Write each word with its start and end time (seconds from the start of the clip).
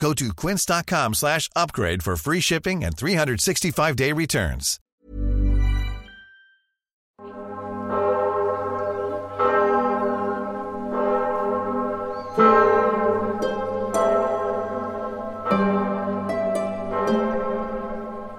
Go 0.00 0.12
to 0.14 0.32
quince.com 0.32 1.14
slash 1.14 1.48
upgrade 1.56 2.02
for 2.02 2.16
free 2.16 2.40
shipping 2.40 2.84
and 2.84 2.96
365-day 2.96 4.12
returns. 4.12 4.78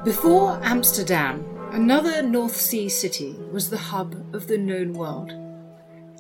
Before 0.06 0.58
Amsterdam, 0.64 1.44
another 1.74 2.22
North 2.22 2.56
Sea 2.56 2.88
city 2.88 3.36
was 3.52 3.70
the 3.70 3.78
hub 3.78 4.16
of 4.34 4.48
the 4.48 4.58
known 4.58 4.94
world. 4.94 5.34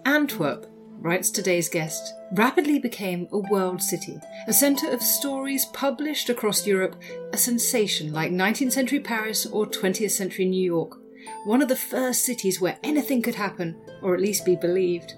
Antwerp, 0.05 0.65
writes 0.99 1.29
today's 1.29 1.69
guest, 1.69 2.13
rapidly 2.33 2.79
became 2.79 3.27
a 3.31 3.37
world 3.37 3.81
city, 3.81 4.19
a 4.47 4.53
centre 4.53 4.89
of 4.89 5.01
stories 5.01 5.65
published 5.67 6.29
across 6.29 6.67
Europe, 6.67 6.95
a 7.33 7.37
sensation 7.37 8.11
like 8.11 8.31
19th 8.31 8.71
century 8.71 8.99
Paris 8.99 9.45
or 9.45 9.65
20th 9.65 10.11
century 10.11 10.45
New 10.45 10.63
York, 10.63 10.97
one 11.45 11.61
of 11.61 11.67
the 11.67 11.75
first 11.75 12.25
cities 12.25 12.59
where 12.59 12.77
anything 12.83 13.21
could 13.21 13.35
happen, 13.35 13.79
or 14.01 14.13
at 14.13 14.21
least 14.21 14.45
be 14.45 14.55
believed. 14.55 15.13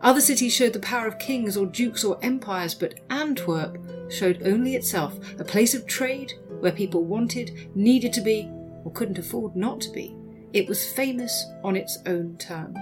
Other 0.00 0.20
cities 0.20 0.52
showed 0.52 0.74
the 0.74 0.80
power 0.80 1.06
of 1.06 1.18
kings 1.18 1.56
or 1.56 1.66
dukes 1.66 2.04
or 2.04 2.18
empires, 2.22 2.74
but 2.74 3.00
Antwerp 3.08 3.78
showed 4.10 4.42
only 4.44 4.76
itself, 4.76 5.18
a 5.38 5.44
place 5.44 5.74
of 5.74 5.86
trade 5.86 6.34
where 6.60 6.72
people 6.72 7.04
wanted, 7.04 7.70
needed 7.74 8.12
to 8.12 8.20
be, 8.20 8.50
or 8.84 8.92
couldn't 8.92 9.18
afford 9.18 9.56
not 9.56 9.80
to 9.80 9.90
be. 9.90 10.14
It 10.52 10.68
was 10.68 10.92
famous 10.92 11.46
on 11.64 11.74
its 11.74 11.98
own 12.06 12.36
terms. 12.36 12.78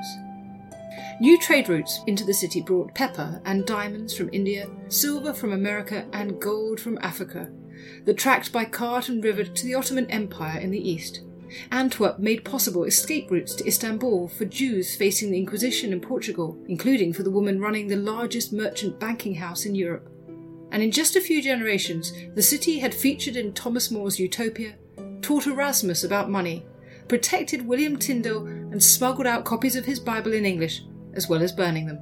New 1.20 1.38
trade 1.38 1.68
routes 1.68 2.00
into 2.06 2.24
the 2.24 2.34
city 2.34 2.60
brought 2.60 2.94
pepper 2.94 3.40
and 3.44 3.66
diamonds 3.66 4.16
from 4.16 4.30
India, 4.32 4.68
silver 4.88 5.32
from 5.32 5.52
America, 5.52 6.06
and 6.12 6.40
gold 6.40 6.80
from 6.80 6.98
Africa, 7.00 7.50
that 8.04 8.18
tracked 8.18 8.52
by 8.52 8.64
cart 8.64 9.08
and 9.08 9.22
river 9.22 9.44
to 9.44 9.64
the 9.64 9.74
Ottoman 9.74 10.10
Empire 10.10 10.58
in 10.58 10.70
the 10.70 10.90
east. 10.90 11.22
Antwerp 11.70 12.18
made 12.18 12.44
possible 12.44 12.84
escape 12.84 13.30
routes 13.30 13.54
to 13.54 13.66
Istanbul 13.66 14.28
for 14.28 14.44
Jews 14.46 14.96
facing 14.96 15.30
the 15.30 15.38
Inquisition 15.38 15.92
in 15.92 16.00
Portugal, 16.00 16.58
including 16.66 17.12
for 17.12 17.22
the 17.22 17.30
woman 17.30 17.60
running 17.60 17.88
the 17.88 17.96
largest 17.96 18.52
merchant 18.52 18.98
banking 18.98 19.34
house 19.34 19.66
in 19.66 19.74
Europe. 19.74 20.08
And 20.70 20.82
in 20.82 20.90
just 20.90 21.16
a 21.16 21.20
few 21.20 21.42
generations, 21.42 22.12
the 22.34 22.42
city 22.42 22.78
had 22.78 22.94
featured 22.94 23.36
in 23.36 23.52
Thomas 23.52 23.90
More's 23.90 24.18
Utopia, 24.18 24.74
taught 25.20 25.46
Erasmus 25.46 26.04
about 26.04 26.30
money, 26.30 26.64
protected 27.08 27.66
William 27.66 27.98
Tyndale, 27.98 28.61
and 28.72 28.82
smuggled 28.82 29.26
out 29.26 29.44
copies 29.44 29.76
of 29.76 29.84
his 29.84 30.00
Bible 30.00 30.32
in 30.32 30.44
English, 30.44 30.82
as 31.14 31.28
well 31.28 31.42
as 31.42 31.52
burning 31.52 31.86
them. 31.86 32.00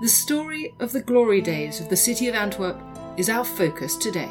The 0.00 0.08
story 0.08 0.72
of 0.80 0.92
the 0.92 1.02
glory 1.02 1.40
days 1.40 1.80
of 1.80 1.88
the 1.88 1.96
city 1.96 2.28
of 2.28 2.34
Antwerp 2.34 2.80
is 3.18 3.28
our 3.28 3.44
focus 3.44 3.96
today. 3.96 4.30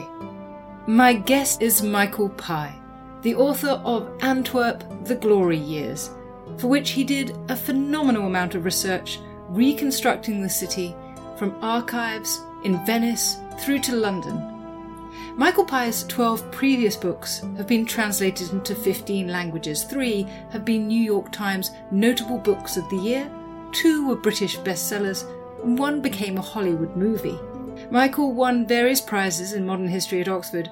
My 0.87 1.13
guest 1.13 1.61
is 1.61 1.83
Michael 1.83 2.29
Pye, 2.29 2.75
the 3.21 3.35
author 3.35 3.81
of 3.85 4.11
Antwerp 4.21 4.83
The 5.05 5.15
Glory 5.15 5.57
Years, 5.57 6.09
for 6.57 6.67
which 6.67 6.91
he 6.91 7.03
did 7.03 7.35
a 7.49 7.55
phenomenal 7.55 8.27
amount 8.27 8.55
of 8.55 8.65
research 8.65 9.19
reconstructing 9.49 10.41
the 10.41 10.49
city 10.49 10.95
from 11.37 11.55
archives 11.61 12.41
in 12.63 12.85
Venice 12.85 13.37
through 13.59 13.79
to 13.79 13.95
London. 13.95 14.52
Michael 15.35 15.65
Pye's 15.65 16.03
12 16.03 16.51
previous 16.51 16.95
books 16.95 17.39
have 17.57 17.65
been 17.65 17.87
translated 17.87 18.51
into 18.51 18.75
15 18.75 19.27
languages. 19.27 19.83
Three 19.83 20.23
have 20.51 20.63
been 20.63 20.87
New 20.87 21.01
York 21.01 21.31
Times 21.31 21.71
Notable 21.89 22.37
Books 22.37 22.77
of 22.77 22.87
the 22.89 22.97
Year, 22.97 23.31
two 23.71 24.07
were 24.07 24.15
British 24.15 24.59
bestsellers, 24.59 25.25
and 25.63 25.77
one 25.77 26.01
became 26.01 26.37
a 26.37 26.41
Hollywood 26.41 26.95
movie. 26.95 27.39
Michael 27.89 28.31
won 28.31 28.67
various 28.67 29.01
prizes 29.01 29.53
in 29.53 29.65
modern 29.65 29.87
history 29.87 30.21
at 30.21 30.27
Oxford 30.27 30.69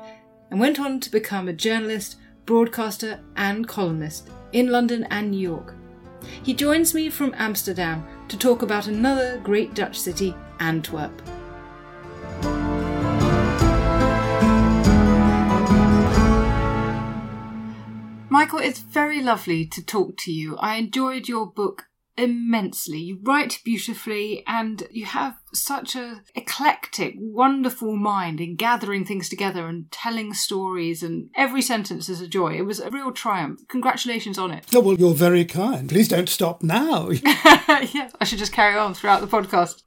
and 0.51 0.59
went 0.59 0.79
on 0.79 0.99
to 0.99 1.09
become 1.09 1.47
a 1.47 1.53
journalist, 1.53 2.17
broadcaster, 2.45 3.19
and 3.35 3.67
columnist 3.67 4.29
in 4.51 4.67
London 4.67 5.07
and 5.09 5.31
New 5.31 5.39
York. 5.39 5.73
He 6.43 6.53
joins 6.53 6.93
me 6.93 7.09
from 7.09 7.33
Amsterdam 7.35 8.05
to 8.27 8.37
talk 8.37 8.61
about 8.61 8.85
another 8.85 9.39
great 9.39 9.73
Dutch 9.73 9.99
city, 9.99 10.35
Antwerp. 10.59 11.19
Michael, 18.31 18.59
it's 18.59 18.79
very 18.79 19.21
lovely 19.21 19.65
to 19.65 19.85
talk 19.85 20.15
to 20.19 20.31
you. 20.31 20.55
I 20.55 20.77
enjoyed 20.77 21.27
your 21.27 21.45
book 21.45 21.87
immensely. 22.15 22.97
You 22.97 23.19
write 23.21 23.59
beautifully 23.65 24.45
and 24.47 24.87
you 24.89 25.05
have 25.05 25.35
such 25.53 25.97
a 25.97 26.21
eclectic, 26.33 27.15
wonderful 27.17 27.97
mind 27.97 28.39
in 28.39 28.55
gathering 28.55 29.03
things 29.03 29.27
together 29.27 29.67
and 29.67 29.91
telling 29.91 30.33
stories 30.33 31.03
and 31.03 31.29
every 31.35 31.61
sentence 31.61 32.07
is 32.07 32.21
a 32.21 32.27
joy. 32.27 32.53
It 32.53 32.65
was 32.65 32.79
a 32.79 32.89
real 32.89 33.11
triumph. 33.11 33.67
Congratulations 33.67 34.37
on 34.37 34.51
it. 34.51 34.65
Oh, 34.73 34.79
well, 34.79 34.95
you're 34.95 35.13
very 35.13 35.43
kind. 35.43 35.89
Please 35.89 36.07
don't 36.07 36.29
stop 36.29 36.63
now. 36.63 37.09
yes, 37.09 38.13
I 38.21 38.23
should 38.23 38.39
just 38.39 38.53
carry 38.53 38.77
on 38.77 38.93
throughout 38.93 39.19
the 39.19 39.27
podcast. 39.27 39.83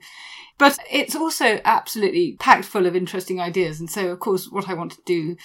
But 0.57 0.79
it's 0.91 1.17
also 1.17 1.61
absolutely 1.65 2.37
packed 2.39 2.65
full 2.65 2.87
of 2.87 2.95
interesting 2.95 3.41
ideas. 3.41 3.81
And 3.81 3.91
so, 3.91 4.09
of 4.09 4.21
course, 4.21 4.49
what 4.51 4.69
I 4.69 4.75
want 4.75 4.93
to 4.93 5.03
do 5.05 5.37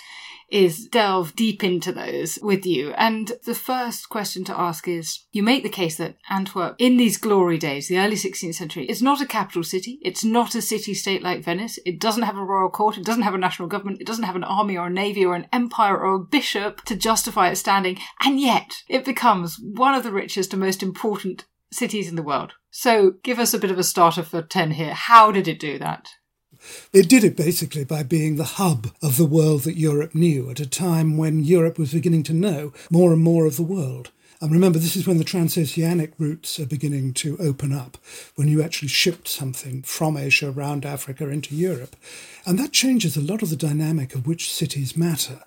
is 0.52 0.88
delve 0.88 1.36
deep 1.36 1.64
into 1.64 1.92
those 1.92 2.40
with 2.42 2.66
you. 2.66 2.92
And 2.92 3.32
the 3.46 3.56
first 3.56 4.10
question 4.10 4.44
to 4.46 4.60
ask 4.60 4.88
is 4.88 5.26
you 5.32 5.44
make 5.44 5.64
the 5.64 5.70
case 5.70 5.98
that 5.98 6.16
Antwerp, 6.30 6.76
in 6.80 6.98
these 6.98 7.18
glory 7.18 7.58
days, 7.58 7.88
the 7.88 8.00
early 8.00 8.16
16th 8.16 8.56
century, 8.56 8.86
is 8.86 9.02
not 9.02 9.22
a 9.22 9.28
capital 9.28 9.64
city. 9.64 10.00
It's 10.02 10.24
not 10.24 10.56
a 10.56 10.62
city 10.62 10.94
state 10.94 11.24
like 11.24 11.44
Venice. 11.44 11.80
It 11.86 12.00
doesn't 12.00 12.24
have 12.24 12.38
a 12.38 12.44
royal 12.44 12.70
court. 12.70 12.98
It 12.98 13.06
doesn't 13.06 13.24
have 13.24 13.36
a 13.36 13.40
national 13.40 13.68
government. 13.68 14.02
It 14.02 14.08
doesn't 14.08 14.24
have 14.24 14.36
an 14.36 14.44
army 14.44 14.78
or 14.78 14.88
a 14.88 14.92
navy 14.92 15.26
or 15.26 15.36
an 15.36 15.48
empire 15.52 15.98
or 15.98 16.16
a 16.16 16.20
bishop 16.20 16.84
to 16.86 16.96
justify 16.96 17.50
its 17.50 17.60
standing. 17.60 18.00
And 18.24 18.40
yet 18.40 18.84
it 18.88 19.06
becomes 19.06 19.60
one 19.60 19.96
of 19.96 20.04
the 20.04 20.12
richest 20.12 20.54
and 20.54 20.62
most 20.62 20.82
important 20.82 21.46
cities 21.72 22.08
in 22.08 22.16
the 22.16 22.24
world. 22.24 22.54
So 22.72 23.16
give 23.24 23.40
us 23.40 23.54
a 23.54 23.60
bit 23.60 23.72
of 23.72 23.80
a 23.80 23.84
starter 23.84 24.24
for 24.24 24.42
10 24.42 24.72
here. 24.72 24.94
How 24.94 25.32
did 25.32 25.48
it 25.48 25.60
do 25.60 25.78
that? 25.80 26.10
It 26.92 27.08
did 27.08 27.24
it 27.24 27.38
basically 27.38 27.86
by 27.86 28.04
being 28.04 28.36
the 28.36 28.44
hub 28.44 28.88
of 29.02 29.18
the 29.18 29.26
world 29.26 29.64
that 29.64 29.78
Europe 29.78 30.14
knew 30.14 30.50
at 30.50 30.60
a 30.60 30.70
time 30.70 31.18
when 31.18 31.44
Europe 31.44 31.80
was 31.80 31.94
beginning 31.94 32.24
to 32.24 32.34
know 32.34 32.74
more 32.92 33.14
and 33.14 33.24
more 33.24 33.46
of 33.46 33.56
the 33.56 33.64
world. 33.64 34.12
And 34.42 34.52
remember, 34.52 34.80
this 34.80 34.96
is 34.96 35.06
when 35.06 35.18
the 35.18 35.26
transoceanic 35.26 36.14
routes 36.18 36.60
are 36.60 36.66
beginning 36.66 37.14
to 37.16 37.38
open 37.40 37.74
up, 37.74 37.98
when 38.36 38.48
you 38.48 38.62
actually 38.62 38.88
shipped 38.88 39.28
something 39.28 39.84
from 39.84 40.16
Asia 40.16 40.50
around 40.50 40.86
Africa 40.86 41.28
into 41.30 41.56
Europe. 41.56 41.98
And 42.46 42.58
that 42.58 42.72
changes 42.72 43.18
a 43.18 43.22
lot 43.22 43.42
of 43.42 43.50
the 43.50 43.58
dynamic 43.58 44.16
of 44.16 44.26
which 44.26 44.52
cities 44.52 44.96
matter. 44.96 45.42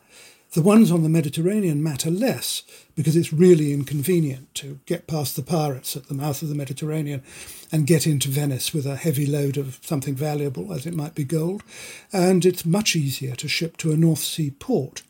The 0.52 0.60
ones 0.60 0.90
on 0.90 1.02
the 1.02 1.08
Mediterranean 1.08 1.82
matter 1.82 2.10
less 2.10 2.62
because 2.94 3.16
it's 3.16 3.32
really 3.32 3.72
inconvenient 3.72 4.54
to 4.56 4.80
get 4.84 5.06
past 5.06 5.34
the 5.34 5.42
pirates 5.42 5.96
at 5.96 6.08
the 6.08 6.14
mouth 6.14 6.42
of 6.42 6.50
the 6.50 6.54
Mediterranean 6.54 7.22
and 7.72 7.86
get 7.86 8.06
into 8.06 8.28
Venice 8.28 8.74
with 8.74 8.84
a 8.84 8.96
heavy 8.96 9.24
load 9.24 9.56
of 9.56 9.78
something 9.80 10.14
valuable, 10.14 10.74
as 10.74 10.84
it 10.84 10.92
might 10.92 11.14
be 11.14 11.24
gold. 11.24 11.62
And 12.12 12.44
it's 12.44 12.66
much 12.66 12.94
easier 12.94 13.34
to 13.36 13.48
ship 13.48 13.78
to 13.78 13.92
a 13.92 13.96
North 13.96 14.18
Sea 14.18 14.50
port. 14.50 15.00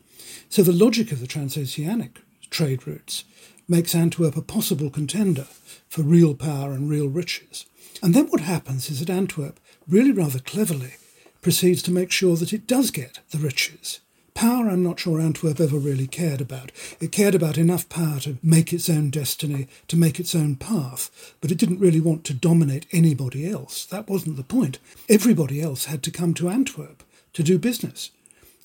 So 0.47 0.63
the 0.63 0.71
logic 0.71 1.11
of 1.11 1.19
the 1.19 1.27
transoceanic 1.27 2.21
trade 2.49 2.87
routes 2.87 3.25
makes 3.67 3.93
Antwerp 3.93 4.37
a 4.37 4.41
possible 4.41 4.89
contender 4.89 5.47
for 5.89 6.03
real 6.03 6.35
power 6.35 6.71
and 6.71 6.89
real 6.89 7.09
riches. 7.09 7.65
And 8.01 8.13
then 8.13 8.27
what 8.27 8.39
happens 8.39 8.89
is 8.89 9.01
that 9.01 9.09
Antwerp, 9.09 9.59
really 9.89 10.13
rather 10.13 10.39
cleverly, 10.39 10.93
proceeds 11.41 11.81
to 11.83 11.91
make 11.91 12.11
sure 12.11 12.37
that 12.37 12.53
it 12.53 12.65
does 12.65 12.91
get 12.91 13.19
the 13.31 13.39
riches 13.39 13.99
Power, 14.33 14.67
I'm 14.69 14.83
not 14.83 14.99
sure 14.99 15.19
Antwerp 15.19 15.59
ever 15.59 15.77
really 15.77 16.07
cared 16.07 16.41
about. 16.41 16.71
It 16.99 17.11
cared 17.11 17.35
about 17.35 17.57
enough 17.57 17.87
power 17.87 18.19
to 18.21 18.37
make 18.41 18.73
its 18.73 18.89
own 18.89 19.09
destiny, 19.09 19.67
to 19.87 19.97
make 19.97 20.19
its 20.19 20.33
own 20.33 20.55
path, 20.55 21.35
but 21.39 21.51
it 21.51 21.57
didn't 21.57 21.79
really 21.79 22.01
want 22.01 22.23
to 22.25 22.33
dominate 22.33 22.87
anybody 22.91 23.49
else. 23.49 23.85
That 23.85 24.09
wasn't 24.09 24.37
the 24.37 24.43
point. 24.43 24.79
Everybody 25.07 25.61
else 25.61 25.85
had 25.85 26.01
to 26.03 26.11
come 26.11 26.33
to 26.35 26.49
Antwerp 26.49 27.03
to 27.33 27.43
do 27.43 27.59
business. 27.59 28.11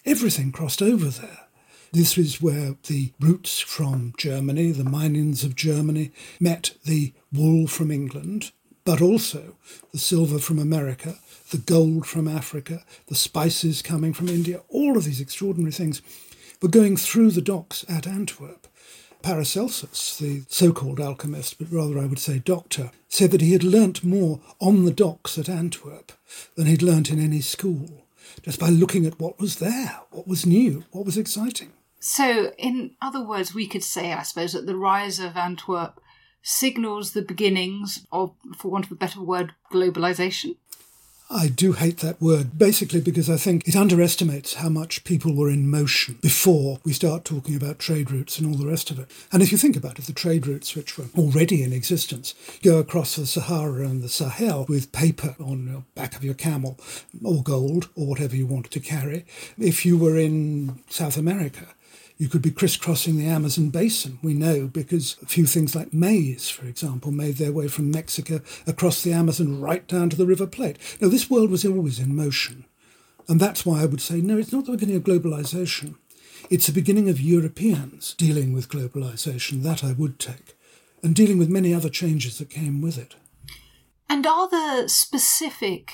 Everything 0.06 0.52
crossed 0.52 0.80
over 0.80 1.06
there. 1.06 1.40
This 1.92 2.18
is 2.18 2.42
where 2.42 2.76
the 2.86 3.12
roots 3.18 3.60
from 3.60 4.12
Germany, 4.18 4.72
the 4.72 4.84
minings 4.84 5.42
of 5.42 5.54
Germany, 5.56 6.12
met 6.38 6.74
the 6.84 7.12
wool 7.32 7.66
from 7.66 7.90
England, 7.90 8.52
but 8.88 9.02
also 9.02 9.54
the 9.92 9.98
silver 9.98 10.38
from 10.38 10.58
America, 10.58 11.16
the 11.50 11.58
gold 11.58 12.06
from 12.06 12.26
Africa, 12.26 12.82
the 13.08 13.14
spices 13.14 13.82
coming 13.82 14.14
from 14.14 14.30
India, 14.30 14.62
all 14.70 14.96
of 14.96 15.04
these 15.04 15.20
extraordinary 15.20 15.72
things 15.72 16.00
were 16.62 16.70
going 16.70 16.96
through 16.96 17.30
the 17.30 17.42
docks 17.42 17.84
at 17.86 18.06
Antwerp. 18.06 18.66
Paracelsus, 19.20 20.16
the 20.16 20.42
so 20.48 20.72
called 20.72 21.00
alchemist, 21.00 21.58
but 21.58 21.70
rather 21.70 21.98
I 21.98 22.06
would 22.06 22.18
say 22.18 22.38
doctor, 22.38 22.90
said 23.10 23.30
that 23.32 23.42
he 23.42 23.52
had 23.52 23.62
learnt 23.62 24.04
more 24.04 24.40
on 24.58 24.86
the 24.86 24.90
docks 24.90 25.36
at 25.36 25.50
Antwerp 25.50 26.12
than 26.54 26.64
he'd 26.64 26.80
learnt 26.80 27.10
in 27.10 27.22
any 27.22 27.42
school, 27.42 28.06
just 28.40 28.58
by 28.58 28.70
looking 28.70 29.04
at 29.04 29.20
what 29.20 29.38
was 29.38 29.56
there, 29.56 30.00
what 30.12 30.26
was 30.26 30.46
new, 30.46 30.84
what 30.92 31.04
was 31.04 31.18
exciting. 31.18 31.72
So, 32.00 32.54
in 32.56 32.92
other 33.02 33.22
words, 33.22 33.52
we 33.52 33.66
could 33.66 33.84
say, 33.84 34.14
I 34.14 34.22
suppose, 34.22 34.54
that 34.54 34.64
the 34.64 34.76
rise 34.76 35.18
of 35.18 35.36
Antwerp 35.36 36.00
signals 36.42 37.12
the 37.12 37.22
beginnings 37.22 38.06
of, 38.12 38.32
for 38.56 38.70
want 38.70 38.86
of 38.86 38.92
a 38.92 38.96
better 38.96 39.22
word, 39.22 39.52
globalization. 39.72 40.56
I 41.30 41.48
do 41.48 41.72
hate 41.72 41.98
that 41.98 42.22
word, 42.22 42.58
basically 42.58 43.02
because 43.02 43.28
I 43.28 43.36
think 43.36 43.68
it 43.68 43.76
underestimates 43.76 44.54
how 44.54 44.70
much 44.70 45.04
people 45.04 45.34
were 45.34 45.50
in 45.50 45.70
motion 45.70 46.18
before 46.22 46.80
we 46.84 46.94
start 46.94 47.26
talking 47.26 47.54
about 47.54 47.78
trade 47.78 48.10
routes 48.10 48.38
and 48.38 48.46
all 48.46 48.58
the 48.58 48.66
rest 48.66 48.90
of 48.90 48.98
it. 48.98 49.10
And 49.30 49.42
if 49.42 49.52
you 49.52 49.58
think 49.58 49.76
about 49.76 49.98
it, 49.98 50.06
the 50.06 50.14
trade 50.14 50.46
routes 50.46 50.74
which 50.74 50.96
were 50.96 51.04
already 51.18 51.62
in 51.62 51.74
existence 51.74 52.34
go 52.62 52.78
across 52.78 53.16
the 53.16 53.26
Sahara 53.26 53.86
and 53.86 54.02
the 54.02 54.08
Sahel 54.08 54.64
with 54.70 54.90
paper 54.90 55.36
on 55.38 55.66
the 55.66 55.82
back 55.94 56.16
of 56.16 56.24
your 56.24 56.32
camel, 56.32 56.78
or 57.22 57.42
gold, 57.42 57.90
or 57.94 58.06
whatever 58.06 58.34
you 58.34 58.46
wanted 58.46 58.72
to 58.72 58.80
carry. 58.80 59.26
If 59.58 59.84
you 59.84 59.98
were 59.98 60.16
in 60.16 60.82
South 60.88 61.18
America, 61.18 61.66
you 62.18 62.28
could 62.28 62.42
be 62.42 62.50
crisscrossing 62.50 63.16
the 63.16 63.26
Amazon 63.26 63.70
basin, 63.70 64.18
we 64.22 64.34
know, 64.34 64.66
because 64.66 65.16
a 65.22 65.26
few 65.26 65.46
things 65.46 65.76
like 65.76 65.94
maize, 65.94 66.50
for 66.50 66.66
example, 66.66 67.12
made 67.12 67.36
their 67.36 67.52
way 67.52 67.68
from 67.68 67.92
Mexico 67.92 68.40
across 68.66 69.02
the 69.02 69.12
Amazon 69.12 69.60
right 69.60 69.86
down 69.86 70.10
to 70.10 70.16
the 70.16 70.26
River 70.26 70.46
Plate. 70.46 70.78
Now, 71.00 71.08
this 71.08 71.30
world 71.30 71.48
was 71.48 71.64
always 71.64 72.00
in 72.00 72.16
motion. 72.16 72.64
And 73.28 73.38
that's 73.38 73.64
why 73.64 73.82
I 73.82 73.86
would 73.86 74.00
say 74.00 74.20
no, 74.20 74.36
it's 74.36 74.52
not 74.52 74.66
the 74.66 74.72
beginning 74.72 74.96
of 74.96 75.04
globalization. 75.04 75.94
It's 76.50 76.66
the 76.66 76.72
beginning 76.72 77.08
of 77.08 77.20
Europeans 77.20 78.14
dealing 78.14 78.52
with 78.52 78.68
globalization. 78.68 79.62
That 79.62 79.84
I 79.84 79.92
would 79.92 80.18
take. 80.18 80.56
And 81.02 81.14
dealing 81.14 81.38
with 81.38 81.48
many 81.48 81.72
other 81.72 81.90
changes 81.90 82.38
that 82.38 82.50
came 82.50 82.80
with 82.80 82.98
it. 82.98 83.14
And 84.08 84.26
are 84.26 84.48
there 84.50 84.88
specific 84.88 85.92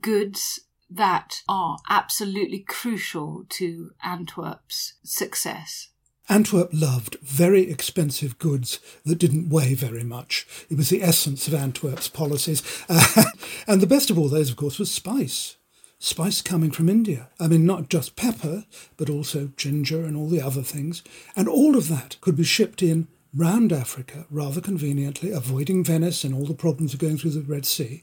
goods 0.00 0.60
that 0.94 1.42
are 1.48 1.78
absolutely 1.88 2.60
crucial 2.60 3.44
to 3.48 3.90
Antwerp's 4.02 4.94
success. 5.02 5.88
Antwerp 6.28 6.70
loved 6.72 7.16
very 7.20 7.70
expensive 7.70 8.38
goods 8.38 8.80
that 9.04 9.18
didn't 9.18 9.50
weigh 9.50 9.74
very 9.74 10.04
much. 10.04 10.46
It 10.70 10.78
was 10.78 10.88
the 10.88 11.02
essence 11.02 11.46
of 11.46 11.54
Antwerp's 11.54 12.08
policies. 12.08 12.62
And 13.66 13.80
the 13.80 13.86
best 13.86 14.10
of 14.10 14.18
all 14.18 14.28
those, 14.28 14.50
of 14.50 14.56
course, 14.56 14.78
was 14.78 14.90
spice. 14.90 15.56
Spice 15.98 16.42
coming 16.42 16.70
from 16.70 16.88
India. 16.88 17.30
I 17.40 17.48
mean, 17.48 17.64
not 17.64 17.88
just 17.88 18.16
pepper, 18.16 18.64
but 18.96 19.08
also 19.08 19.52
ginger 19.56 20.04
and 20.04 20.16
all 20.16 20.28
the 20.28 20.42
other 20.42 20.62
things. 20.62 21.02
And 21.34 21.48
all 21.48 21.76
of 21.76 21.88
that 21.88 22.20
could 22.20 22.36
be 22.36 22.44
shipped 22.44 22.82
in 22.82 23.08
round 23.34 23.72
Africa 23.72 24.26
rather 24.30 24.60
conveniently, 24.60 25.30
avoiding 25.30 25.82
Venice 25.82 26.24
and 26.24 26.34
all 26.34 26.44
the 26.44 26.54
problems 26.54 26.92
of 26.92 27.00
going 27.00 27.16
through 27.16 27.30
the 27.30 27.40
Red 27.40 27.64
Sea 27.64 28.02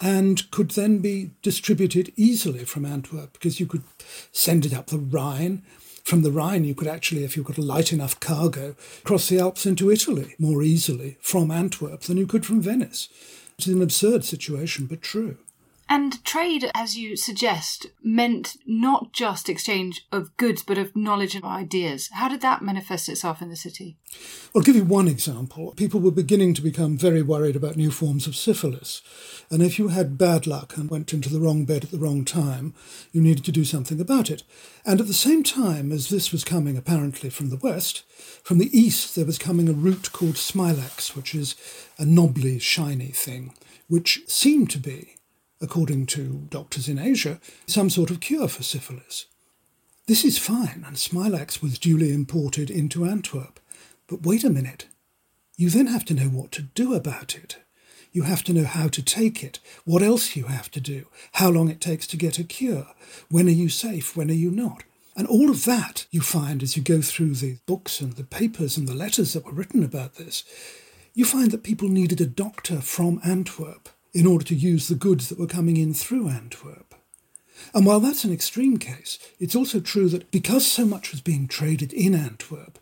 and 0.00 0.50
could 0.50 0.72
then 0.72 0.98
be 0.98 1.30
distributed 1.42 2.12
easily 2.16 2.64
from 2.64 2.84
Antwerp 2.84 3.32
because 3.32 3.60
you 3.60 3.66
could 3.66 3.82
send 4.32 4.66
it 4.66 4.74
up 4.74 4.86
the 4.86 4.98
Rhine. 4.98 5.62
From 6.04 6.22
the 6.22 6.30
Rhine, 6.30 6.64
you 6.64 6.74
could 6.74 6.88
actually, 6.88 7.24
if 7.24 7.36
you've 7.36 7.46
got 7.46 7.58
a 7.58 7.62
light 7.62 7.92
enough 7.92 8.20
cargo, 8.20 8.76
cross 9.04 9.28
the 9.28 9.40
Alps 9.40 9.66
into 9.66 9.90
Italy 9.90 10.34
more 10.38 10.62
easily 10.62 11.16
from 11.20 11.50
Antwerp 11.50 12.02
than 12.02 12.16
you 12.16 12.26
could 12.26 12.46
from 12.46 12.60
Venice. 12.60 13.08
It's 13.58 13.66
an 13.66 13.82
absurd 13.82 14.24
situation, 14.24 14.86
but 14.86 15.02
true. 15.02 15.38
And 15.88 16.24
trade, 16.24 16.68
as 16.74 16.98
you 16.98 17.16
suggest, 17.16 17.86
meant 18.02 18.56
not 18.66 19.12
just 19.12 19.48
exchange 19.48 20.04
of 20.10 20.36
goods, 20.36 20.64
but 20.64 20.78
of 20.78 20.96
knowledge 20.96 21.36
and 21.36 21.44
ideas. 21.44 22.10
How 22.12 22.28
did 22.28 22.40
that 22.40 22.60
manifest 22.60 23.08
itself 23.08 23.40
in 23.40 23.50
the 23.50 23.56
city? 23.56 23.96
I'll 24.54 24.62
give 24.62 24.74
you 24.74 24.84
one 24.84 25.06
example. 25.06 25.74
People 25.76 26.00
were 26.00 26.10
beginning 26.10 26.54
to 26.54 26.62
become 26.62 26.98
very 26.98 27.22
worried 27.22 27.54
about 27.54 27.76
new 27.76 27.92
forms 27.92 28.26
of 28.26 28.34
syphilis. 28.34 29.00
And 29.48 29.62
if 29.62 29.78
you 29.78 29.88
had 29.88 30.18
bad 30.18 30.48
luck 30.48 30.76
and 30.76 30.90
went 30.90 31.12
into 31.12 31.28
the 31.28 31.38
wrong 31.38 31.64
bed 31.64 31.84
at 31.84 31.92
the 31.92 31.98
wrong 31.98 32.24
time, 32.24 32.74
you 33.12 33.20
needed 33.20 33.44
to 33.44 33.52
do 33.52 33.64
something 33.64 34.00
about 34.00 34.28
it. 34.28 34.42
And 34.84 35.00
at 35.00 35.06
the 35.06 35.14
same 35.14 35.44
time 35.44 35.92
as 35.92 36.08
this 36.08 36.32
was 36.32 36.42
coming 36.42 36.76
apparently 36.76 37.30
from 37.30 37.50
the 37.50 37.58
west, 37.58 38.02
from 38.42 38.58
the 38.58 38.76
east 38.76 39.14
there 39.14 39.24
was 39.24 39.38
coming 39.38 39.68
a 39.68 39.72
root 39.72 40.10
called 40.12 40.34
smilax, 40.34 41.14
which 41.14 41.32
is 41.32 41.54
a 41.96 42.04
knobbly, 42.04 42.58
shiny 42.58 43.12
thing, 43.12 43.54
which 43.86 44.22
seemed 44.26 44.70
to 44.70 44.78
be 44.78 45.15
according 45.60 46.06
to 46.06 46.46
doctors 46.50 46.88
in 46.88 46.98
Asia, 46.98 47.40
some 47.66 47.90
sort 47.90 48.10
of 48.10 48.20
cure 48.20 48.48
for 48.48 48.62
syphilis. 48.62 49.26
This 50.06 50.24
is 50.24 50.38
fine, 50.38 50.84
and 50.86 50.96
Smilax 50.96 51.60
was 51.60 51.78
duly 51.78 52.12
imported 52.12 52.70
into 52.70 53.04
Antwerp. 53.04 53.58
But 54.06 54.22
wait 54.22 54.44
a 54.44 54.50
minute. 54.50 54.86
You 55.56 55.70
then 55.70 55.88
have 55.88 56.04
to 56.06 56.14
know 56.14 56.28
what 56.28 56.52
to 56.52 56.62
do 56.62 56.94
about 56.94 57.34
it. 57.34 57.58
You 58.12 58.22
have 58.22 58.44
to 58.44 58.52
know 58.52 58.64
how 58.64 58.88
to 58.88 59.02
take 59.02 59.42
it, 59.42 59.58
what 59.84 60.02
else 60.02 60.36
you 60.36 60.44
have 60.44 60.70
to 60.70 60.80
do, 60.80 61.06
how 61.32 61.50
long 61.50 61.68
it 61.68 61.80
takes 61.80 62.06
to 62.08 62.16
get 62.16 62.38
a 62.38 62.44
cure, 62.44 62.86
when 63.30 63.46
are 63.46 63.50
you 63.50 63.68
safe, 63.68 64.16
when 64.16 64.30
are 64.30 64.34
you 64.34 64.50
not. 64.50 64.84
And 65.16 65.26
all 65.26 65.50
of 65.50 65.64
that 65.64 66.06
you 66.10 66.20
find 66.20 66.62
as 66.62 66.76
you 66.76 66.82
go 66.82 67.00
through 67.00 67.34
the 67.34 67.58
books 67.66 68.00
and 68.00 68.12
the 68.12 68.24
papers 68.24 68.76
and 68.76 68.86
the 68.86 68.94
letters 68.94 69.32
that 69.32 69.44
were 69.44 69.52
written 69.52 69.82
about 69.82 70.14
this. 70.14 70.44
You 71.14 71.24
find 71.24 71.50
that 71.50 71.62
people 71.62 71.88
needed 71.88 72.20
a 72.20 72.26
doctor 72.26 72.80
from 72.80 73.20
Antwerp 73.24 73.88
in 74.16 74.26
order 74.26 74.46
to 74.46 74.54
use 74.54 74.88
the 74.88 74.94
goods 74.94 75.28
that 75.28 75.38
were 75.38 75.46
coming 75.46 75.76
in 75.76 75.92
through 75.92 76.26
Antwerp. 76.26 76.94
And 77.74 77.84
while 77.84 78.00
that's 78.00 78.24
an 78.24 78.32
extreme 78.32 78.78
case, 78.78 79.18
it's 79.38 79.54
also 79.54 79.78
true 79.78 80.08
that 80.08 80.30
because 80.30 80.66
so 80.66 80.86
much 80.86 81.10
was 81.10 81.20
being 81.20 81.46
traded 81.46 81.92
in 81.92 82.14
Antwerp, 82.14 82.78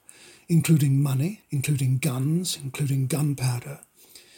including 0.49 1.03
money, 1.03 1.43
including 1.51 1.99
guns, 1.99 2.57
including 2.63 3.09
gunpowder, 3.09 3.81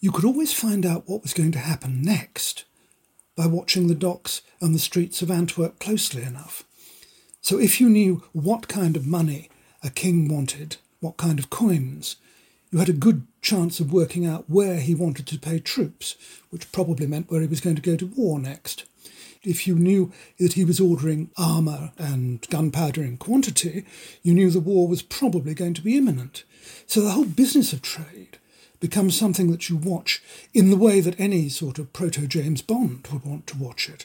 you 0.00 0.10
could 0.10 0.24
always 0.24 0.54
find 0.54 0.86
out 0.86 1.06
what 1.06 1.22
was 1.22 1.34
going 1.34 1.52
to 1.52 1.58
happen 1.58 2.00
next 2.00 2.64
by 3.36 3.46
watching 3.46 3.88
the 3.88 3.94
docks 3.94 4.40
and 4.62 4.74
the 4.74 4.78
streets 4.78 5.20
of 5.20 5.30
Antwerp 5.30 5.78
closely 5.78 6.22
enough. 6.22 6.64
So 7.42 7.58
if 7.58 7.78
you 7.78 7.90
knew 7.90 8.22
what 8.32 8.68
kind 8.68 8.96
of 8.96 9.06
money 9.06 9.50
a 9.82 9.90
king 9.90 10.28
wanted, 10.28 10.78
what 11.00 11.18
kind 11.18 11.38
of 11.38 11.50
coins, 11.50 12.16
you 12.76 12.80
had 12.80 12.90
a 12.90 12.92
good 12.92 13.26
chance 13.40 13.80
of 13.80 13.90
working 13.90 14.26
out 14.26 14.50
where 14.50 14.78
he 14.78 14.94
wanted 14.94 15.26
to 15.26 15.38
pay 15.38 15.58
troops, 15.58 16.14
which 16.50 16.70
probably 16.72 17.06
meant 17.06 17.30
where 17.30 17.40
he 17.40 17.46
was 17.46 17.62
going 17.62 17.74
to 17.74 17.80
go 17.80 17.96
to 17.96 18.04
war 18.04 18.38
next. 18.38 18.84
If 19.42 19.66
you 19.66 19.76
knew 19.76 20.12
that 20.38 20.52
he 20.52 20.64
was 20.66 20.78
ordering 20.78 21.30
armour 21.38 21.92
and 21.96 22.46
gunpowder 22.50 23.02
in 23.02 23.16
quantity, 23.16 23.86
you 24.22 24.34
knew 24.34 24.50
the 24.50 24.60
war 24.60 24.86
was 24.88 25.00
probably 25.00 25.54
going 25.54 25.72
to 25.72 25.80
be 25.80 25.96
imminent. 25.96 26.44
So 26.86 27.00
the 27.00 27.12
whole 27.12 27.24
business 27.24 27.72
of 27.72 27.80
trade 27.80 28.36
becomes 28.78 29.18
something 29.18 29.50
that 29.52 29.70
you 29.70 29.78
watch 29.78 30.22
in 30.52 30.68
the 30.68 30.76
way 30.76 31.00
that 31.00 31.18
any 31.18 31.48
sort 31.48 31.78
of 31.78 31.94
proto 31.94 32.26
James 32.26 32.60
Bond 32.60 33.08
would 33.10 33.24
want 33.24 33.46
to 33.46 33.56
watch 33.56 33.88
it. 33.88 34.04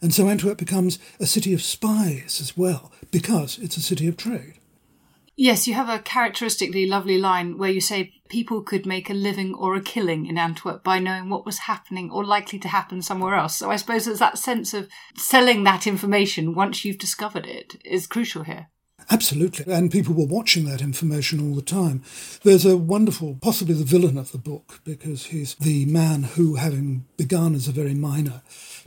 And 0.00 0.14
so 0.14 0.28
Antwerp 0.28 0.58
becomes 0.58 1.00
a 1.18 1.26
city 1.26 1.52
of 1.52 1.62
spies 1.62 2.38
as 2.40 2.56
well, 2.56 2.92
because 3.10 3.58
it's 3.58 3.76
a 3.76 3.82
city 3.82 4.06
of 4.06 4.16
trade. 4.16 4.54
Yes, 5.36 5.66
you 5.66 5.74
have 5.74 5.88
a 5.88 5.98
characteristically 5.98 6.86
lovely 6.86 7.18
line 7.18 7.58
where 7.58 7.70
you 7.70 7.80
say 7.80 8.12
people 8.28 8.62
could 8.62 8.86
make 8.86 9.10
a 9.10 9.14
living 9.14 9.52
or 9.52 9.74
a 9.74 9.80
killing 9.80 10.26
in 10.26 10.38
Antwerp 10.38 10.84
by 10.84 11.00
knowing 11.00 11.28
what 11.28 11.44
was 11.44 11.58
happening 11.60 12.08
or 12.10 12.24
likely 12.24 12.58
to 12.60 12.68
happen 12.68 13.02
somewhere 13.02 13.34
else. 13.34 13.56
So 13.56 13.68
I 13.70 13.76
suppose 13.76 14.06
it's 14.06 14.20
that 14.20 14.38
sense 14.38 14.72
of 14.72 14.88
selling 15.16 15.64
that 15.64 15.88
information 15.88 16.54
once 16.54 16.84
you've 16.84 16.98
discovered 16.98 17.46
it 17.46 17.74
is 17.84 18.06
crucial 18.06 18.44
here. 18.44 18.68
Absolutely. 19.10 19.72
And 19.72 19.90
people 19.90 20.14
were 20.14 20.24
watching 20.24 20.64
that 20.66 20.80
information 20.80 21.40
all 21.40 21.54
the 21.54 21.62
time. 21.62 22.02
There's 22.42 22.64
a 22.64 22.76
wonderful, 22.76 23.36
possibly 23.40 23.74
the 23.74 23.84
villain 23.84 24.16
of 24.16 24.32
the 24.32 24.38
book, 24.38 24.80
because 24.84 25.26
he's 25.26 25.54
the 25.56 25.84
man 25.86 26.22
who, 26.22 26.54
having 26.54 27.04
begun 27.16 27.54
as 27.54 27.68
a 27.68 27.72
very 27.72 27.94
minor 27.94 28.42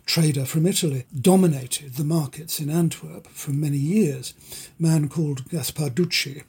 trader 0.07 0.45
from 0.45 0.65
Italy, 0.65 1.05
dominated 1.19 1.95
the 1.95 2.03
markets 2.03 2.59
in 2.59 2.69
Antwerp 2.69 3.27
for 3.27 3.51
many 3.51 3.77
years. 3.77 4.33
A 4.79 4.81
man 4.81 5.09
called 5.09 5.47
Gaspar 5.49 5.89
Ducci, 5.89 6.43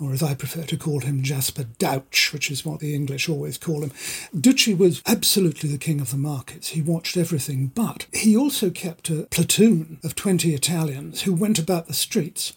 or 0.00 0.12
as 0.12 0.22
I 0.22 0.34
prefer 0.34 0.62
to 0.64 0.76
call 0.76 1.00
him, 1.00 1.22
Jasper 1.22 1.66
Douch, 1.78 2.32
which 2.32 2.50
is 2.50 2.64
what 2.64 2.80
the 2.80 2.94
English 2.94 3.28
always 3.28 3.58
call 3.58 3.82
him. 3.82 3.90
Ducci 4.34 4.76
was 4.76 5.02
absolutely 5.06 5.70
the 5.70 5.78
king 5.78 6.00
of 6.00 6.10
the 6.10 6.16
markets. 6.16 6.70
He 6.70 6.82
watched 6.82 7.16
everything, 7.16 7.68
but 7.68 8.06
he 8.12 8.36
also 8.36 8.70
kept 8.70 9.10
a 9.10 9.28
platoon 9.30 9.98
of 10.02 10.16
20 10.16 10.54
Italians 10.54 11.22
who 11.22 11.34
went 11.34 11.58
about 11.58 11.86
the 11.86 11.94
streets 11.94 12.54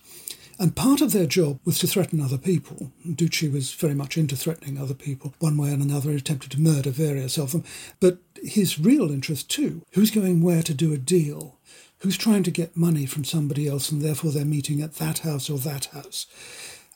And 0.60 0.76
part 0.76 1.02
of 1.02 1.12
their 1.12 1.28
job 1.28 1.60
was 1.66 1.78
to 1.80 1.88
threaten 1.88 2.20
other 2.20 2.38
people. 2.38 2.92
Ducci 3.06 3.52
was 3.52 3.74
very 3.74 3.94
much 3.94 4.18
into 4.18 4.36
threatening 4.36 4.78
other 4.78 4.96
people. 4.96 5.36
One 5.40 5.56
way 5.58 5.70
and 5.70 5.84
another, 5.84 6.10
he 6.10 6.18
attempted 6.18 6.52
to 6.52 6.62
murder 6.62 6.90
various 6.90 7.38
of 7.38 7.52
them. 7.52 7.64
But 8.00 8.20
his 8.42 8.80
real 8.80 9.12
interest, 9.12 9.52
too, 9.52 9.84
who's 9.92 10.10
going 10.10 10.42
where 10.42 10.64
to 10.64 10.74
do 10.74 10.94
a 10.94 10.98
deal? 10.98 11.60
Who's 12.00 12.18
trying 12.18 12.44
to 12.44 12.52
get 12.52 12.78
money 12.78 13.06
from 13.06 13.24
somebody 13.24 13.68
else 13.68 13.92
and 13.92 14.02
therefore 14.02 14.32
they're 14.32 14.46
meeting 14.46 14.82
at 14.82 14.96
that 14.96 15.20
house 15.20 15.50
or 15.50 15.60
that 15.60 15.86
house? 15.86 16.26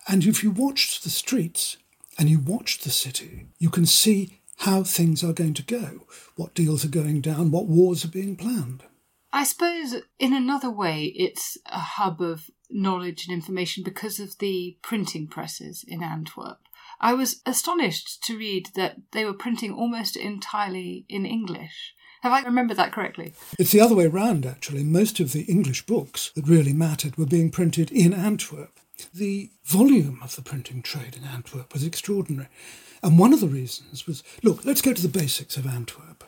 And 0.07 0.25
if 0.25 0.43
you 0.43 0.49
watched 0.51 1.03
the 1.03 1.09
streets 1.09 1.77
and 2.17 2.29
you 2.29 2.39
watched 2.39 2.83
the 2.83 2.89
city, 2.89 3.47
you 3.59 3.69
can 3.69 3.85
see 3.85 4.39
how 4.57 4.83
things 4.83 5.23
are 5.23 5.33
going 5.33 5.53
to 5.55 5.63
go, 5.63 6.01
what 6.35 6.53
deals 6.53 6.85
are 6.85 6.89
going 6.89 7.21
down, 7.21 7.51
what 7.51 7.65
wars 7.65 8.05
are 8.05 8.09
being 8.09 8.35
planned. 8.35 8.83
I 9.33 9.43
suppose, 9.43 9.95
in 10.19 10.33
another 10.33 10.69
way, 10.69 11.05
it's 11.15 11.57
a 11.65 11.79
hub 11.79 12.21
of 12.21 12.49
knowledge 12.71 13.25
and 13.27 13.33
information 13.33 13.83
because 13.83 14.19
of 14.19 14.37
the 14.39 14.77
printing 14.81 15.27
presses 15.27 15.83
in 15.87 16.03
Antwerp. 16.03 16.59
I 16.99 17.13
was 17.13 17.41
astonished 17.45 18.23
to 18.25 18.37
read 18.37 18.69
that 18.75 18.97
they 19.11 19.25
were 19.25 19.33
printing 19.33 19.73
almost 19.73 20.15
entirely 20.15 21.05
in 21.09 21.25
English. 21.25 21.95
Have 22.21 22.31
I 22.31 22.43
remembered 22.43 22.77
that 22.77 22.91
correctly? 22.91 23.33
It's 23.57 23.71
the 23.71 23.81
other 23.81 23.95
way 23.95 24.05
round, 24.05 24.45
actually. 24.45 24.83
Most 24.83 25.19
of 25.19 25.31
the 25.31 25.41
English 25.43 25.87
books 25.87 26.31
that 26.35 26.47
really 26.47 26.73
mattered 26.73 27.17
were 27.17 27.25
being 27.25 27.49
printed 27.49 27.91
in 27.91 28.13
Antwerp. 28.13 28.79
The 29.11 29.49
volume 29.63 30.19
of 30.21 30.35
the 30.35 30.43
printing 30.43 30.83
trade 30.83 31.17
in 31.17 31.27
Antwerp 31.27 31.73
was 31.73 31.83
extraordinary. 31.83 32.47
And 33.01 33.17
one 33.17 33.33
of 33.33 33.39
the 33.39 33.47
reasons 33.47 34.05
was 34.05 34.23
look, 34.43 34.63
let's 34.63 34.83
go 34.83 34.93
to 34.93 35.01
the 35.01 35.19
basics 35.19 35.57
of 35.57 35.65
Antwerp. 35.65 36.23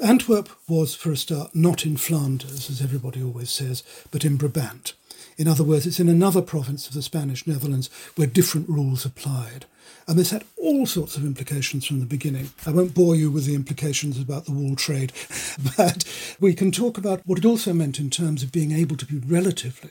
Antwerp 0.00 0.48
was, 0.68 0.94
for 0.94 1.10
a 1.10 1.16
start, 1.16 1.56
not 1.56 1.84
in 1.84 1.96
Flanders, 1.96 2.70
as 2.70 2.80
everybody 2.80 3.20
always 3.20 3.50
says, 3.50 3.82
but 4.12 4.24
in 4.24 4.36
Brabant. 4.36 4.92
In 5.38 5.46
other 5.46 5.62
words, 5.62 5.86
it's 5.86 6.00
in 6.00 6.08
another 6.08 6.42
province 6.42 6.88
of 6.88 6.94
the 6.94 7.02
Spanish 7.02 7.46
Netherlands 7.46 7.88
where 8.16 8.26
different 8.26 8.68
rules 8.68 9.04
applied. 9.04 9.66
And 10.08 10.18
this 10.18 10.32
had 10.32 10.44
all 10.56 10.84
sorts 10.84 11.16
of 11.16 11.24
implications 11.24 11.86
from 11.86 12.00
the 12.00 12.06
beginning. 12.06 12.50
I 12.66 12.72
won't 12.72 12.94
bore 12.94 13.14
you 13.14 13.30
with 13.30 13.44
the 13.44 13.54
implications 13.54 14.20
about 14.20 14.46
the 14.46 14.52
wool 14.52 14.74
trade, 14.74 15.12
but 15.76 16.04
we 16.40 16.54
can 16.54 16.72
talk 16.72 16.98
about 16.98 17.22
what 17.24 17.38
it 17.38 17.44
also 17.44 17.72
meant 17.72 18.00
in 18.00 18.10
terms 18.10 18.42
of 18.42 18.50
being 18.50 18.72
able 18.72 18.96
to 18.96 19.06
be 19.06 19.18
relatively 19.18 19.90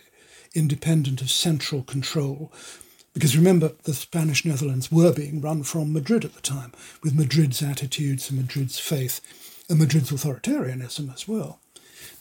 independent 0.54 1.22
of 1.22 1.32
central 1.32 1.84
control. 1.84 2.52
Because 3.14 3.38
remember, 3.38 3.72
the 3.84 3.94
Spanish 3.94 4.44
Netherlands 4.44 4.92
were 4.92 5.14
being 5.14 5.40
run 5.40 5.64
from 5.64 5.94
Madrid 5.94 6.26
at 6.26 6.34
the 6.34 6.42
time, 6.42 6.74
with 7.04 7.16
Madrid's 7.16 7.64
attitudes 7.64 8.30
and 8.30 8.40
Madrid's 8.40 8.80
faith, 8.80 9.22
and 9.70 9.80
Madrid's 9.80 10.12
authoritarianism 10.12 11.14
as 11.14 11.28
well. 11.28 11.60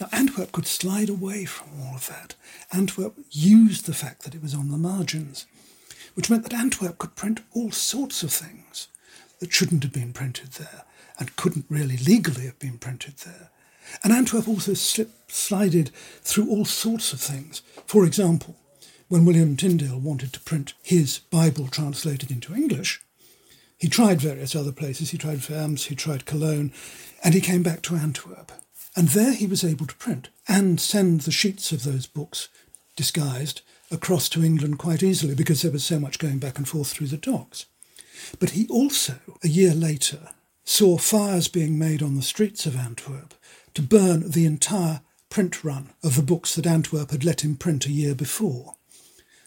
Now, 0.01 0.09
Antwerp 0.13 0.53
could 0.53 0.67
slide 0.67 1.09
away 1.09 1.45
from 1.47 1.69
all 1.81 1.95
of 1.95 2.07
that. 2.09 2.35
Antwerp 2.73 3.15
used 3.31 3.87
the 3.87 3.95
fact 3.95 4.23
that 4.23 4.35
it 4.35 4.43
was 4.43 4.55
on 4.55 4.71
the 4.71 4.77
margins, 4.77 5.47
which 6.15 6.29
meant 6.29 6.43
that 6.43 6.55
Antwerp 6.55 6.99
could 6.99 7.15
print 7.15 7.41
all 7.53 7.71
sorts 7.71 8.23
of 8.23 8.31
things 8.31 8.89
that 9.41 9.53
shouldn't 9.53 9.83
have 9.83 9.93
been 9.93 10.13
printed 10.13 10.53
there 10.53 10.85
and 11.19 11.37
couldn't 11.37 11.67
really 11.69 11.97
legally 11.97 12.45
have 12.45 12.59
been 12.59 12.79
printed 12.79 13.17
there. 13.19 13.51
And 14.03 14.13
Antwerp 14.13 14.49
also 14.49 14.75
slipped, 14.75 15.31
slided 15.31 15.91
through 16.23 16.51
all 16.51 16.65
sorts 16.65 17.13
of 17.13 17.21
things. 17.21 17.63
For 17.87 18.05
example, 18.05 18.57
when 19.09 19.25
William 19.25 19.57
Tyndale 19.57 19.99
wanted 19.99 20.33
to 20.33 20.41
print 20.41 20.75
his 20.83 21.19
Bible 21.19 21.69
translated 21.69 22.31
into 22.31 22.55
English, 22.55 23.01
he 23.79 23.89
tried 23.89 24.21
various 24.21 24.57
other 24.57 24.73
places. 24.73 25.11
He 25.11 25.19
tried 25.19 25.49
Worms, 25.49 25.87
he 25.87 25.95
tried 25.95 26.27
Cologne, 26.27 26.73
and 27.23 27.35
he 27.35 27.41
came 27.41 27.63
back 27.63 27.83
to 27.83 27.97
Antwerp. 27.97 28.53
And 28.97 29.09
there 29.09 29.35
he 29.35 29.47
was 29.47 29.63
able 29.63 29.87
to 29.87 29.95
print 29.97 30.31
and 30.49 30.81
send 30.81 31.21
the 31.21 31.31
sheets 31.31 31.71
of 31.71 31.85
those 31.85 32.07
books, 32.07 32.49
disguised, 32.97 33.61
across 33.91 34.29
to 34.31 34.43
England 34.43 34.79
quite 34.79 35.03
easily 35.03 35.35
because 35.35 35.63
there 35.63 35.71
was 35.71 35.85
so 35.85 36.01
much 36.01 36.19
going 36.19 36.39
back 36.39 36.57
and 36.57 36.67
forth 36.67 36.89
through 36.89 37.09
the 37.09 37.19
docks. 37.19 37.67
But 38.41 38.51
he 38.51 38.67
also, 38.69 39.17
a 39.45 39.49
year 39.49 39.75
later, 39.75 40.31
saw 40.65 40.97
fires 40.97 41.47
being 41.47 41.79
made 41.79 42.03
on 42.03 42.17
the 42.17 42.23
streets 42.23 42.65
of 42.67 42.75
Antwerp 42.75 43.35
to 43.75 43.83
burn 43.83 44.31
the 44.31 44.47
entire 44.47 45.03
print 45.29 45.63
run 45.63 45.91
of 46.03 46.17
the 46.17 46.23
books 46.23 46.55
that 46.55 46.67
Antwerp 46.67 47.11
had 47.11 47.25
let 47.25 47.45
him 47.45 47.57
print 47.57 47.87
a 47.87 47.93
year 47.93 48.15
before. 48.15 48.75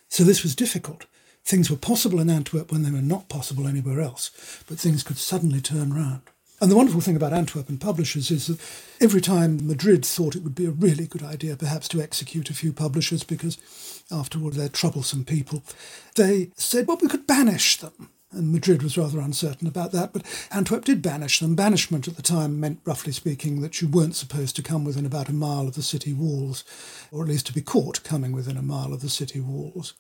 So 0.08 0.24
this 0.24 0.44
was 0.44 0.56
difficult. 0.56 1.06
Things 1.44 1.70
were 1.70 1.78
possible 1.78 2.20
in 2.20 2.30
Antwerp 2.30 2.72
when 2.72 2.84
they 2.84 2.92
were 2.92 3.02
not 3.02 3.28
possible 3.28 3.68
anywhere 3.68 4.00
else, 4.00 4.30
but 4.68 4.78
things 4.78 5.02
could 5.02 5.18
suddenly 5.18 5.62
turn 5.62 5.94
round. 5.94 6.22
And 6.62 6.70
the 6.70 6.76
wonderful 6.76 7.02
thing 7.02 7.16
about 7.16 7.32
Antwerp 7.32 7.70
and 7.70 7.80
publishers 7.80 8.32
is 8.32 8.48
that 8.48 8.60
every 9.02 9.22
time 9.22 9.66
Madrid 9.66 10.06
thought 10.06 10.36
it 10.36 10.44
would 10.44 10.56
be 10.56 10.66
a 10.66 10.72
really 10.72 11.08
good 11.08 11.24
idea 11.24 11.56
perhaps 11.56 11.88
to 11.90 12.02
execute 12.02 12.50
a 12.50 12.54
few 12.54 12.74
publishers 12.74 13.24
because, 13.24 13.58
after 14.12 14.40
all, 14.40 14.50
they're 14.50 14.68
troublesome 14.68 15.24
people, 15.24 15.64
they 16.16 16.52
said, 16.56 16.88
well, 16.88 16.98
we 17.02 17.08
could 17.08 17.26
banish 17.26 17.78
them. 17.78 18.10
And 18.32 18.52
Madrid 18.52 18.84
was 18.84 18.96
rather 18.96 19.20
uncertain 19.20 19.68
about 19.68 19.92
that, 19.94 20.14
but 20.14 20.24
Antwerp 20.52 20.86
did 20.86 21.02
banish 21.02 21.40
them. 21.40 21.56
Banishment 21.56 22.08
at 22.08 22.16
the 22.16 22.22
time 22.22 22.60
meant, 22.60 22.80
roughly 22.86 23.12
speaking, 23.12 23.62
that 23.62 23.82
you 23.82 23.88
weren't 23.88 24.16
supposed 24.16 24.56
to 24.58 24.62
come 24.62 24.84
within 24.84 25.06
about 25.06 25.30
a 25.30 25.34
mile 25.34 25.68
of 25.68 25.74
the 25.74 25.82
city 25.82 26.14
walls, 26.14 26.64
or 27.12 27.24
at 27.24 27.28
least 27.30 27.48
to 27.48 27.54
be 27.54 27.62
caught 27.62 28.04
coming 28.04 28.32
within 28.32 28.56
a 28.56 28.62
mile 28.62 28.94
of 28.94 29.02
the 29.02 29.10
city 29.10 29.40
walls. 29.40 29.94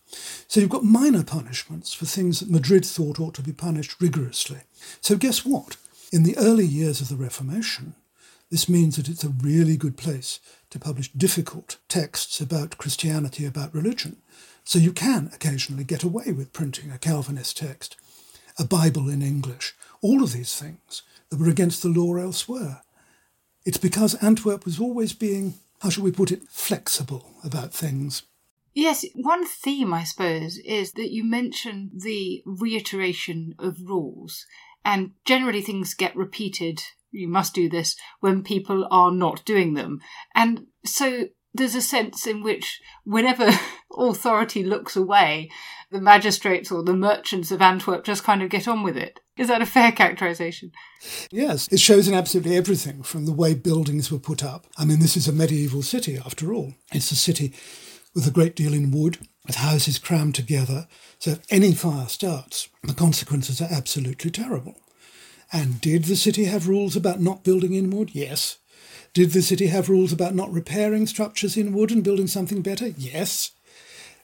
So 0.47 0.59
you've 0.59 0.69
got 0.69 0.83
minor 0.83 1.23
punishments 1.23 1.93
for 1.93 2.05
things 2.05 2.39
that 2.39 2.51
Madrid 2.51 2.85
thought 2.85 3.19
ought 3.19 3.33
to 3.33 3.41
be 3.41 3.53
punished 3.53 3.99
rigorously. 3.99 4.59
So 5.01 5.15
guess 5.15 5.43
what? 5.43 5.77
In 6.11 6.23
the 6.23 6.37
early 6.37 6.65
years 6.65 7.01
of 7.01 7.09
the 7.09 7.15
Reformation, 7.15 7.93
this 8.49 8.67
means 8.67 8.95
that 8.95 9.07
it's 9.07 9.23
a 9.23 9.29
really 9.29 9.77
good 9.77 9.95
place 9.95 10.39
to 10.71 10.79
publish 10.79 11.11
difficult 11.11 11.77
texts 11.87 12.41
about 12.41 12.79
Christianity, 12.79 13.45
about 13.45 13.75
religion. 13.75 14.17
So 14.63 14.79
you 14.79 14.91
can 14.91 15.29
occasionally 15.35 15.83
get 15.83 16.01
away 16.01 16.31
with 16.31 16.51
printing 16.51 16.89
a 16.89 16.97
Calvinist 16.97 17.57
text, 17.57 17.95
a 18.57 18.63
Bible 18.63 19.07
in 19.07 19.21
English, 19.21 19.75
all 20.01 20.23
of 20.23 20.33
these 20.33 20.55
things 20.55 21.03
that 21.29 21.39
were 21.39 21.49
against 21.49 21.83
the 21.83 21.89
law 21.89 22.15
elsewhere. 22.15 22.81
It's 23.63 23.77
because 23.77 24.15
Antwerp 24.15 24.65
was 24.65 24.79
always 24.79 25.13
being, 25.13 25.55
how 25.81 25.89
shall 25.89 26.03
we 26.03 26.11
put 26.11 26.31
it, 26.31 26.49
flexible 26.49 27.35
about 27.43 27.71
things. 27.71 28.23
Yes, 28.73 29.05
one 29.13 29.45
theme, 29.45 29.93
I 29.93 30.03
suppose, 30.05 30.57
is 30.57 30.93
that 30.93 31.11
you 31.11 31.23
mention 31.23 31.91
the 31.93 32.41
reiteration 32.45 33.53
of 33.59 33.81
rules. 33.81 34.45
And 34.85 35.11
generally, 35.25 35.61
things 35.61 35.93
get 35.93 36.15
repeated. 36.15 36.81
You 37.11 37.27
must 37.27 37.53
do 37.53 37.69
this 37.69 37.95
when 38.19 38.43
people 38.43 38.87
are 38.91 39.11
not 39.11 39.45
doing 39.45 39.73
them. 39.73 39.99
And 40.35 40.67
so 40.85 41.27
there's 41.53 41.75
a 41.75 41.81
sense 41.81 42.27
in 42.27 42.43
which, 42.43 42.79
whenever 43.03 43.51
authority 43.97 44.63
looks 44.63 44.95
away, 44.95 45.49
the 45.91 46.01
magistrates 46.01 46.71
or 46.71 46.83
the 46.83 46.93
merchants 46.93 47.51
of 47.51 47.61
Antwerp 47.61 48.03
just 48.03 48.23
kind 48.23 48.43
of 48.43 48.49
get 48.49 48.67
on 48.67 48.83
with 48.83 48.95
it. 48.95 49.19
Is 49.37 49.47
that 49.47 49.61
a 49.61 49.65
fair 49.65 49.91
characterization? 49.91 50.71
Yes, 51.31 51.67
it 51.71 51.79
shows 51.79 52.07
in 52.07 52.13
absolutely 52.13 52.57
everything 52.57 53.03
from 53.03 53.25
the 53.25 53.31
way 53.31 53.53
buildings 53.55 54.11
were 54.11 54.19
put 54.19 54.43
up. 54.43 54.67
I 54.77 54.85
mean, 54.85 54.99
this 54.99 55.17
is 55.17 55.27
a 55.27 55.33
medieval 55.33 55.81
city 55.81 56.17
after 56.17 56.53
all. 56.53 56.73
It's 56.91 57.11
a 57.11 57.15
city 57.15 57.53
with 58.13 58.27
a 58.27 58.31
great 58.31 58.55
deal 58.55 58.73
in 58.73 58.91
wood, 58.91 59.17
with 59.45 59.55
houses 59.55 59.97
crammed 59.97 60.35
together. 60.35 60.87
So 61.19 61.31
if 61.31 61.39
any 61.49 61.73
fire 61.73 62.07
starts, 62.07 62.69
the 62.83 62.93
consequences 62.93 63.61
are 63.61 63.69
absolutely 63.71 64.31
terrible. 64.31 64.75
And 65.51 65.81
did 65.81 66.05
the 66.05 66.15
city 66.15 66.45
have 66.45 66.67
rules 66.67 66.95
about 66.95 67.19
not 67.19 67.43
building 67.43 67.73
in 67.73 67.89
wood? 67.89 68.11
Yes. 68.13 68.57
Did 69.13 69.31
the 69.31 69.41
city 69.41 69.67
have 69.67 69.89
rules 69.89 70.13
about 70.13 70.35
not 70.35 70.53
repairing 70.53 71.07
structures 71.07 71.57
in 71.57 71.73
wood 71.73 71.91
and 71.91 72.03
building 72.03 72.27
something 72.27 72.61
better? 72.61 72.87
Yes. 72.89 73.51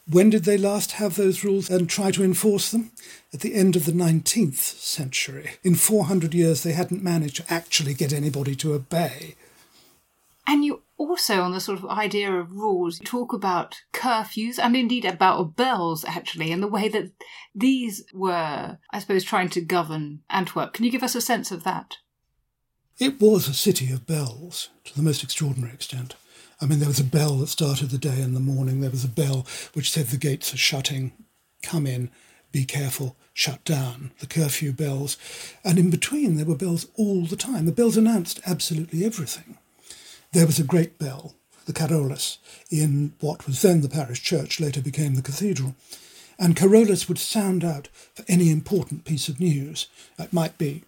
When 0.08 0.30
did 0.30 0.44
they 0.44 0.58
last 0.58 0.94
have 0.94 1.16
those 1.16 1.44
rules 1.44 1.68
and 1.68 1.90
try 1.90 2.12
to 2.12 2.24
enforce 2.24 2.70
them? 2.70 2.92
At 3.34 3.40
the 3.40 3.56
end 3.56 3.76
of 3.76 3.86
the 3.86 3.92
19th 3.92 4.58
century. 4.58 5.52
In 5.64 5.74
400 5.74 6.36
years, 6.36 6.62
they 6.62 6.74
hadn't 6.74 7.04
managed 7.04 7.38
to 7.38 7.54
actually 7.54 7.96
get 7.96 8.14
anybody 8.14 8.56
to 8.58 8.74
obey. 8.74 9.36
And 10.46 10.64
you 10.64 10.84
also, 10.98 11.42
on 11.42 11.52
the 11.52 11.60
sort 11.60 11.80
of 11.80 11.86
idea 11.86 12.32
of 12.32 12.52
rules, 12.52 13.00
you 13.00 13.06
talk 13.06 13.34
about 13.34 13.82
curfews 13.94 14.58
and 14.58 14.76
indeed 14.76 15.04
about 15.04 15.56
bells, 15.56 16.06
actually, 16.06 16.52
and 16.52 16.64
the 16.64 16.68
way 16.68 16.88
that 16.88 17.12
these 17.54 18.06
were, 18.14 18.78
I 18.92 19.00
suppose, 19.00 19.24
trying 19.24 19.50
to 19.50 19.62
govern 19.62 20.22
Antwerp. 20.30 20.74
Can 20.74 20.86
you 20.86 20.92
give 20.92 21.04
us 21.04 21.16
a 21.16 21.22
sense 21.22 21.52
of 21.52 21.64
that? 21.64 21.98
It 22.98 23.20
was 23.20 23.50
a 23.50 23.54
city 23.54 23.92
of 23.92 24.08
bells 24.08 24.70
to 24.86 24.96
the 24.96 25.02
most 25.02 25.22
extraordinary 25.22 25.74
extent. 25.74 26.16
I 26.62 26.66
mean, 26.66 26.80
there 26.80 26.88
was 26.88 27.02
a 27.02 27.04
bell 27.04 27.38
that 27.38 27.48
started 27.48 27.90
the 27.90 27.98
day 27.98 28.22
in 28.22 28.34
the 28.34 28.40
morning, 28.40 28.80
there 28.80 28.90
was 28.90 29.04
a 29.04 29.10
bell 29.10 29.46
which 29.74 29.92
said 29.92 30.08
the 30.08 30.18
gates 30.18 30.54
are 30.54 30.58
shutting, 30.58 31.12
come 31.62 31.86
in, 31.86 32.10
be 32.54 32.64
careful, 32.64 33.18
shut 33.34 33.66
down, 33.66 34.12
the 34.20 34.28
curfew 34.28 34.72
bells. 34.72 35.18
And 35.66 35.78
in 35.78 35.90
between, 35.90 36.38
there 36.38 36.46
were 36.46 36.56
bells 36.56 36.88
all 36.96 37.26
the 37.26 37.36
time. 37.36 37.66
The 37.66 37.74
bells 37.74 37.98
announced 37.98 38.40
absolutely 38.46 39.04
everything. 39.04 39.58
There 40.36 40.46
was 40.46 40.60
a 40.60 40.66
great 40.66 41.00
bell, 41.00 41.34
the 41.66 41.72
Carolus, 41.72 42.40
in 42.70 43.14
what 43.22 43.48
was 43.48 43.62
then 43.62 43.80
the 43.80 43.88
parish 43.88 44.22
church, 44.22 44.60
later 44.60 44.82
became 44.82 45.16
the 45.16 45.22
cathedral. 45.22 45.76
And 46.38 46.58
Carolus 46.58 47.08
would 47.08 47.18
sound 47.18 47.64
out 47.64 47.88
for 48.14 48.26
any 48.28 48.52
important 48.52 49.06
piece 49.06 49.30
of 49.30 49.40
news. 49.40 49.88
It 50.20 50.34
might 50.34 50.58
be 50.58 50.84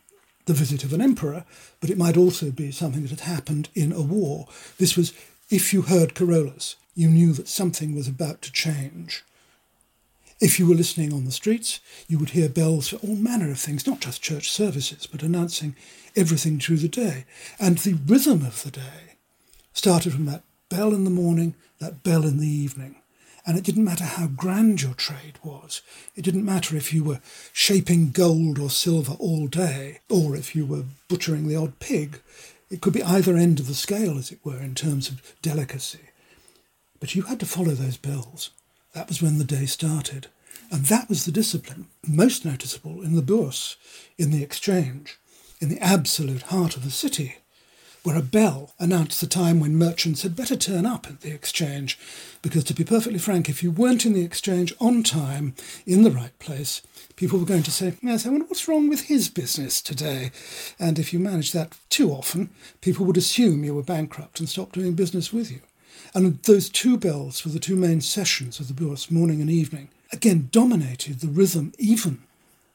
the 0.47 0.53
visit 0.53 0.83
of 0.83 0.91
an 0.91 0.99
emperor, 0.99 1.45
but 1.79 1.89
it 1.89 1.97
might 1.97 2.17
also 2.17 2.51
be 2.51 2.71
something 2.71 3.03
that 3.03 3.11
had 3.11 3.21
happened 3.21 3.69
in 3.73 3.93
a 3.93 4.01
war. 4.01 4.49
This 4.79 4.97
was, 4.97 5.13
if 5.49 5.73
you 5.73 5.83
heard 5.83 6.13
Carolus, 6.13 6.75
you 6.93 7.07
knew 7.07 7.31
that 7.31 7.47
something 7.47 7.95
was 7.95 8.09
about 8.09 8.41
to 8.41 8.51
change. 8.51 9.23
If 10.41 10.59
you 10.59 10.67
were 10.67 10.75
listening 10.75 11.13
on 11.13 11.23
the 11.23 11.31
streets, 11.31 11.79
you 12.09 12.19
would 12.19 12.31
hear 12.31 12.49
bells 12.49 12.89
for 12.89 12.97
all 12.97 13.15
manner 13.15 13.49
of 13.49 13.59
things, 13.59 13.87
not 13.87 14.01
just 14.01 14.21
church 14.21 14.51
services, 14.51 15.07
but 15.07 15.23
announcing 15.23 15.77
everything 16.17 16.59
through 16.59 16.79
the 16.79 16.89
day. 16.89 17.23
And 17.61 17.77
the 17.77 17.97
rhythm 18.05 18.45
of 18.45 18.63
the 18.63 18.71
day 18.71 19.06
started 19.77 20.11
from 20.11 20.25
that 20.25 20.41
bell 20.69 20.93
in 20.93 21.03
the 21.03 21.09
morning, 21.09 21.53
that 21.79 22.03
bell 22.03 22.25
in 22.25 22.39
the 22.39 22.47
evening. 22.47 22.95
And 23.45 23.57
it 23.57 23.63
didn't 23.63 23.85
matter 23.85 24.03
how 24.03 24.27
grand 24.27 24.81
your 24.81 24.95
trade 24.95 25.39
was. 25.43 25.81
It 26.15 26.23
didn't 26.23 26.43
matter 26.43 26.75
if 26.75 26.93
you 26.93 27.03
were 27.03 27.21
shaping 27.53 28.09
gold 28.09 28.59
or 28.59 28.69
silver 28.69 29.15
all 29.19 29.47
day, 29.47 29.99
or 30.09 30.35
if 30.35 30.55
you 30.55 30.65
were 30.65 30.83
butchering 31.07 31.47
the 31.47 31.55
odd 31.55 31.79
pig. 31.79 32.19
It 32.69 32.81
could 32.81 32.91
be 32.91 33.03
either 33.03 33.37
end 33.37 33.59
of 33.59 33.67
the 33.67 33.75
scale, 33.75 34.17
as 34.17 34.31
it 34.31 34.39
were, 34.43 34.59
in 34.59 34.75
terms 34.75 35.09
of 35.09 35.21
delicacy. 35.41 36.09
But 36.99 37.15
you 37.15 37.21
had 37.21 37.39
to 37.39 37.45
follow 37.45 37.71
those 37.71 37.97
bells. 37.97 38.49
That 38.93 39.07
was 39.07 39.21
when 39.21 39.37
the 39.37 39.45
day 39.45 39.67
started. 39.67 40.27
And 40.71 40.85
that 40.85 41.07
was 41.07 41.23
the 41.23 41.31
discipline 41.31 41.85
most 42.05 42.43
noticeable 42.43 43.03
in 43.03 43.15
the 43.15 43.21
Bourse, 43.21 43.77
in 44.17 44.31
the 44.31 44.43
exchange, 44.43 45.17
in 45.61 45.69
the 45.69 45.79
absolute 45.79 46.41
heart 46.43 46.75
of 46.75 46.83
the 46.83 46.91
city 46.91 47.37
where 48.07 48.15
a 48.15 48.21
bell 48.21 48.73
announced 48.79 49.19
the 49.19 49.27
time 49.27 49.59
when 49.59 49.75
merchants 49.75 50.21
had 50.21 50.33
better 50.33 50.55
turn 50.55 50.85
up 50.85 51.07
at 51.07 51.19
the 51.19 51.33
exchange, 51.33 51.99
because 52.41 52.63
to 52.63 52.73
be 52.73 52.85
perfectly 52.85 53.19
frank, 53.19 53.49
if 53.49 53.61
you 53.61 53.69
weren't 53.69 54.05
in 54.05 54.13
the 54.13 54.23
exchange 54.23 54.73
on 54.79 55.03
time, 55.03 55.53
in 55.85 56.03
the 56.03 56.11
right 56.11 56.39
place, 56.39 56.81
people 57.17 57.37
were 57.37 57.45
going 57.45 57.63
to 57.63 57.69
say, 57.69 57.97
Yes, 58.01 58.25
I 58.25 58.29
wonder 58.29 58.45
what's 58.45 58.65
wrong 58.65 58.87
with 58.87 59.07
his 59.07 59.27
business 59.27 59.81
today. 59.81 60.31
And 60.79 60.97
if 60.97 61.11
you 61.11 61.19
managed 61.19 61.53
that 61.53 61.77
too 61.89 62.09
often, 62.11 62.49
people 62.79 63.05
would 63.05 63.17
assume 63.17 63.65
you 63.65 63.75
were 63.75 63.83
bankrupt 63.83 64.39
and 64.39 64.47
stop 64.47 64.71
doing 64.71 64.93
business 64.93 65.33
with 65.33 65.51
you. 65.51 65.59
And 66.15 66.41
those 66.43 66.69
two 66.69 66.95
bells 66.95 67.43
were 67.43 67.51
the 67.51 67.59
two 67.59 67.75
main 67.75 67.99
sessions 67.99 68.61
of 68.61 68.69
the 68.69 68.73
Bourse, 68.73 69.11
morning 69.11 69.41
and 69.41 69.49
evening, 69.49 69.89
again 70.13 70.47
dominated 70.53 71.19
the 71.19 71.27
rhythm 71.27 71.73
even 71.77 72.23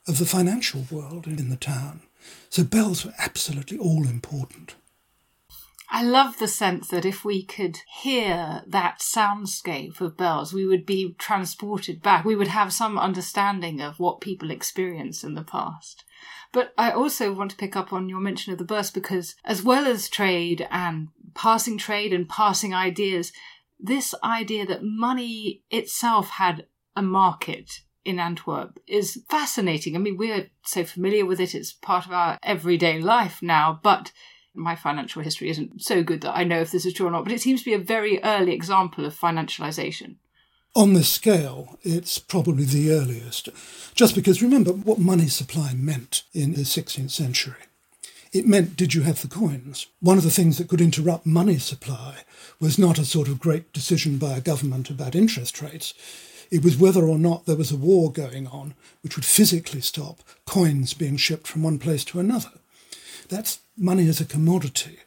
of 0.07 0.19
the 0.19 0.27
financial 0.27 0.85
world 0.91 1.27
in 1.27 1.49
the 1.49 1.57
town. 1.57 2.03
So 2.51 2.65
bells 2.65 3.07
were 3.07 3.15
absolutely 3.19 3.79
all 3.79 4.07
important. 4.07 4.75
I 5.95 6.03
love 6.03 6.39
the 6.39 6.49
sense 6.49 6.89
that 6.89 7.05
if 7.05 7.23
we 7.23 7.45
could 7.45 7.81
hear 8.01 8.63
that 8.67 9.01
soundscape 9.01 10.01
of 10.01 10.17
bells, 10.17 10.55
we 10.55 10.67
would 10.67 10.87
be 10.87 11.15
transported 11.19 12.01
back. 12.03 12.25
We 12.25 12.35
would 12.35 12.49
have 12.49 12.73
some 12.73 12.99
understanding 12.99 13.83
of 13.83 14.01
what 14.01 14.23
people 14.23 14.51
experienced 14.51 15.23
in 15.23 15.35
the 15.35 15.45
past. 15.45 16.05
But 16.51 16.73
I 16.79 16.93
also 16.93 17.35
want 17.35 17.51
to 17.51 17.59
pick 17.59 17.77
up 17.77 17.93
on 17.93 18.09
your 18.09 18.21
mention 18.21 18.55
of 18.55 18.59
the 18.59 18.65
Bourse 18.65 18.91
because, 18.91 19.35
as 19.45 19.63
well 19.63 19.87
as 19.87 20.09
trade 20.09 20.67
and 20.71 21.09
passing 21.35 21.77
trade 21.77 22.15
and 22.15 22.27
passing 22.27 22.73
ideas, 22.73 23.31
this 23.79 24.15
idea 24.25 24.65
that 24.65 24.83
money 24.83 25.63
itself 25.71 26.31
had 26.31 26.67
a 26.97 27.03
market 27.03 27.81
in 28.03 28.19
Antwerp 28.19 28.79
is 28.87 29.23
fascinating. 29.29 29.95
I 29.95 29.99
mean, 29.99 30.17
we're 30.17 30.51
so 30.65 30.85
familiar 30.85 31.27
with 31.27 31.39
it, 31.39 31.55
it's 31.55 31.73
part 31.73 32.07
of 32.07 32.13
our 32.13 32.39
everyday 32.43 32.99
life 32.99 33.43
now, 33.43 33.79
but 33.83 34.11
my 34.55 34.75
financial 34.77 35.23
history 35.23 35.51
isn't 35.51 35.83
so 35.83 36.03
good 36.03 36.21
that 36.23 36.37
I 36.37 36.45
know 36.45 36.61
if 36.61 36.71
this 36.71 36.87
is 36.87 36.95
true 36.95 37.07
or 37.07 37.11
not, 37.11 37.25
but 37.25 37.33
it 37.33 37.41
seems 37.41 37.61
to 37.61 37.71
be 37.71 37.75
a 37.75 37.79
very 37.79 38.23
early 38.23 38.53
example 38.53 39.05
of 39.05 39.19
financialization. 39.19 40.17
On 40.75 40.95
this 40.95 41.11
scale, 41.11 41.79
it's 41.83 42.19
probably 42.19 42.65
the 42.65 42.91
earliest, 42.93 43.51
just 43.95 44.15
because 44.15 44.43
remember 44.43 44.73
what 44.73 44.99
money 44.99 45.29
supply 45.29 45.75
meant 45.75 46.23
in 46.33 46.55
the 46.55 46.63
16th 46.63 47.11
century. 47.11 47.55
It 48.33 48.47
meant, 48.47 48.77
did 48.77 48.95
you 48.95 49.03
have 49.03 49.21
the 49.21 49.29
coins? 49.29 49.89
One 50.01 50.17
of 50.17 50.25
the 50.25 50.31
things 50.31 50.57
that 50.57 50.69
could 50.69 50.81
interrupt 50.81 51.27
money 51.27 51.59
supply 51.59 52.25
was 52.59 52.79
not 52.79 52.99
a 52.99 53.05
sort 53.05 53.29
of 53.29 53.39
great 53.39 53.75
decision 53.75 54.17
by 54.17 54.37
a 54.37 54.41
government 54.41 54.89
about 54.89 55.15
interest 55.15 55.61
rates. 55.61 55.93
It 56.51 56.65
was 56.65 56.79
whether 56.79 57.05
or 57.05 57.19
not 57.19 57.45
there 57.45 57.57
was 57.57 57.71
a 57.71 57.77
war 57.77 58.11
going 58.11 58.47
on 58.47 58.73
which 59.03 59.17
would 59.17 59.27
physically 59.27 59.83
stop 59.83 60.23
coins 60.47 60.95
being 60.95 61.19
shipped 61.19 61.47
from 61.47 61.63
one 61.63 61.79
place 61.79 62.05
to 62.07 62.21
another. 62.21 62.53
That's 63.33 63.61
money 63.79 64.09
as 64.09 64.21
a 64.21 64.27
commodity. 64.27 64.99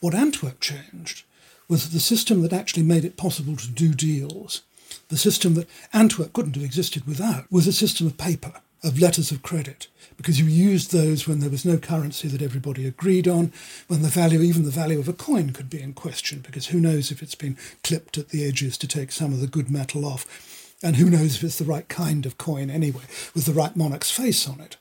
What 0.00 0.16
Antwerp 0.16 0.58
changed 0.58 1.22
was 1.68 1.90
the 1.90 2.00
system 2.00 2.42
that 2.42 2.52
actually 2.52 2.82
made 2.82 3.04
it 3.04 3.16
possible 3.16 3.54
to 3.54 3.70
do 3.70 3.94
deals, 3.94 4.62
the 5.08 5.16
system 5.16 5.54
that 5.54 5.68
Antwerp 5.92 6.32
couldn't 6.32 6.56
have 6.56 6.64
existed 6.64 7.06
without, 7.06 7.50
was 7.52 7.68
a 7.68 7.72
system 7.72 8.08
of 8.08 8.18
paper, 8.18 8.54
of 8.82 8.98
letters 8.98 9.30
of 9.30 9.44
credit, 9.44 9.86
because 10.16 10.40
you 10.40 10.46
used 10.46 10.90
those 10.90 11.28
when 11.28 11.38
there 11.38 11.50
was 11.50 11.64
no 11.64 11.78
currency 11.78 12.26
that 12.26 12.42
everybody 12.42 12.84
agreed 12.84 13.28
on, 13.28 13.52
when 13.86 14.02
the 14.02 14.08
value, 14.08 14.40
even 14.40 14.64
the 14.64 14.70
value 14.70 14.98
of 14.98 15.08
a 15.08 15.12
coin, 15.12 15.50
could 15.50 15.70
be 15.70 15.80
in 15.80 15.92
question, 15.94 16.40
because 16.40 16.66
who 16.66 16.80
knows 16.80 17.12
if 17.12 17.22
it's 17.22 17.36
been 17.36 17.56
clipped 17.84 18.18
at 18.18 18.30
the 18.30 18.44
edges 18.44 18.76
to 18.76 18.88
take 18.88 19.12
some 19.12 19.32
of 19.32 19.40
the 19.40 19.46
good 19.46 19.70
metal 19.70 20.04
off, 20.04 20.76
and 20.82 20.96
who 20.96 21.08
knows 21.08 21.36
if 21.36 21.44
it's 21.44 21.58
the 21.58 21.64
right 21.64 21.88
kind 21.88 22.26
of 22.26 22.38
coin 22.38 22.70
anyway, 22.70 23.04
with 23.34 23.44
the 23.46 23.52
right 23.52 23.76
monarch's 23.76 24.10
face 24.10 24.48
on 24.48 24.60
it. 24.60 24.76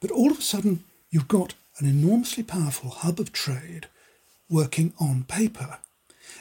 But 0.00 0.12
all 0.12 0.30
of 0.30 0.38
a 0.38 0.42
sudden, 0.42 0.84
you've 1.10 1.28
got 1.28 1.54
an 1.78 1.86
enormously 1.86 2.42
powerful 2.42 2.90
hub 2.90 3.20
of 3.20 3.32
trade 3.32 3.86
working 4.48 4.92
on 4.98 5.24
paper. 5.24 5.78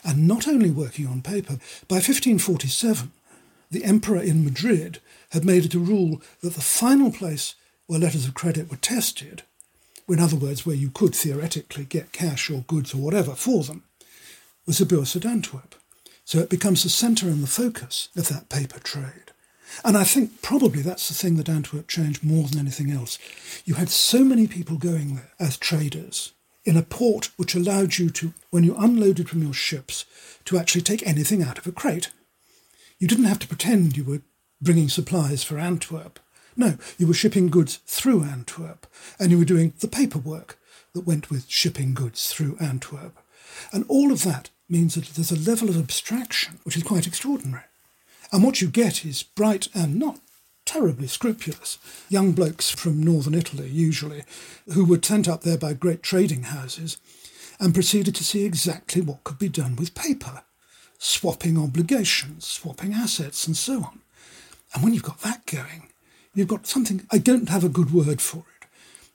And 0.03 0.27
not 0.27 0.47
only 0.47 0.69
working 0.69 1.07
on 1.07 1.21
paper, 1.21 1.57
by 1.87 1.95
1547, 1.95 3.11
the 3.71 3.83
emperor 3.83 4.21
in 4.21 4.45
Madrid 4.45 4.99
had 5.31 5.43
made 5.43 5.65
it 5.65 5.73
a 5.73 5.79
rule 5.79 6.21
that 6.41 6.53
the 6.53 6.61
final 6.61 7.11
place 7.11 7.55
where 7.87 7.99
letters 7.99 8.27
of 8.27 8.33
credit 8.33 8.69
were 8.69 8.77
tested, 8.77 9.43
in 10.07 10.19
other 10.19 10.35
words, 10.35 10.65
where 10.65 10.75
you 10.75 10.89
could 10.89 11.15
theoretically 11.15 11.83
get 11.83 12.11
cash 12.11 12.49
or 12.49 12.63
goods 12.67 12.93
or 12.93 12.97
whatever 12.97 13.33
for 13.33 13.63
them, 13.63 13.83
was 14.65 14.77
the 14.77 14.85
Bourse 14.85 15.15
Antwerp. 15.15 15.75
So 16.23 16.39
it 16.39 16.49
becomes 16.49 16.83
the 16.83 16.89
centre 16.89 17.27
and 17.27 17.43
the 17.43 17.47
focus 17.47 18.09
of 18.15 18.27
that 18.29 18.49
paper 18.49 18.79
trade. 18.79 19.31
And 19.83 19.97
I 19.97 20.03
think 20.03 20.41
probably 20.41 20.81
that's 20.81 21.07
the 21.07 21.13
thing 21.13 21.35
that 21.37 21.49
Antwerp 21.49 21.87
changed 21.87 22.23
more 22.23 22.47
than 22.47 22.59
anything 22.59 22.91
else. 22.91 23.17
You 23.65 23.75
had 23.75 23.89
so 23.89 24.23
many 24.23 24.47
people 24.47 24.77
going 24.77 25.15
there 25.15 25.31
as 25.39 25.57
traders 25.57 26.33
in 26.63 26.77
a 26.77 26.83
port 26.83 27.29
which 27.37 27.55
allowed 27.55 27.97
you 27.97 28.09
to, 28.09 28.33
when 28.49 28.63
you 28.63 28.75
unloaded 28.75 29.29
from 29.29 29.43
your 29.43 29.53
ships, 29.53 30.05
to 30.45 30.57
actually 30.57 30.81
take 30.81 31.05
anything 31.05 31.43
out 31.43 31.57
of 31.57 31.67
a 31.67 31.71
crate. 31.71 32.11
You 32.99 33.07
didn't 33.07 33.25
have 33.25 33.39
to 33.39 33.47
pretend 33.47 33.97
you 33.97 34.03
were 34.03 34.21
bringing 34.61 34.89
supplies 34.89 35.43
for 35.43 35.59
Antwerp. 35.59 36.19
No, 36.55 36.77
you 36.97 37.07
were 37.07 37.13
shipping 37.13 37.47
goods 37.47 37.79
through 37.85 38.23
Antwerp, 38.23 38.87
and 39.19 39.29
you 39.29 39.37
were 39.37 39.45
doing 39.45 39.73
the 39.79 39.87
paperwork 39.87 40.57
that 40.93 41.05
went 41.05 41.29
with 41.29 41.49
shipping 41.49 41.93
goods 41.93 42.29
through 42.29 42.57
Antwerp. 42.59 43.17
And 43.71 43.85
all 43.87 44.11
of 44.11 44.23
that 44.23 44.49
means 44.69 44.95
that 44.95 45.05
there's 45.15 45.31
a 45.31 45.49
level 45.49 45.69
of 45.69 45.77
abstraction 45.77 46.59
which 46.63 46.77
is 46.77 46.83
quite 46.83 47.05
extraordinary. 47.05 47.63
And 48.31 48.43
what 48.43 48.61
you 48.61 48.67
get 48.67 49.05
is 49.05 49.23
bright 49.23 49.67
and 49.73 49.95
not 49.95 50.19
terribly 50.65 51.07
scrupulous 51.07 51.77
young 52.09 52.31
blokes 52.31 52.71
from 52.71 53.01
northern 53.03 53.35
Italy, 53.35 53.69
usually, 53.69 54.23
who 54.73 54.83
were 54.83 54.99
sent 55.01 55.29
up 55.29 55.41
there 55.41 55.57
by 55.57 55.73
great 55.73 56.01
trading 56.01 56.43
houses 56.43 56.97
and 57.59 57.73
proceeded 57.73 58.15
to 58.15 58.23
see 58.23 58.43
exactly 58.43 59.01
what 59.01 59.23
could 59.23 59.39
be 59.39 59.49
done 59.49 59.75
with 59.75 59.95
paper, 59.95 60.43
swapping 60.97 61.57
obligations, 61.57 62.45
swapping 62.45 62.93
assets, 62.93 63.47
and 63.47 63.55
so 63.55 63.83
on. 63.83 64.01
And 64.73 64.83
when 64.83 64.93
you've 64.93 65.03
got 65.03 65.21
that 65.21 65.45
going, 65.45 65.89
you've 66.33 66.47
got 66.47 66.67
something, 66.67 67.05
I 67.11 67.17
don't 67.17 67.49
have 67.49 67.63
a 67.63 67.69
good 67.69 67.93
word 67.93 68.21
for 68.21 68.39
it. 68.39 68.67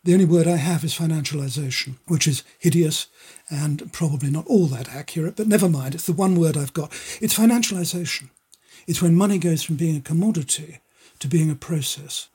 The 0.04 0.14
only 0.14 0.24
word 0.24 0.46
I 0.46 0.56
have 0.56 0.82
is 0.82 0.94
financialization, 0.94 1.96
which 2.06 2.26
is 2.26 2.42
hideous 2.58 3.08
and 3.50 3.92
probably 3.92 4.30
not 4.30 4.46
all 4.46 4.66
that 4.66 4.88
accurate, 4.88 5.36
but 5.36 5.46
never 5.46 5.68
mind, 5.68 5.94
it's 5.94 6.06
the 6.06 6.14
one 6.14 6.40
word 6.40 6.56
I've 6.56 6.72
got. 6.72 6.90
It's 7.20 7.38
financialization. 7.38 8.30
It's 8.86 9.02
when 9.02 9.14
money 9.14 9.38
goes 9.38 9.62
from 9.62 9.76
being 9.76 9.96
a 9.96 10.00
commodity 10.00 10.80
to 11.20 11.28
being 11.28 11.50
a 11.50 11.54
process. 11.54 12.28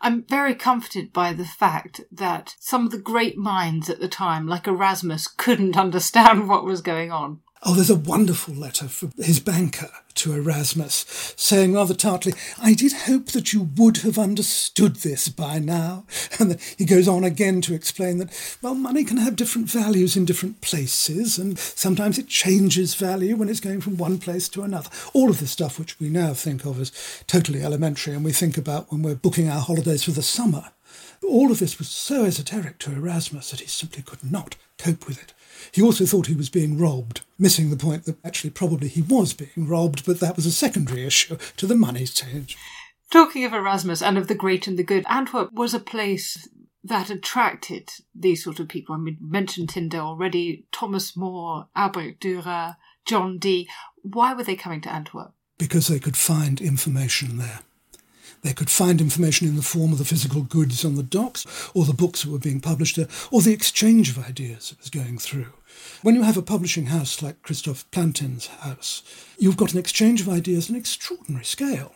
I'm 0.00 0.24
very 0.24 0.54
comforted 0.54 1.12
by 1.12 1.32
the 1.32 1.46
fact 1.46 2.02
that 2.12 2.56
some 2.60 2.84
of 2.84 2.90
the 2.90 2.98
great 2.98 3.38
minds 3.38 3.88
at 3.88 4.00
the 4.00 4.08
time, 4.08 4.46
like 4.46 4.66
Erasmus, 4.66 5.28
couldn't 5.28 5.76
understand 5.78 6.48
what 6.48 6.64
was 6.64 6.82
going 6.82 7.10
on. 7.10 7.40
Oh, 7.66 7.72
there's 7.72 7.88
a 7.88 7.94
wonderful 7.94 8.52
letter 8.52 8.88
from 8.88 9.12
his 9.16 9.40
banker 9.40 9.88
to 10.16 10.34
Erasmus 10.34 11.06
saying 11.34 11.72
rather 11.72 11.94
tartly, 11.94 12.34
I 12.60 12.74
did 12.74 12.92
hope 12.92 13.28
that 13.28 13.54
you 13.54 13.70
would 13.78 13.98
have 13.98 14.18
understood 14.18 14.96
this 14.96 15.30
by 15.30 15.60
now. 15.60 16.04
And 16.38 16.60
he 16.76 16.84
goes 16.84 17.08
on 17.08 17.24
again 17.24 17.62
to 17.62 17.74
explain 17.74 18.18
that, 18.18 18.58
well, 18.60 18.74
money 18.74 19.04
can 19.04 19.16
have 19.18 19.36
different 19.36 19.70
values 19.70 20.16
in 20.16 20.24
different 20.24 20.60
places, 20.60 21.38
and 21.38 21.56
sometimes 21.58 22.18
it 22.18 22.26
changes 22.26 22.96
value 22.96 23.36
when 23.36 23.48
it's 23.48 23.60
going 23.60 23.80
from 23.80 23.96
one 23.96 24.18
place 24.18 24.48
to 24.50 24.62
another. 24.62 24.90
All 25.14 25.30
of 25.30 25.38
the 25.38 25.46
stuff 25.46 25.78
which 25.78 25.98
we 26.00 26.08
now 26.08 26.34
think 26.34 26.66
of 26.66 26.80
as 26.80 26.92
totally 27.28 27.62
elementary 27.62 28.14
and 28.14 28.24
we 28.24 28.32
think 28.32 28.58
about 28.58 28.90
when 28.90 29.02
we're 29.02 29.14
booking 29.14 29.48
our 29.48 29.60
holidays 29.60 30.02
for 30.02 30.10
the 30.10 30.22
summer. 30.22 30.70
All 31.26 31.50
of 31.50 31.60
this 31.60 31.78
was 31.78 31.88
so 31.88 32.24
esoteric 32.24 32.78
to 32.80 32.92
Erasmus 32.92 33.52
that 33.52 33.60
he 33.60 33.66
simply 33.66 34.02
could 34.02 34.30
not 34.30 34.56
cope 34.76 35.06
with 35.06 35.22
it. 35.22 35.32
He 35.72 35.82
also 35.82 36.04
thought 36.06 36.26
he 36.26 36.34
was 36.34 36.50
being 36.50 36.78
robbed, 36.78 37.22
missing 37.38 37.70
the 37.70 37.76
point 37.76 38.04
that 38.04 38.24
actually 38.24 38.50
probably 38.50 38.88
he 38.88 39.02
was 39.02 39.32
being 39.32 39.68
robbed, 39.68 40.04
but 40.04 40.20
that 40.20 40.36
was 40.36 40.46
a 40.46 40.52
secondary 40.52 41.04
issue 41.04 41.36
to 41.56 41.66
the 41.66 41.74
money 41.74 42.06
change. 42.06 42.56
Talking 43.10 43.44
of 43.44 43.52
Erasmus 43.52 44.02
and 44.02 44.18
of 44.18 44.28
the 44.28 44.34
great 44.34 44.66
and 44.66 44.78
the 44.78 44.82
good, 44.82 45.04
Antwerp 45.08 45.52
was 45.52 45.74
a 45.74 45.80
place 45.80 46.48
that 46.82 47.10
attracted 47.10 47.90
these 48.14 48.44
sort 48.44 48.60
of 48.60 48.68
people. 48.68 48.94
I 48.94 48.98
mean, 48.98 49.18
mentioned 49.20 49.70
Tyndale 49.70 50.06
already, 50.06 50.66
Thomas 50.72 51.16
More, 51.16 51.68
Albrecht 51.76 52.20
Dürer, 52.22 52.76
John 53.06 53.38
Dee. 53.38 53.68
Why 54.02 54.34
were 54.34 54.42
they 54.42 54.56
coming 54.56 54.80
to 54.82 54.92
Antwerp? 54.92 55.32
because 55.58 55.88
they 55.88 55.98
could 55.98 56.16
find 56.16 56.60
information 56.60 57.38
there. 57.38 57.60
They 58.44 58.52
could 58.52 58.68
find 58.68 59.00
information 59.00 59.48
in 59.48 59.56
the 59.56 59.62
form 59.62 59.90
of 59.90 59.96
the 59.96 60.04
physical 60.04 60.42
goods 60.42 60.84
on 60.84 60.96
the 60.96 61.02
docks, 61.02 61.46
or 61.72 61.86
the 61.86 61.94
books 61.94 62.22
that 62.22 62.30
were 62.30 62.38
being 62.38 62.60
published 62.60 62.96
there, 62.96 63.08
or 63.30 63.40
the 63.40 63.54
exchange 63.54 64.10
of 64.10 64.18
ideas 64.18 64.68
that 64.68 64.80
was 64.80 64.90
going 64.90 65.18
through. 65.18 65.52
When 66.02 66.14
you 66.14 66.22
have 66.22 66.36
a 66.36 66.42
publishing 66.42 66.86
house 66.86 67.22
like 67.22 67.42
Christophe 67.42 67.90
Plantin's 67.90 68.48
house, 68.48 69.02
you've 69.38 69.56
got 69.56 69.72
an 69.72 69.78
exchange 69.78 70.20
of 70.20 70.28
ideas 70.28 70.68
on 70.68 70.76
an 70.76 70.80
extraordinary 70.80 71.46
scale 71.46 71.94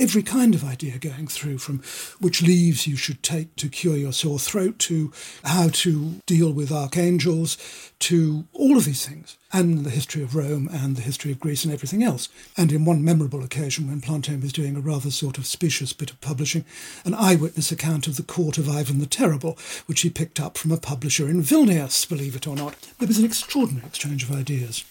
every 0.00 0.22
kind 0.22 0.54
of 0.54 0.64
idea 0.64 0.98
going 0.98 1.26
through 1.26 1.58
from 1.58 1.82
which 2.18 2.42
leaves 2.42 2.86
you 2.86 2.96
should 2.96 3.22
take 3.22 3.54
to 3.56 3.68
cure 3.68 3.96
your 3.96 4.12
sore 4.12 4.38
throat 4.38 4.78
to 4.78 5.12
how 5.44 5.68
to 5.68 6.14
deal 6.26 6.52
with 6.52 6.72
archangels 6.72 7.58
to 7.98 8.46
all 8.54 8.78
of 8.78 8.86
these 8.86 9.06
things 9.06 9.36
and 9.52 9.84
the 9.84 9.90
history 9.90 10.22
of 10.22 10.34
Rome 10.34 10.68
and 10.72 10.96
the 10.96 11.02
history 11.02 11.32
of 11.32 11.40
Greece 11.40 11.64
and 11.64 11.74
everything 11.74 12.02
else. 12.02 12.28
And 12.56 12.72
in 12.72 12.84
one 12.84 13.04
memorable 13.04 13.42
occasion 13.42 13.88
when 13.88 14.00
Plantin 14.00 14.40
was 14.40 14.52
doing 14.52 14.76
a 14.76 14.80
rather 14.80 15.10
sort 15.10 15.38
of 15.38 15.46
specious 15.46 15.92
bit 15.92 16.10
of 16.10 16.20
publishing, 16.20 16.64
an 17.04 17.14
eyewitness 17.14 17.70
account 17.70 18.06
of 18.06 18.16
the 18.16 18.22
court 18.22 18.58
of 18.58 18.68
Ivan 18.68 19.00
the 19.00 19.06
Terrible, 19.06 19.58
which 19.86 20.00
he 20.00 20.10
picked 20.10 20.40
up 20.40 20.56
from 20.56 20.70
a 20.70 20.78
publisher 20.78 21.28
in 21.28 21.42
Vilnius, 21.42 22.08
believe 22.08 22.36
it 22.36 22.46
or 22.46 22.56
not. 22.56 22.76
There 22.98 23.08
was 23.08 23.18
an 23.18 23.24
extraordinary 23.24 23.86
exchange 23.86 24.22
of 24.22 24.32
ideas. 24.32 24.84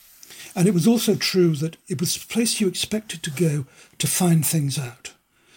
And 0.56 0.68
it 0.68 0.74
was 0.74 0.88
also 0.88 1.16
true 1.16 1.56
that 1.56 1.78
it 1.88 2.00
was 2.00 2.16
a 2.16 2.28
place 2.28 2.60
you 2.60 2.68
expected 2.68 3.24
to 3.24 3.32
go 3.32 3.66
to 3.98 4.08
find 4.08 4.46
things 4.46 4.78
out. 4.80 5.14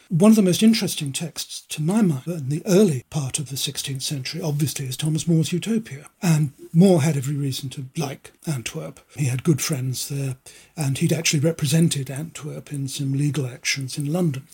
One 0.09 0.31
of 0.31 0.37
the 0.37 0.43
most 0.43 0.63
interesting 0.63 1.13
texts, 1.13 1.63
to 1.71 1.81
my 1.81 2.03
mind, 2.03 2.27
in 2.27 2.51
the 2.51 2.63
early 2.67 3.05
part 3.09 3.39
of 3.39 3.49
the 3.49 3.57
16th 3.57 4.03
century, 4.03 4.43
obviously, 4.43 4.85
is 4.85 4.97
Thomas 4.97 5.27
More's 5.27 5.55
Utopia. 5.55 6.05
And 6.21 6.53
More 6.75 7.03
had 7.03 7.17
every 7.17 7.35
reason 7.35 7.69
to 7.71 7.87
like 7.97 8.33
Antwerp. 8.47 9.01
He 9.17 9.27
had 9.27 9.45
good 9.45 9.61
friends 9.61 10.09
there, 10.09 10.37
and 10.77 10.97
he'd 10.99 11.13
actually 11.13 11.41
represented 11.41 12.11
Antwerp 12.11 12.73
in 12.73 12.89
some 12.89 13.13
legal 13.13 13.47
actions 13.47 13.97
in 13.97 14.13
London. 14.13 14.47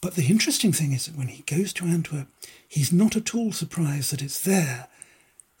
But 0.00 0.16
the 0.16 0.26
interesting 0.26 0.72
thing 0.72 0.92
is 0.92 1.06
that 1.06 1.16
when 1.16 1.28
he 1.28 1.42
goes 1.42 1.72
to 1.74 1.86
Antwerp, 1.86 2.26
he's 2.68 2.92
not 2.92 3.16
at 3.16 3.34
all 3.36 3.52
surprised 3.52 4.12
that 4.12 4.22
it's 4.22 4.40
there 4.40 4.88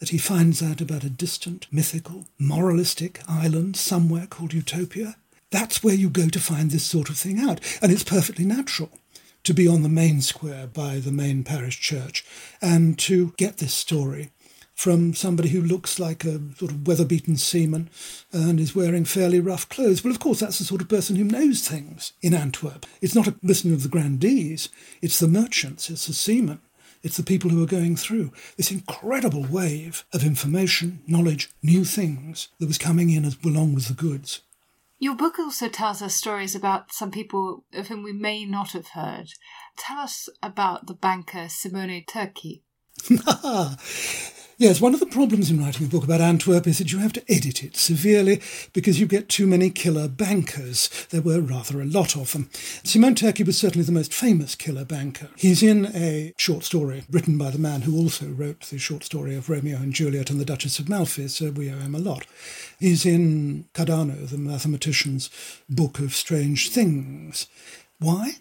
that 0.02 0.08
he 0.08 0.18
finds 0.18 0.60
out 0.60 0.80
about 0.80 1.04
a 1.04 1.08
distant, 1.08 1.68
mythical, 1.70 2.26
moralistic 2.36 3.20
island 3.28 3.76
somewhere 3.76 4.26
called 4.26 4.52
Utopia. 4.52 5.14
That's 5.52 5.84
where 5.84 5.94
you 5.94 6.10
go 6.10 6.26
to 6.28 6.40
find 6.40 6.72
this 6.72 6.82
sort 6.82 7.08
of 7.08 7.16
thing 7.16 7.38
out. 7.38 7.60
And 7.80 7.92
it's 7.92 8.02
perfectly 8.02 8.44
natural 8.44 8.90
to 9.44 9.54
be 9.54 9.68
on 9.68 9.82
the 9.82 9.88
main 9.88 10.20
square 10.20 10.66
by 10.66 10.98
the 10.98 11.12
main 11.12 11.44
parish 11.44 11.78
church 11.78 12.24
and 12.60 12.98
to 12.98 13.32
get 13.36 13.58
this 13.58 13.74
story 13.74 14.32
from 14.74 15.14
somebody 15.14 15.50
who 15.50 15.60
looks 15.60 16.00
like 16.00 16.24
a 16.24 16.40
sort 16.56 16.72
of 16.72 16.84
weather 16.84 17.04
beaten 17.04 17.36
seaman 17.36 17.88
and 18.32 18.58
is 18.58 18.74
wearing 18.74 19.04
fairly 19.04 19.38
rough 19.38 19.68
clothes. 19.68 20.02
Well, 20.02 20.12
of 20.12 20.18
course, 20.18 20.40
that's 20.40 20.58
the 20.58 20.64
sort 20.64 20.82
of 20.82 20.88
person 20.88 21.14
who 21.14 21.22
knows 21.22 21.68
things 21.68 22.12
in 22.22 22.34
Antwerp. 22.34 22.86
It's 23.00 23.14
not 23.14 23.28
a 23.28 23.36
listener 23.40 23.74
of 23.74 23.84
the 23.84 23.88
grandees, 23.88 24.68
it's 25.00 25.20
the 25.20 25.28
merchants, 25.28 25.88
it's 25.88 26.08
the 26.08 26.12
seamen. 26.12 26.58
It's 27.02 27.16
the 27.16 27.22
people 27.22 27.50
who 27.50 27.62
are 27.62 27.66
going 27.66 27.96
through 27.96 28.32
this 28.56 28.70
incredible 28.70 29.44
wave 29.44 30.04
of 30.12 30.24
information, 30.24 31.02
knowledge, 31.06 31.50
new 31.62 31.84
things 31.84 32.48
that 32.58 32.68
was 32.68 32.78
coming 32.78 33.10
in 33.10 33.24
as 33.24 33.36
along 33.44 33.74
with 33.74 33.88
the 33.88 33.94
goods. 33.94 34.42
Your 35.00 35.16
book 35.16 35.36
also 35.38 35.68
tells 35.68 36.00
us 36.00 36.14
stories 36.14 36.54
about 36.54 36.92
some 36.92 37.10
people 37.10 37.64
of 37.72 37.88
whom 37.88 38.04
we 38.04 38.12
may 38.12 38.44
not 38.44 38.70
have 38.70 38.88
heard. 38.88 39.32
Tell 39.76 39.98
us 39.98 40.28
about 40.40 40.86
the 40.86 40.94
banker 40.94 41.48
Simone 41.48 42.04
Turchi. 42.06 42.60
Yes, 44.62 44.80
one 44.80 44.94
of 44.94 45.00
the 45.00 45.06
problems 45.06 45.50
in 45.50 45.60
writing 45.60 45.86
a 45.88 45.90
book 45.90 46.04
about 46.04 46.20
Antwerp 46.20 46.68
is 46.68 46.78
that 46.78 46.92
you 46.92 47.00
have 47.00 47.12
to 47.14 47.24
edit 47.28 47.64
it 47.64 47.74
severely 47.74 48.40
because 48.72 49.00
you 49.00 49.08
get 49.08 49.28
too 49.28 49.44
many 49.44 49.70
killer 49.70 50.06
bankers. 50.06 50.88
There 51.10 51.20
were 51.20 51.40
rather 51.40 51.80
a 51.80 51.84
lot 51.84 52.16
of 52.16 52.30
them. 52.30 52.48
Simon 52.84 53.16
Turchi 53.16 53.44
was 53.44 53.58
certainly 53.58 53.84
the 53.84 53.90
most 53.90 54.14
famous 54.14 54.54
killer 54.54 54.84
banker. 54.84 55.30
He's 55.34 55.64
in 55.64 55.86
a 55.86 56.32
short 56.36 56.62
story 56.62 57.02
written 57.10 57.36
by 57.38 57.50
the 57.50 57.58
man 57.58 57.82
who 57.82 57.98
also 57.98 58.26
wrote 58.26 58.60
the 58.60 58.78
short 58.78 59.02
story 59.02 59.34
of 59.34 59.50
Romeo 59.50 59.78
and 59.78 59.92
Juliet 59.92 60.30
and 60.30 60.38
the 60.38 60.44
Duchess 60.44 60.78
of 60.78 60.88
Malfi, 60.88 61.26
so 61.26 61.50
we 61.50 61.68
owe 61.68 61.80
him 61.80 61.96
a 61.96 61.98
lot. 61.98 62.24
He's 62.78 63.04
in 63.04 63.64
Cardano, 63.74 64.28
the 64.28 64.38
mathematician's 64.38 65.28
book 65.68 65.98
of 65.98 66.14
strange 66.14 66.70
things. 66.70 67.48
Why? 67.98 68.34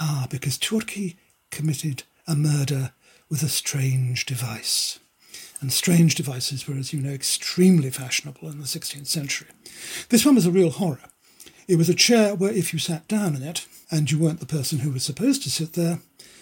Ah, 0.00 0.26
because 0.28 0.58
Turchi 0.58 1.14
committed 1.52 2.02
a 2.26 2.34
murder 2.34 2.90
with 3.30 3.44
a 3.44 3.48
strange 3.48 4.26
device 4.26 4.98
and 5.60 5.72
strange 5.72 6.14
devices 6.14 6.66
were, 6.66 6.76
as 6.76 6.92
you 6.92 7.00
know, 7.00 7.12
extremely 7.12 7.90
fashionable 7.90 8.48
in 8.48 8.58
the 8.58 8.64
16th 8.64 9.06
century. 9.06 9.48
This 10.08 10.24
one 10.24 10.34
was 10.34 10.46
a 10.46 10.50
real 10.50 10.70
horror. 10.70 11.00
It 11.66 11.76
was 11.76 11.88
a 11.88 11.94
chair 11.94 12.34
where, 12.34 12.52
if 12.52 12.72
you 12.72 12.78
sat 12.78 13.06
down 13.08 13.36
in 13.36 13.42
it, 13.42 13.66
and 13.90 14.10
you 14.10 14.18
weren't 14.18 14.40
the 14.40 14.46
person 14.46 14.80
who 14.80 14.90
was 14.90 15.02
supposed 15.02 15.42
to 15.42 15.50
sit 15.50 15.72
there, 15.72 16.00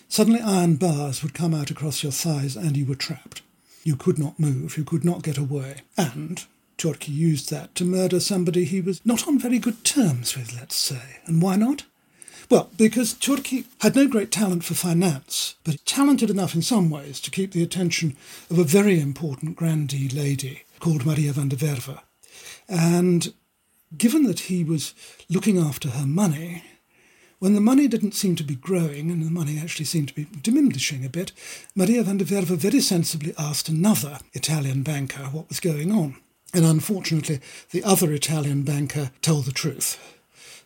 suddenly 0.09 0.40
iron 0.40 0.76
bars 0.76 1.22
would 1.22 1.35
come 1.35 1.55
out 1.55 1.70
across 1.70 2.02
your 2.02 2.12
thighs 2.12 2.57
and 2.57 2.76
you 2.76 2.85
were 2.85 2.94
trapped. 2.94 3.42
You 3.85 3.96
could 3.96 4.18
not 4.18 4.40
move, 4.40 4.76
you 4.76 4.85
could 4.85 5.05
not 5.05 5.22
get 5.22 5.38
away. 5.38 5.76
And 5.96 6.44
Turchi 6.76 7.09
used 7.09 7.50
that 7.50 7.74
to 7.76 7.85
murder 7.85 8.20
somebody 8.20 8.64
he 8.64 8.81
was 8.81 9.05
not 9.07 9.26
on 9.29 9.38
very 9.38 9.59
good 9.59 9.85
terms 9.85 10.37
with, 10.37 10.55
let's 10.55 10.76
say. 10.76 11.20
And 11.26 11.40
why 11.40 11.57
not? 11.57 11.85
Well, 12.48 12.70
because 12.76 13.12
Turchi 13.12 13.64
had 13.80 13.96
no 13.96 14.06
great 14.06 14.30
talent 14.30 14.62
for 14.64 14.74
finance, 14.74 15.56
but 15.64 15.85
talented 15.85 16.30
enough 16.30 16.54
in 16.54 16.62
some 16.62 16.90
ways 16.90 17.20
to 17.20 17.30
keep 17.30 17.50
the 17.50 17.62
attention 17.62 18.16
of 18.48 18.59
a 18.59 18.64
very 18.64 19.00
important 19.00 19.56
grandee 19.56 20.09
lady 20.09 20.62
called 20.78 21.04
Maria 21.04 21.32
van 21.32 21.48
der 21.48 21.56
Werve. 21.56 22.00
And 22.68 23.32
given 23.96 24.24
that 24.24 24.40
he 24.40 24.62
was 24.62 24.94
looking 25.28 25.59
after 25.59 25.90
her 25.90 26.06
money, 26.06 26.62
when 27.40 27.54
the 27.54 27.61
money 27.61 27.88
didn't 27.88 28.14
seem 28.14 28.37
to 28.37 28.44
be 28.44 28.54
growing 28.54 29.11
and 29.11 29.22
the 29.22 29.30
money 29.30 29.59
actually 29.59 29.85
seemed 29.85 30.09
to 30.09 30.14
be 30.14 30.28
diminishing 30.40 31.04
a 31.04 31.09
bit, 31.09 31.32
Maria 31.74 32.04
van 32.04 32.18
der 32.18 32.24
Werve 32.24 32.56
very 32.56 32.80
sensibly 32.80 33.35
asked 33.37 33.68
another 33.68 34.20
Italian 34.35 34.85
banker 34.85 35.24
what 35.24 35.48
was 35.48 35.59
going 35.59 35.90
on. 35.90 36.16
And 36.54 36.64
unfortunately, 36.64 37.40
the 37.72 37.82
other 37.82 38.12
Italian 38.12 38.62
banker 38.62 39.11
told 39.20 39.46
the 39.46 39.52
truth. 39.52 40.15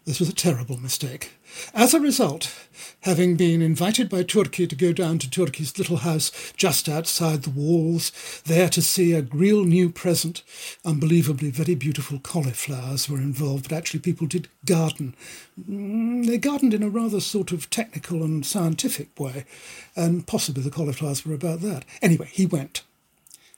This 0.06 0.18
was 0.18 0.30
a 0.30 0.34
terrible 0.34 0.78
mistake. 0.78 1.32
As 1.74 1.92
a 1.92 2.00
result, 2.00 2.54
having 3.00 3.36
been 3.36 3.60
invited 3.60 4.08
by 4.08 4.22
Turchi 4.22 4.66
to 4.66 4.74
go 4.74 4.92
down 4.94 5.18
to 5.18 5.28
Turchi's 5.28 5.76
little 5.76 5.98
house 5.98 6.52
just 6.56 6.88
outside 6.88 7.42
the 7.42 7.50
walls, 7.50 8.10
there 8.46 8.70
to 8.70 8.80
see 8.80 9.12
a 9.12 9.22
real 9.22 9.64
new 9.64 9.90
present, 9.90 10.42
unbelievably 10.86 11.50
very 11.50 11.74
beautiful 11.74 12.18
cauliflowers 12.18 13.10
were 13.10 13.18
involved, 13.18 13.68
but 13.68 13.76
actually 13.76 14.00
people 14.00 14.26
did 14.26 14.48
garden. 14.64 15.14
Mm, 15.60 16.26
they 16.26 16.38
gardened 16.38 16.72
in 16.72 16.82
a 16.82 16.88
rather 16.88 17.20
sort 17.20 17.52
of 17.52 17.68
technical 17.68 18.22
and 18.22 18.46
scientific 18.46 19.18
way, 19.20 19.44
and 19.94 20.26
possibly 20.26 20.62
the 20.62 20.70
cauliflowers 20.70 21.26
were 21.26 21.34
about 21.34 21.60
that. 21.60 21.84
Anyway, 22.00 22.28
he 22.32 22.46
went. 22.46 22.82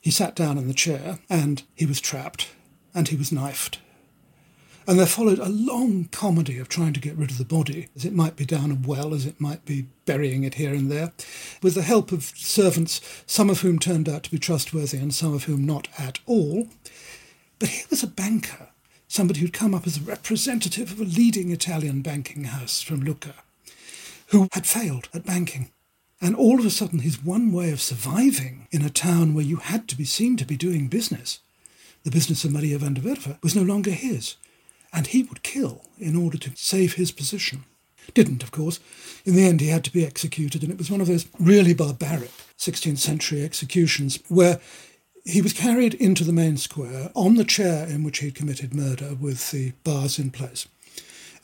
He 0.00 0.10
sat 0.10 0.34
down 0.34 0.58
in 0.58 0.66
the 0.66 0.74
chair, 0.74 1.20
and 1.30 1.62
he 1.76 1.86
was 1.86 2.00
trapped, 2.00 2.48
and 2.92 3.06
he 3.06 3.16
was 3.16 3.30
knifed. 3.30 3.78
And 4.86 4.98
there 4.98 5.06
followed 5.06 5.38
a 5.38 5.48
long 5.48 6.06
comedy 6.10 6.58
of 6.58 6.68
trying 6.68 6.92
to 6.94 7.00
get 7.00 7.16
rid 7.16 7.30
of 7.30 7.38
the 7.38 7.44
body, 7.44 7.88
as 7.94 8.04
it 8.04 8.12
might 8.12 8.34
be 8.34 8.44
down 8.44 8.72
a 8.72 8.74
well, 8.74 9.14
as 9.14 9.26
it 9.26 9.40
might 9.40 9.64
be 9.64 9.86
burying 10.06 10.42
it 10.42 10.54
here 10.54 10.74
and 10.74 10.90
there, 10.90 11.12
with 11.62 11.74
the 11.74 11.82
help 11.82 12.10
of 12.10 12.32
servants, 12.34 13.00
some 13.26 13.48
of 13.48 13.60
whom 13.60 13.78
turned 13.78 14.08
out 14.08 14.24
to 14.24 14.30
be 14.30 14.38
trustworthy 14.38 14.98
and 14.98 15.14
some 15.14 15.34
of 15.34 15.44
whom 15.44 15.64
not 15.64 15.86
at 15.98 16.18
all. 16.26 16.68
But 17.60 17.68
here 17.68 17.86
was 17.90 18.02
a 18.02 18.08
banker, 18.08 18.70
somebody 19.06 19.38
who'd 19.38 19.52
come 19.52 19.72
up 19.72 19.86
as 19.86 19.98
a 19.98 20.02
representative 20.02 20.90
of 20.90 21.00
a 21.00 21.04
leading 21.04 21.50
Italian 21.52 22.02
banking 22.02 22.44
house 22.44 22.82
from 22.82 23.02
Lucca, 23.02 23.34
who 24.28 24.48
had 24.52 24.66
failed 24.66 25.08
at 25.14 25.24
banking. 25.24 25.70
And 26.20 26.34
all 26.34 26.58
of 26.58 26.66
a 26.66 26.70
sudden, 26.70 27.00
his 27.00 27.22
one 27.22 27.52
way 27.52 27.70
of 27.70 27.80
surviving 27.80 28.66
in 28.72 28.82
a 28.82 28.90
town 28.90 29.34
where 29.34 29.44
you 29.44 29.56
had 29.56 29.86
to 29.88 29.96
be 29.96 30.04
seen 30.04 30.36
to 30.38 30.44
be 30.44 30.56
doing 30.56 30.88
business, 30.88 31.38
the 32.02 32.10
business 32.10 32.44
of 32.44 32.52
Maria 32.52 32.78
van 32.78 32.94
der 32.94 33.02
Werve, 33.02 33.38
was 33.42 33.54
no 33.54 33.62
longer 33.62 33.92
his 33.92 34.34
and 34.92 35.08
he 35.08 35.22
would 35.22 35.42
kill 35.42 35.84
in 35.98 36.16
order 36.16 36.38
to 36.38 36.50
save 36.54 36.94
his 36.94 37.12
position. 37.12 37.64
Didn't, 38.14 38.42
of 38.42 38.50
course. 38.50 38.80
In 39.24 39.34
the 39.34 39.44
end, 39.44 39.60
he 39.60 39.68
had 39.68 39.84
to 39.84 39.92
be 39.92 40.04
executed, 40.04 40.62
and 40.62 40.72
it 40.72 40.78
was 40.78 40.90
one 40.90 41.00
of 41.00 41.06
those 41.06 41.26
really 41.38 41.72
barbaric 41.72 42.30
16th 42.58 42.98
century 42.98 43.44
executions 43.44 44.18
where 44.28 44.60
he 45.24 45.40
was 45.40 45.52
carried 45.52 45.94
into 45.94 46.24
the 46.24 46.32
main 46.32 46.56
square 46.56 47.10
on 47.14 47.36
the 47.36 47.44
chair 47.44 47.86
in 47.86 48.02
which 48.02 48.18
he'd 48.18 48.34
committed 48.34 48.74
murder 48.74 49.14
with 49.14 49.50
the 49.52 49.72
bars 49.84 50.18
in 50.18 50.30
place 50.30 50.66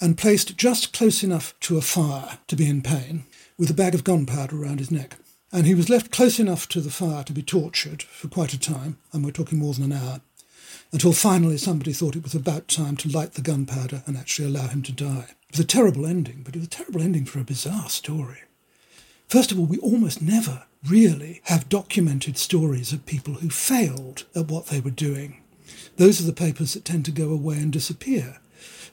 and 0.01 0.19
placed 0.19 0.57
just 0.57 0.93
close 0.93 1.23
enough 1.23 1.55
to 1.61 1.77
a 1.77 1.81
fire 1.83 2.39
to 2.49 2.57
be 2.57 2.69
in 2.69 2.83
pain 2.83 3.25
with 3.57 3.71
a 3.71 3.75
bag 3.75 3.95
of 3.95 4.05
gunpowder 4.05 4.61
around 4.61 4.79
his 4.79 4.91
neck. 4.91 5.17
And 5.51 5.67
he 5.67 5.75
was 5.75 5.89
left 5.89 6.11
close 6.11 6.39
enough 6.39 6.69
to 6.69 6.81
the 6.81 6.91
fire 6.91 7.25
to 7.25 7.33
be 7.33 7.43
tortured 7.43 8.03
for 8.03 8.29
quite 8.29 8.53
a 8.53 8.61
time, 8.61 8.99
and 9.13 9.25
we're 9.25 9.31
talking 9.31 9.59
more 9.59 9.75
than 9.75 9.85
an 9.85 9.93
hour, 9.93 10.21
until 10.93 11.13
finally 11.13 11.59
somebody 11.59 11.93
thought 11.93 12.17
it 12.17 12.23
was 12.23 12.35
about 12.35 12.69
time 12.69 12.97
to 12.97 13.09
light 13.09 13.35
the 13.35 13.43
gunpowder 13.43 14.03
and 14.07 14.17
actually 14.17 14.49
allow 14.49 14.69
him 14.69 14.83
to 14.83 14.93
die. 14.93 15.27
It 15.49 15.53
was 15.53 15.61
a 15.61 15.65
terrible 15.65 16.07
ending, 16.07 16.43
but 16.45 16.55
it 16.55 16.59
was 16.59 16.67
a 16.67 16.71
terrible 16.71 17.03
ending 17.03 17.25
for 17.25 17.39
a 17.41 17.45
bizarre 17.45 17.89
story. 17.89 18.39
First 19.29 19.53
of 19.53 19.59
all, 19.59 19.67
we 19.67 19.79
almost 19.79 20.23
never 20.23 20.65
really 20.87 21.43
have 21.45 21.69
documented 21.69 22.39
stories 22.39 22.93
of 22.93 23.05
people 23.05 23.35
who 23.35 23.51
failed 23.51 24.25
at 24.35 24.49
what 24.49 24.67
they 24.67 24.81
were 24.81 24.91
doing. 24.91 25.43
Those 25.97 26.21
are 26.21 26.25
the 26.25 26.33
papers 26.33 26.75
that 26.75 26.85
tend 26.85 27.05
to 27.07 27.11
go 27.11 27.31
away 27.31 27.57
and 27.57 27.73
disappear. 27.73 28.39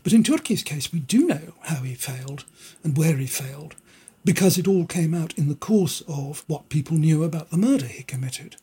But 0.03 0.13
in 0.13 0.23
Turchi's 0.23 0.63
case, 0.63 0.91
we 0.91 0.99
do 0.99 1.25
know 1.25 1.53
how 1.61 1.83
he 1.83 1.95
failed 1.95 2.43
and 2.83 2.97
where 2.97 3.15
he 3.15 3.27
failed, 3.27 3.75
because 4.23 4.57
it 4.57 4.67
all 4.67 4.85
came 4.85 5.13
out 5.13 5.33
in 5.37 5.47
the 5.47 5.55
course 5.55 6.01
of 6.07 6.43
what 6.47 6.69
people 6.69 6.97
knew 6.97 7.23
about 7.23 7.49
the 7.49 7.57
murder 7.57 7.87
he 7.87 8.03
committed. 8.03 8.57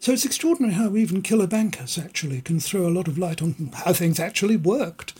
So 0.00 0.12
it's 0.12 0.24
extraordinary 0.24 0.72
how 0.72 0.96
even 0.96 1.20
Killer 1.20 1.46
Bankers 1.46 1.98
actually 1.98 2.40
can 2.40 2.58
throw 2.58 2.86
a 2.86 2.88
lot 2.88 3.06
of 3.06 3.18
light 3.18 3.42
on 3.42 3.70
how 3.74 3.92
things 3.92 4.18
actually 4.18 4.56
worked. 4.56 5.12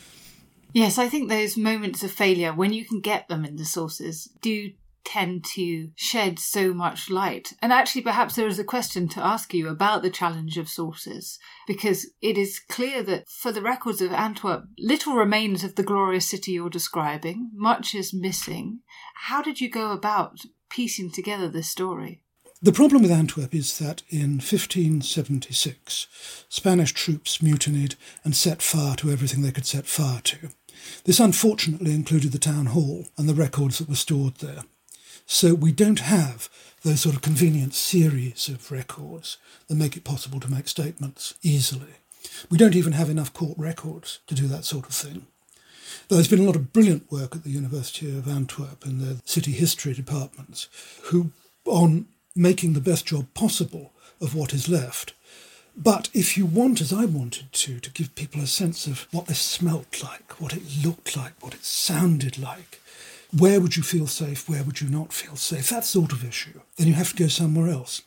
Yes, 0.73 0.97
I 0.97 1.07
think 1.07 1.29
those 1.29 1.59
moments 1.59 2.03
of 2.03 2.11
failure, 2.11 2.55
when 2.55 2.73
you 2.73 2.87
can 2.87 3.01
get 3.01 3.29
them 3.29 3.45
in 3.45 3.57
the 3.57 3.66
sources, 3.66 4.31
do 4.40 4.71
tend 5.05 5.45
to 5.45 5.90
shed 5.97 6.38
so 6.38 6.73
much 6.73 7.11
light. 7.11 7.53
And 7.61 7.75
actually, 7.75 8.03
perhaps 8.03 8.37
there 8.37 8.47
is 8.47 8.59
a 8.59 8.64
question 8.64 9.07
to 9.09 9.25
ask 9.25 9.53
you 9.53 9.69
about 9.69 10.01
the 10.01 10.11
challenge 10.11 10.57
of 10.57 10.69
sources, 10.69 11.38
because 11.66 12.07
it 12.23 12.38
is 12.38 12.59
clear 12.59 13.03
that 13.03 13.29
for 13.29 13.53
the 13.53 13.62
records 13.62 14.01
of 14.01 14.12
Antwerp, 14.12 14.64
little 14.79 15.14
remains 15.14 15.62
of 15.62 15.75
the 15.75 15.83
glorious 15.83 16.29
city 16.29 16.53
you're 16.53 16.71
describing, 16.71 17.51
much 17.53 17.95
is 17.95 18.14
missing. 18.14 18.81
How 19.14 19.43
did 19.43 19.61
you 19.61 19.69
go 19.69 19.90
about 19.90 20.38
piecing 20.71 21.11
together 21.11 21.49
this 21.49 21.69
story? 21.69 22.23
The 22.62 22.73
problem 22.73 23.01
with 23.01 23.11
Antwerp 23.11 23.55
is 23.55 23.79
that 23.79 24.03
in 24.11 24.33
1576, 24.33 26.44
Spanish 26.51 26.92
troops 26.92 27.40
mutinied 27.40 27.94
and 28.23 28.37
set 28.37 28.61
fire 28.61 28.94
to 28.96 29.11
everything 29.11 29.40
they 29.40 29.51
could 29.51 29.64
set 29.64 29.87
fire 29.87 30.20
to. 30.25 30.51
This 31.05 31.20
unfortunately 31.20 31.94
included 31.94 32.33
the 32.33 32.38
town 32.38 32.66
hall 32.66 33.07
and 33.16 33.27
the 33.27 33.35
records 33.35 33.79
that 33.79 33.88
were 33.88 33.94
stored 33.94 34.35
there. 34.37 34.64
So 35.25 35.55
we 35.55 35.73
don't 35.73 36.01
have 36.01 36.51
those 36.83 37.01
sort 37.01 37.14
of 37.14 37.23
convenient 37.23 37.73
series 37.73 38.51
of 38.51 38.70
records 38.70 39.38
that 39.68 39.77
make 39.77 39.96
it 39.96 40.05
possible 40.05 40.38
to 40.40 40.51
make 40.51 40.68
statements 40.68 41.33
easily. 41.42 41.94
We 42.51 42.59
don't 42.59 42.77
even 42.77 42.92
have 42.92 43.09
enough 43.09 43.33
court 43.33 43.57
records 43.57 44.18
to 44.27 44.35
do 44.35 44.46
that 44.49 44.66
sort 44.66 44.87
of 44.87 44.92
thing. 44.92 45.27
There's 46.09 46.29
been 46.29 46.40
a 46.40 46.46
lot 46.46 46.57
of 46.57 46.75
brilliant 46.75 47.11
work 47.11 47.35
at 47.35 47.42
the 47.42 47.51
University 47.51 48.14
of 48.18 48.29
Antwerp 48.29 48.85
in 48.85 48.99
their 48.99 49.16
city 49.25 49.53
history 49.53 49.94
departments, 49.94 50.68
who, 51.05 51.33
on 51.64 52.07
making 52.35 52.73
the 52.73 52.81
best 52.81 53.07
job 53.07 53.27
possible 53.35 53.93
of 54.21 54.35
what 54.35 54.53
is 54.53 54.69
left. 54.69 55.14
But 55.77 56.11
if 56.12 56.37
you 56.37 56.47
want, 56.47 56.81
as 56.81 56.93
I 56.93 57.05
wanted 57.05 57.53
to, 57.53 57.81
to 57.81 57.90
give 57.90 58.14
people 58.14 58.40
a 58.40 58.47
sense 58.47 58.87
of 58.87 59.07
what 59.12 59.27
this 59.27 59.38
smelt 59.38 60.03
like, 60.03 60.40
what 60.40 60.53
it 60.53 60.62
looked 60.85 61.16
like, 61.16 61.33
what 61.40 61.55
it 61.55 61.64
sounded 61.64 62.38
like, 62.38 62.81
where 63.37 63.61
would 63.61 63.77
you 63.77 63.83
feel 63.83 64.07
safe, 64.07 64.49
where 64.49 64.64
would 64.64 64.81
you 64.81 64.88
not 64.88 65.12
feel 65.12 65.37
safe, 65.37 65.71
that 65.71 65.85
sort 65.85 66.12
of 66.12 66.25
issue, 66.25 66.61
then 66.77 66.88
you 66.88 66.95
have 66.95 67.11
to 67.11 67.23
go 67.23 67.29
somewhere 67.29 67.71
else. 67.71 68.03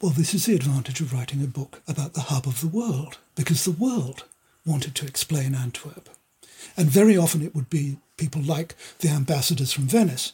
Well, 0.00 0.12
this 0.12 0.34
is 0.34 0.46
the 0.46 0.54
advantage 0.54 1.00
of 1.00 1.12
writing 1.12 1.42
a 1.42 1.46
book 1.46 1.82
about 1.86 2.14
the 2.14 2.22
hub 2.22 2.46
of 2.46 2.60
the 2.60 2.68
world, 2.68 3.18
because 3.36 3.64
the 3.64 3.70
world 3.70 4.24
wanted 4.66 4.94
to 4.96 5.06
explain 5.06 5.54
Antwerp. 5.54 6.08
And 6.76 6.88
very 6.88 7.16
often 7.16 7.42
it 7.42 7.54
would 7.54 7.70
be 7.70 7.98
people 8.16 8.42
like 8.42 8.74
the 9.00 9.10
ambassadors 9.10 9.72
from 9.72 9.84
Venice 9.84 10.32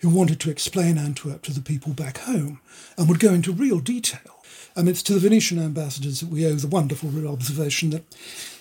who 0.00 0.08
wanted 0.08 0.40
to 0.40 0.50
explain 0.50 0.98
Antwerp 0.98 1.42
to 1.42 1.52
the 1.52 1.60
people 1.60 1.92
back 1.92 2.18
home 2.18 2.60
and 2.96 3.08
would 3.08 3.20
go 3.20 3.32
into 3.32 3.52
real 3.52 3.80
detail. 3.80 4.42
And 4.76 4.88
it's 4.88 5.02
to 5.04 5.14
the 5.14 5.20
Venetian 5.20 5.58
ambassadors 5.58 6.20
that 6.20 6.30
we 6.30 6.46
owe 6.46 6.54
the 6.54 6.68
wonderful 6.68 7.28
observation 7.28 7.90
that 7.90 8.04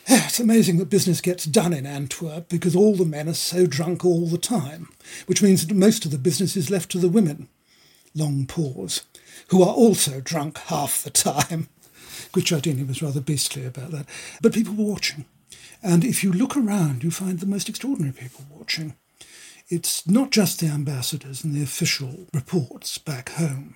eh, 0.08 0.23
it's 0.25 0.39
amazing 0.39 0.78
that 0.78 0.89
business 0.89 1.21
gets 1.21 1.45
done 1.45 1.71
in 1.71 1.86
Antwerp 1.86 2.49
because 2.49 2.75
all 2.75 2.95
the 2.95 3.06
men 3.06 3.30
are 3.30 3.34
so 3.34 3.65
drunk 3.65 4.04
all 4.04 4.25
the 4.25 4.38
time, 4.38 4.89
which 5.28 5.41
means 5.41 5.65
that 5.65 5.75
most 5.75 6.06
of 6.06 6.12
the 6.12 6.17
business 6.17 6.58
is 6.58 6.71
left 6.71 6.91
to 6.91 6.97
the 6.97 7.10
women. 7.10 7.47
Long 8.15 8.45
pause. 8.47 9.04
Who 9.49 9.62
are 9.62 9.73
also 9.73 10.19
drunk 10.19 10.58
half 10.58 11.04
the 11.04 11.10
time. 11.10 11.69
Guicciardini 12.34 12.88
was 12.88 13.02
rather 13.02 13.21
beastly 13.21 13.65
about 13.65 13.91
that. 13.91 14.08
But 14.41 14.54
people 14.54 14.73
were 14.73 14.91
watching. 14.91 15.25
And 15.82 16.04
if 16.04 16.23
you 16.23 16.34
look 16.34 16.58
around, 16.58 17.04
you 17.04 17.12
find 17.12 17.39
the 17.39 17.45
most 17.45 17.69
extraordinary 17.69 18.13
people 18.13 18.45
watching. 18.49 18.95
It's 19.69 20.08
not 20.08 20.32
just 20.32 20.60
the 20.60 20.67
ambassadors 20.67 21.43
and 21.43 21.53
the 21.53 21.62
official 21.62 22.25
reports 22.34 22.97
back 22.97 23.29
home. 23.29 23.75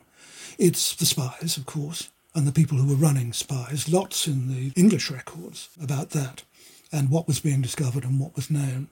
It's 0.57 0.95
the 0.95 1.05
spies, 1.05 1.55
of 1.55 1.67
course, 1.67 2.09
and 2.33 2.47
the 2.47 2.51
people 2.51 2.79
who 2.79 2.87
were 2.87 2.95
running 2.95 3.31
spies. 3.31 3.87
Lots 3.87 4.27
in 4.27 4.47
the 4.47 4.71
English 4.75 5.11
records 5.11 5.69
about 5.79 6.09
that 6.09 6.41
and 6.91 7.11
what 7.11 7.27
was 7.27 7.39
being 7.39 7.61
discovered 7.61 8.05
and 8.05 8.19
what 8.19 8.35
was 8.35 8.49
known 8.49 8.89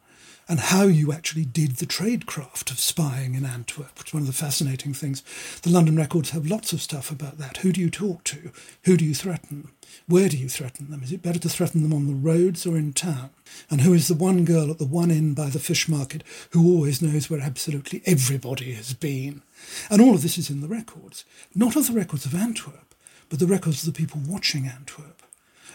and 0.52 0.60
how 0.60 0.84
you 0.84 1.14
actually 1.14 1.46
did 1.46 1.78
the 1.78 1.86
tradecraft 1.86 2.72
of 2.72 2.78
spying 2.78 3.36
in 3.36 3.46
Antwerp, 3.46 3.98
which 3.98 4.10
is 4.10 4.14
one 4.14 4.24
of 4.24 4.28
the 4.28 4.34
fascinating 4.34 4.94
things. 4.94 5.24
The 5.62 5.70
London 5.70 5.96
records 5.96 6.32
have 6.32 6.46
lots 6.46 6.74
of 6.74 6.82
stuff 6.82 7.10
about 7.10 7.38
that. 7.38 7.58
Who 7.58 7.72
do 7.72 7.80
you 7.80 7.90
talk 7.90 8.26
to? 8.26 8.52
Who 8.84 8.98
do 8.98 9.06
you 9.06 9.16
threaten? 9.16 9.70
Where 10.08 10.28
do 10.28 10.36
you 10.36 10.50
threaten 10.50 10.92
them? 10.92 11.04
Is 11.04 11.14
it 11.14 11.22
better 11.22 11.40
to 11.40 11.48
threaten 11.48 11.84
them 11.84 11.94
on 11.94 12.08
the 12.08 12.14
roads 12.14 12.66
or 12.66 12.76
in 12.76 12.92
town? 12.92 13.30
And 13.70 13.80
who 13.80 13.94
is 13.94 14.10
the 14.10 14.14
one 14.14 14.44
girl 14.44 14.70
at 14.70 14.78
the 14.78 14.86
one 14.86 15.10
inn 15.10 15.34
by 15.34 15.48
the 15.48 15.58
fish 15.58 15.88
market 15.88 16.22
who 16.50 16.70
always 16.70 17.02
knows 17.02 17.30
where 17.30 17.40
absolutely 17.40 18.02
everybody 18.06 18.74
has 18.74 18.94
been? 18.94 19.44
And 19.90 20.02
all 20.02 20.16
of 20.16 20.22
this 20.22 20.38
is 20.38 20.50
in 20.50 20.60
the 20.60 20.68
records. 20.68 21.24
Not 21.56 21.78
of 21.78 21.88
the 21.88 21.94
records 21.94 22.26
of 22.26 22.36
Antwerp, 22.36 22.94
but 23.30 23.40
the 23.40 23.48
records 23.48 23.88
of 23.88 23.94
the 23.94 23.98
people 23.98 24.20
watching 24.28 24.68
Antwerp. 24.68 25.24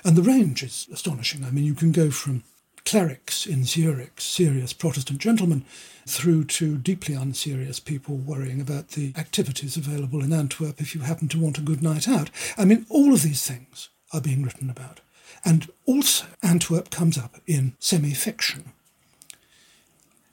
And 0.05 0.17
the 0.17 0.23
range 0.23 0.63
is 0.63 0.87
astonishing. 0.93 1.47
I 1.47 1.51
mean, 1.51 1.65
you 1.65 1.75
can 1.75 1.93
go 1.93 2.11
from 2.11 2.43
clerics 2.87 3.45
in 3.47 3.65
Zurich, 3.65 4.21
serious 4.21 4.73
Protestant 4.73 5.19
gentlemen, 5.19 5.65
through 6.07 6.45
to 6.45 6.79
deeply 6.79 7.15
unserious 7.15 7.81
people 7.81 8.17
worrying 8.17 8.61
about 8.61 8.91
the 8.91 9.13
activities 9.17 9.77
available 9.77 10.23
in 10.23 10.33
Antwerp 10.33 10.81
if 10.81 10.95
you 10.95 11.03
happen 11.03 11.29
to 11.29 11.41
want 11.41 11.59
a 11.59 11.63
good 11.63 11.83
night 11.83 12.09
out. 12.09 12.31
I 12.57 12.65
mean, 12.65 12.87
all 12.89 13.13
of 13.13 13.23
these 13.23 13.45
things 13.45 13.89
are 14.15 14.21
being 14.21 14.45
written 14.45 14.71
about. 14.71 15.01
And 15.45 15.69
also, 15.85 16.27
Antwerp 16.43 16.91
comes 16.91 17.19
up 17.19 17.37
in 17.47 17.75
semi 17.81 18.15
fiction. 18.15 18.73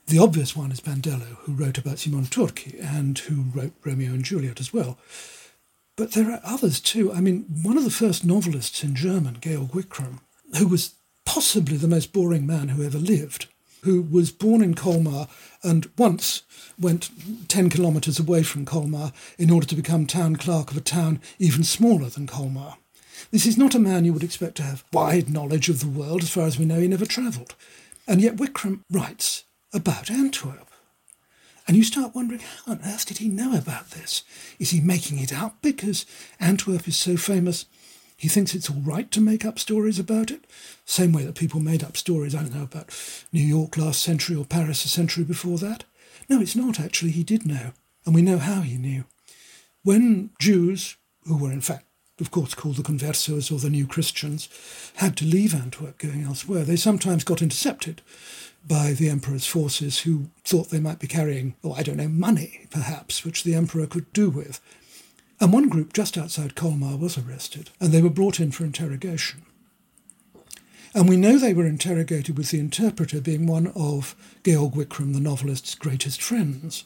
The 0.07 0.19
obvious 0.19 0.55
one 0.55 0.71
is 0.71 0.79
Bandello, 0.79 1.37
who 1.41 1.53
wrote 1.53 1.77
about 1.77 1.99
Simon 1.99 2.25
Turchi 2.25 2.79
and 2.79 3.17
who 3.17 3.45
wrote 3.53 3.73
Romeo 3.83 4.11
and 4.11 4.23
Juliet 4.23 4.59
as 4.59 4.71
well. 4.71 4.99
But 5.95 6.11
there 6.11 6.31
are 6.31 6.41
others 6.43 6.79
too. 6.79 7.11
I 7.11 7.19
mean, 7.19 7.45
one 7.63 7.77
of 7.77 7.83
the 7.83 7.89
first 7.89 8.25
novelists 8.25 8.83
in 8.83 8.95
German, 8.95 9.37
Georg 9.41 9.69
Wickram, 9.69 10.19
who 10.57 10.67
was 10.67 10.95
possibly 11.25 11.77
the 11.77 11.87
most 11.87 12.13
boring 12.13 12.45
man 12.45 12.69
who 12.69 12.83
ever 12.83 12.97
lived, 12.97 13.47
who 13.83 14.01
was 14.01 14.31
born 14.31 14.61
in 14.61 14.73
Colmar 14.73 15.27
and 15.63 15.89
once 15.97 16.43
went 16.79 17.09
10 17.47 17.69
kilometres 17.69 18.19
away 18.19 18.43
from 18.43 18.65
Colmar 18.65 19.11
in 19.37 19.49
order 19.49 19.67
to 19.67 19.75
become 19.75 20.05
town 20.05 20.35
clerk 20.35 20.71
of 20.71 20.77
a 20.77 20.81
town 20.81 21.21
even 21.39 21.63
smaller 21.63 22.09
than 22.09 22.27
Colmar. 22.27 22.77
This 23.31 23.45
is 23.45 23.57
not 23.57 23.75
a 23.75 23.79
man 23.79 24.05
you 24.05 24.13
would 24.13 24.23
expect 24.23 24.55
to 24.55 24.63
have 24.63 24.83
wide 24.91 25.29
knowledge 25.29 25.69
of 25.69 25.79
the 25.79 25.87
world. 25.87 26.23
As 26.23 26.29
far 26.29 26.45
as 26.45 26.57
we 26.57 26.65
know, 26.65 26.79
he 26.79 26.87
never 26.87 27.05
travelled. 27.05 27.55
And 28.07 28.21
yet 28.21 28.35
Wickram 28.35 28.81
writes 28.91 29.43
about 29.73 30.11
Antwerp. 30.11 30.69
And 31.67 31.77
you 31.77 31.83
start 31.83 32.13
wondering, 32.13 32.41
how 32.41 32.73
on 32.73 32.81
earth 32.85 33.05
did 33.05 33.19
he 33.19 33.29
know 33.29 33.55
about 33.55 33.91
this? 33.91 34.23
Is 34.59 34.71
he 34.71 34.81
making 34.81 35.19
it 35.19 35.31
up 35.31 35.55
because 35.61 36.05
Antwerp 36.39 36.87
is 36.87 36.97
so 36.97 37.15
famous 37.15 37.65
he 38.23 38.29
thinks 38.29 38.55
it's 38.55 38.69
all 38.69 38.79
right 38.85 39.11
to 39.11 39.19
make 39.19 39.43
up 39.43 39.59
stories 39.59 39.99
about 39.99 40.31
it, 40.31 40.45
same 40.85 41.11
way 41.11 41.25
that 41.25 41.35
people 41.35 41.59
made 41.59 41.83
up 41.83 41.97
stories, 41.97 42.33
I 42.33 42.43
don't 42.43 42.55
know, 42.55 42.63
about 42.63 42.87
New 43.33 43.41
York 43.41 43.75
last 43.75 44.01
century 44.01 44.33
or 44.33 44.45
Paris 44.45 44.85
a 44.85 44.87
century 44.87 45.25
before 45.25 45.57
that. 45.57 45.83
No, 46.29 46.39
it's 46.39 46.55
not 46.55 46.79
actually. 46.79 47.11
He 47.11 47.25
did 47.25 47.45
know, 47.45 47.73
and 48.05 48.15
we 48.15 48.21
know 48.21 48.37
how 48.37 48.61
he 48.61 48.77
knew. 48.77 49.03
When 49.83 50.29
Jews, 50.39 50.95
who 51.27 51.35
were 51.35 51.51
in 51.51 51.59
fact, 51.59 51.83
of 52.21 52.31
course, 52.31 52.53
called 52.53 52.77
the 52.77 52.81
conversos 52.81 53.51
or 53.51 53.59
the 53.59 53.69
new 53.69 53.85
Christians, 53.85 54.47
had 54.95 55.17
to 55.17 55.25
leave 55.25 55.53
Antwerp 55.53 55.97
going 55.97 56.23
elsewhere, 56.23 56.63
they 56.63 56.77
sometimes 56.77 57.25
got 57.25 57.41
intercepted 57.41 58.01
by 58.65 58.93
the 58.93 59.09
emperor's 59.09 59.45
forces 59.45 59.99
who 59.99 60.29
thought 60.45 60.69
they 60.69 60.79
might 60.79 60.99
be 60.99 61.07
carrying, 61.07 61.55
oh, 61.61 61.73
I 61.73 61.83
don't 61.83 61.97
know, 61.97 62.07
money, 62.07 62.67
perhaps, 62.71 63.25
which 63.25 63.43
the 63.43 63.53
emperor 63.53 63.85
could 63.85 64.13
do 64.13 64.29
with. 64.29 64.61
And 65.43 65.51
one 65.51 65.67
group 65.67 65.91
just 65.91 66.17
outside 66.17 66.55
Colmar 66.55 66.95
was 66.95 67.17
arrested, 67.17 67.69
and 67.81 67.91
they 67.91 68.01
were 68.01 68.09
brought 68.09 68.39
in 68.39 68.51
for 68.51 68.63
interrogation. 68.63 69.41
And 70.93 71.09
we 71.09 71.17
know 71.17 71.37
they 71.37 71.53
were 71.53 71.65
interrogated 71.65 72.37
with 72.37 72.51
the 72.51 72.61
interpreter 72.61 73.19
being 73.19 73.45
one 73.45 73.67
of 73.75 74.15
Georg 74.45 74.71
Wickram, 74.71 75.13
the 75.13 75.19
novelist's 75.19 75.75
greatest 75.75 76.21
friends, 76.21 76.85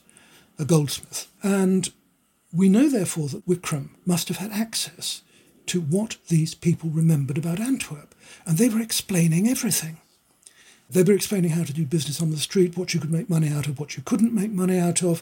a 0.58 0.66
goldsmith. 0.66 1.28
And 1.44 1.92
we 2.52 2.68
know, 2.68 2.90
therefore, 2.90 3.28
that 3.28 3.46
Wickram 3.46 3.90
must 4.08 4.28
have 4.28 4.38
had 4.38 4.52
access 4.52 5.22
to 5.68 5.80
what 5.80 6.18
these 6.28 6.56
people 6.56 6.90
remembered 6.90 7.38
about 7.38 7.60
Antwerp, 7.60 8.16
and 8.48 8.58
they 8.58 8.70
were 8.70 8.82
explaining 8.82 9.48
everything. 9.48 9.98
They 10.90 11.04
were 11.04 11.14
explaining 11.14 11.52
how 11.52 11.64
to 11.64 11.74
do 11.74 11.86
business 11.86 12.24
on 12.24 12.32
the 12.32 12.38
street, 12.38 12.76
what 12.76 12.96
you 12.96 13.00
could 13.00 13.12
make 13.12 13.30
money 13.30 13.50
out 13.50 13.68
of, 13.68 13.80
what 13.80 13.96
you 13.98 14.02
couldn't 14.04 14.34
make 14.34 14.50
money 14.50 14.80
out 14.80 15.04
of, 15.04 15.22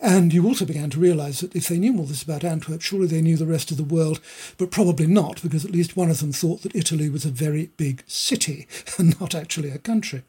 and 0.00 0.32
you 0.32 0.46
also 0.46 0.64
began 0.64 0.90
to 0.90 1.00
realise 1.00 1.40
that 1.40 1.56
if 1.56 1.68
they 1.68 1.78
knew 1.78 1.98
all 1.98 2.04
this 2.04 2.22
about 2.22 2.44
Antwerp, 2.44 2.82
surely 2.82 3.08
they 3.08 3.20
knew 3.20 3.36
the 3.36 3.46
rest 3.46 3.70
of 3.70 3.76
the 3.76 3.82
world, 3.82 4.20
but 4.56 4.70
probably 4.70 5.06
not, 5.06 5.42
because 5.42 5.64
at 5.64 5.72
least 5.72 5.96
one 5.96 6.08
of 6.10 6.20
them 6.20 6.32
thought 6.32 6.62
that 6.62 6.76
Italy 6.76 7.08
was 7.08 7.24
a 7.24 7.30
very 7.30 7.70
big 7.76 8.04
city 8.06 8.68
and 8.98 9.18
not 9.20 9.34
actually 9.34 9.70
a 9.70 9.78
country. 9.78 10.22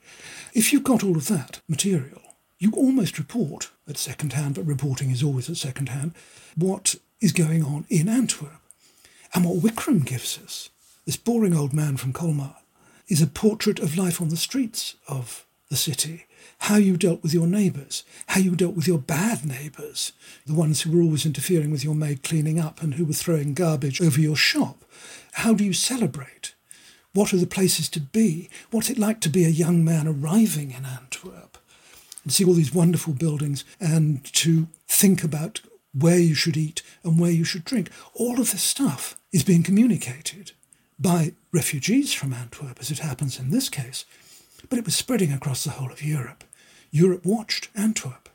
If 0.54 0.74
you've 0.74 0.84
got 0.84 1.04
all 1.04 1.18
of 1.18 1.28
that 1.28 1.62
material, 1.68 2.22
you 2.58 2.72
almost 2.72 3.20
report 3.20 3.70
at 3.88 3.98
second 3.98 4.34
hand, 4.34 4.56
but 4.56 4.66
reporting 4.66 5.12
is 5.12 5.24
always 5.24 5.50
at 5.50 5.58
second 5.58 5.90
hand, 5.90 6.14
what 6.56 6.96
is 7.22 7.32
going 7.32 7.64
on 7.64 7.86
in 7.90 8.10
Antwerp. 8.10 8.54
And 9.34 9.46
what 9.46 9.60
Wickram 9.60 10.04
gives 10.04 10.40
us, 10.44 10.70
this 11.06 11.16
boring 11.16 11.56
old 11.56 11.74
man 11.74 11.98
from 11.98 12.12
Colmar, 12.12 12.56
is 13.08 13.22
a 13.22 13.28
portrait 13.28 13.80
of 13.80 13.98
life 13.98 14.20
on 14.20 14.30
the 14.30 14.38
streets 14.38 14.96
of 15.08 15.46
the 15.70 15.76
city. 15.76 16.26
How 16.60 16.76
you 16.76 16.98
dealt 16.98 17.24
with 17.24 17.34
your 17.34 17.48
neighbours, 17.48 18.04
how 18.28 18.40
you 18.40 18.56
dealt 18.56 18.76
with 18.76 18.88
your 18.88 19.00
bad 19.00 19.46
neighbours, 19.46 20.12
the 20.46 20.54
ones 20.54 20.82
who 20.82 20.92
were 20.92 21.02
always 21.02 21.26
interfering 21.26 21.72
with 21.72 21.84
your 21.84 21.96
maid 21.96 22.24
cleaning 22.24 22.60
up 22.60 22.82
and 22.82 22.96
who 22.96 23.06
were 23.06 23.14
throwing 23.14 23.54
garbage 23.54 24.02
over 24.02 24.20
your 24.20 24.36
shop. 24.36 24.84
How 25.34 25.54
do 25.54 25.64
you 25.64 25.74
celebrate? 25.74 26.54
What 27.14 27.34
are 27.34 27.38
the 27.38 27.48
places 27.48 27.90
to 27.90 28.00
be? 28.00 28.50
What's 28.72 28.90
it 28.90 29.00
like 29.00 29.20
to 29.22 29.30
be 29.30 29.46
a 29.46 29.50
young 29.50 29.84
man 29.84 30.08
arriving 30.08 30.72
in 30.72 30.86
Antwerp? 30.86 31.58
And 32.24 32.34
see 32.34 32.46
all 32.46 32.54
these 32.54 32.74
wonderful 32.74 33.14
buildings 33.14 33.64
and 33.80 34.24
to 34.34 34.68
think 34.88 35.24
about 35.24 35.62
where 35.94 36.20
you 36.20 36.36
should 36.36 36.58
eat 36.58 36.82
and 37.04 37.20
where 37.20 37.32
you 37.32 37.44
should 37.44 37.66
drink. 37.66 37.90
All 38.14 38.40
of 38.40 38.52
this 38.52 38.62
stuff 38.62 39.18
is 39.32 39.44
being 39.44 39.64
communicated 39.64 40.52
by 41.00 41.34
refugees 41.52 42.14
from 42.14 42.34
Antwerp, 42.34 42.80
as 42.80 42.92
it 42.92 43.00
happens 43.00 43.40
in 43.40 43.52
this 43.52 43.70
case, 43.70 44.06
but 44.70 44.80
it 44.80 44.86
was 44.86 44.96
spreading 44.96 45.34
across 45.34 45.64
the 45.64 45.72
whole 45.72 45.92
of 45.92 46.04
Europe. 46.04 46.44
Europe 46.92 47.26
watched 47.26 47.70
Antwerp. 47.76 48.30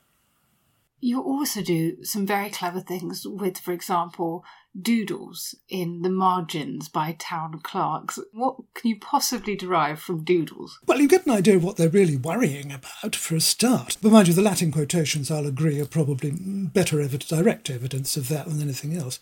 You 1.00 1.20
also 1.20 1.60
do 1.60 2.02
some 2.02 2.26
very 2.26 2.48
clever 2.48 2.80
things 2.80 3.26
with, 3.26 3.58
for 3.58 3.72
example, 3.72 4.42
doodles 4.80 5.54
in 5.68 6.00
the 6.00 6.08
margins 6.08 6.88
by 6.88 7.14
town 7.18 7.60
clerks. 7.62 8.18
What 8.32 8.56
can 8.74 8.88
you 8.88 8.98
possibly 8.98 9.54
derive 9.54 10.00
from 10.00 10.24
doodles? 10.24 10.80
Well, 10.86 11.00
you 11.00 11.08
get 11.08 11.26
an 11.26 11.32
idea 11.32 11.56
of 11.56 11.64
what 11.64 11.76
they're 11.76 11.90
really 11.90 12.16
worrying 12.16 12.72
about 12.72 13.14
for 13.14 13.36
a 13.36 13.40
start. 13.40 13.98
But 14.02 14.12
mind 14.12 14.28
you, 14.28 14.34
the 14.34 14.40
Latin 14.40 14.72
quotations, 14.72 15.30
I'll 15.30 15.46
agree, 15.46 15.78
are 15.78 15.84
probably 15.86 16.32
better 16.32 17.00
ev- 17.02 17.18
direct 17.18 17.68
evidence 17.68 18.16
of 18.16 18.28
that 18.30 18.46
than 18.46 18.62
anything 18.62 18.96
else. 18.96 19.20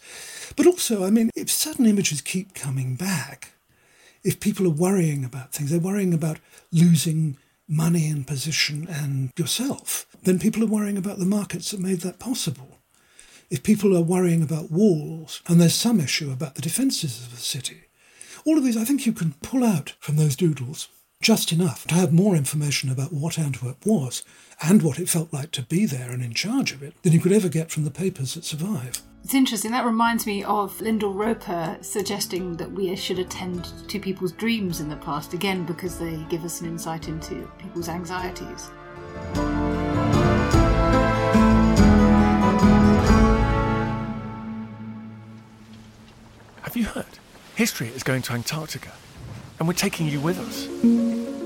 But 0.57 0.66
also, 0.66 1.05
I 1.05 1.11
mean, 1.11 1.31
if 1.35 1.51
certain 1.51 1.87
images 1.87 2.20
keep 2.20 2.55
coming 2.55 2.94
back, 2.94 3.55
if 4.24 4.40
people 4.40 4.66
are 4.66 4.70
worrying 4.70 5.24
about 5.24 5.52
things, 5.52 5.70
they're 5.70 5.80
worrying 5.80 6.14
about 6.14 6.38
losing 6.70 7.37
money 7.68 8.08
and 8.08 8.26
position 8.26 8.87
and 8.88 9.32
yourself, 9.37 10.06
then 10.22 10.38
people 10.38 10.62
are 10.62 10.66
worrying 10.66 10.96
about 10.96 11.18
the 11.18 11.24
markets 11.24 11.70
that 11.70 11.80
made 11.80 12.00
that 12.00 12.18
possible. 12.18 12.78
If 13.50 13.62
people 13.62 13.96
are 13.96 14.02
worrying 14.02 14.42
about 14.42 14.70
walls, 14.70 15.42
and 15.46 15.61
there's 15.61 15.74
some 15.74 16.00
issue 16.00 16.30
about 16.30 16.54
the 16.54 16.62
defences 16.62 17.20
of 17.20 17.30
the 17.30 17.37
city, 17.37 17.82
all 18.44 18.58
of 18.58 18.64
these 18.64 18.76
I 18.76 18.85
think 18.85 19.06
you 19.06 19.12
can 19.12 19.35
pull 19.42 19.64
out 19.64 19.94
from 20.00 20.16
those 20.16 20.37
doodles 20.37 20.88
just 21.20 21.52
enough 21.52 21.87
to 21.87 21.94
have 21.94 22.12
more 22.12 22.35
information 22.35 22.90
about 22.90 23.12
what 23.12 23.38
Antwerp 23.38 23.87
was 23.87 24.24
and 24.61 24.82
what 24.82 24.98
it 24.98 25.08
felt 25.08 25.32
like 25.32 25.52
to 25.52 25.62
be 25.62 25.87
there 25.87 26.11
and 26.11 26.22
in 26.22 26.35
charge 26.35 26.72
of 26.72 26.82
it 26.82 27.00
than 27.02 27.12
you 27.12 27.20
could 27.20 27.32
ever 27.32 27.48
get 27.48 27.70
from 27.70 27.85
the 27.85 27.90
papers 27.90 28.35
that 28.35 28.44
survive. 28.44 29.00
It's 29.24 29.35
interesting. 29.35 29.70
That 29.70 29.87
reminds 29.87 30.26
me 30.26 30.42
of 30.44 30.80
Lyndall 30.80 31.14
Roper 31.14 31.78
suggesting 31.80 32.56
that 32.56 32.70
we 32.70 32.94
should 32.96 33.20
attend 33.20 33.72
to 33.88 34.00
people's 34.00 34.32
dreams 34.32 34.80
in 34.80 34.88
the 34.88 34.96
past, 34.96 35.32
again, 35.32 35.64
because 35.64 35.98
they 35.98 36.16
give 36.28 36.44
us 36.44 36.61
an 36.61 36.66
insight 36.66 37.08
into 37.08 37.48
people's 37.56 37.88
anxieties. 37.88 38.70
Have 46.62 46.76
you 46.76 46.85
heard? 46.85 47.06
History 47.54 47.88
is 47.88 48.02
going 48.02 48.22
to 48.22 48.32
Antarctica, 48.32 48.92
and 49.58 49.68
we're 49.68 49.74
taking 49.74 50.08
you 50.08 50.20
with 50.20 50.38
us. 50.38 51.41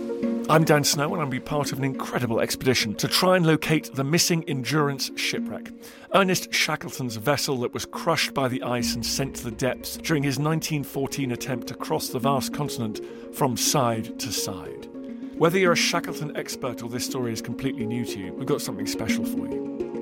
I'm 0.49 0.63
Dan 0.63 0.85
Snow, 0.85 1.13
and 1.13 1.21
I'm 1.21 1.29
be 1.29 1.41
part 1.41 1.73
of 1.73 1.79
an 1.79 1.85
incredible 1.85 2.39
expedition 2.39 2.95
to 2.97 3.09
try 3.09 3.37
and 3.37 3.45
locate 3.45 3.93
the 3.93 4.05
missing 4.05 4.45
Endurance 4.47 5.11
shipwreck. 5.17 5.73
Ernest 6.15 6.55
Shackleton's 6.55 7.17
vessel 7.17 7.57
that 7.63 7.75
was 7.75 7.85
crushed 7.85 8.33
by 8.33 8.47
the 8.47 8.63
ice 8.63 8.95
and 8.95 9.05
sent 9.05 9.35
to 9.37 9.45
the 9.45 9.51
depths 9.51 9.97
during 9.97 10.23
his 10.23 10.39
1914 10.39 11.33
attempt 11.33 11.67
to 11.67 11.75
cross 11.75 12.11
the 12.11 12.21
vast 12.21 12.55
continent 12.55 13.01
from 13.35 13.57
side 13.57 14.21
to 14.21 14.31
side. 14.31 14.89
Whether 15.37 15.59
you're 15.59 15.73
a 15.73 15.77
Shackleton 15.77 16.37
expert 16.37 16.81
or 16.81 16.89
this 16.91 17.05
story 17.05 17.33
is 17.33 17.43
completely 17.43 17.85
new 17.85 18.05
to 18.05 18.19
you, 18.21 18.33
we've 18.33 18.47
got 18.47 18.63
something 18.63 18.87
special 18.87 19.25
for 19.25 19.49
you. 19.49 19.96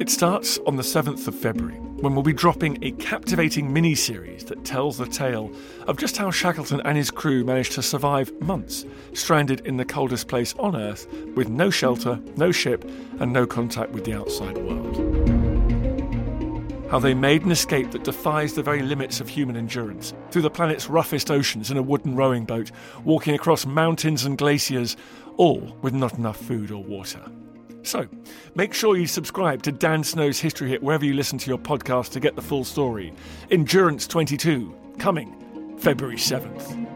It 0.00 0.08
starts 0.08 0.56
on 0.66 0.76
the 0.76 0.82
7th 0.82 1.28
of 1.28 1.34
February, 1.34 1.76
when 1.76 2.14
we'll 2.14 2.22
be 2.22 2.32
dropping 2.32 2.82
a 2.82 2.92
captivating 2.92 3.70
mini 3.70 3.94
series 3.94 4.44
that 4.44 4.64
tells 4.64 4.96
the 4.96 5.04
tale 5.04 5.52
of 5.86 5.98
just 5.98 6.16
how 6.16 6.30
Shackleton 6.30 6.80
and 6.86 6.96
his 6.96 7.10
crew 7.10 7.44
managed 7.44 7.72
to 7.72 7.82
survive 7.82 8.32
months 8.40 8.86
stranded 9.12 9.60
in 9.66 9.76
the 9.76 9.84
coldest 9.84 10.26
place 10.26 10.54
on 10.58 10.74
Earth 10.74 11.06
with 11.36 11.50
no 11.50 11.68
shelter, 11.68 12.18
no 12.38 12.50
ship, 12.50 12.90
and 13.18 13.30
no 13.30 13.46
contact 13.46 13.90
with 13.90 14.06
the 14.06 14.14
outside 14.14 14.56
world. 14.56 14.96
How 16.90 16.98
they 16.98 17.12
made 17.12 17.44
an 17.44 17.50
escape 17.50 17.90
that 17.90 18.04
defies 18.04 18.54
the 18.54 18.62
very 18.62 18.80
limits 18.80 19.20
of 19.20 19.28
human 19.28 19.54
endurance, 19.54 20.14
through 20.30 20.42
the 20.42 20.48
planet's 20.48 20.88
roughest 20.88 21.30
oceans 21.30 21.70
in 21.70 21.76
a 21.76 21.82
wooden 21.82 22.16
rowing 22.16 22.46
boat, 22.46 22.70
walking 23.04 23.34
across 23.34 23.66
mountains 23.66 24.24
and 24.24 24.38
glaciers, 24.38 24.96
all 25.36 25.76
with 25.82 25.92
not 25.92 26.16
enough 26.16 26.38
food 26.38 26.70
or 26.70 26.82
water. 26.82 27.20
So, 27.82 28.08
make 28.54 28.74
sure 28.74 28.96
you 28.96 29.06
subscribe 29.06 29.62
to 29.62 29.72
Dan 29.72 30.04
Snow's 30.04 30.38
History 30.38 30.68
Hit 30.68 30.82
wherever 30.82 31.04
you 31.04 31.14
listen 31.14 31.38
to 31.38 31.48
your 31.48 31.58
podcast 31.58 32.10
to 32.12 32.20
get 32.20 32.36
the 32.36 32.42
full 32.42 32.64
story. 32.64 33.12
Endurance 33.50 34.06
22, 34.06 34.74
coming 34.98 35.76
February 35.78 36.16
7th. 36.16 36.90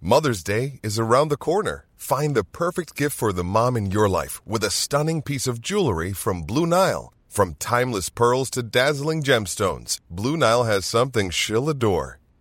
Mother's 0.00 0.44
Day 0.44 0.78
is 0.84 1.00
around 1.00 1.30
the 1.30 1.36
corner. 1.36 1.86
Find 1.96 2.36
the 2.36 2.44
perfect 2.44 2.94
gift 2.94 3.16
for 3.16 3.32
the 3.32 3.42
mom 3.42 3.76
in 3.76 3.90
your 3.90 4.08
life 4.08 4.40
with 4.46 4.62
a 4.62 4.70
stunning 4.70 5.20
piece 5.20 5.48
of 5.48 5.60
jewelry 5.60 6.12
from 6.12 6.42
Blue 6.42 6.64
Nile. 6.64 7.12
From 7.28 7.54
timeless 7.54 8.08
pearls 8.08 8.48
to 8.50 8.62
dazzling 8.62 9.22
gemstones, 9.24 9.98
Blue 10.08 10.36
Nile 10.36 10.62
has 10.62 10.86
something 10.86 11.30
she'll 11.30 11.68
adore. 11.68 12.20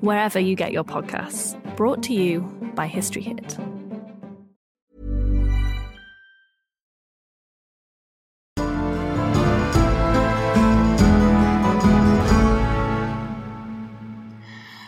wherever 0.00 0.38
you 0.38 0.54
get 0.54 0.72
your 0.72 0.84
podcasts. 0.84 1.54
Brought 1.76 2.02
to 2.04 2.14
you 2.14 2.40
by 2.74 2.86
History 2.86 3.22
Hit. 3.22 3.58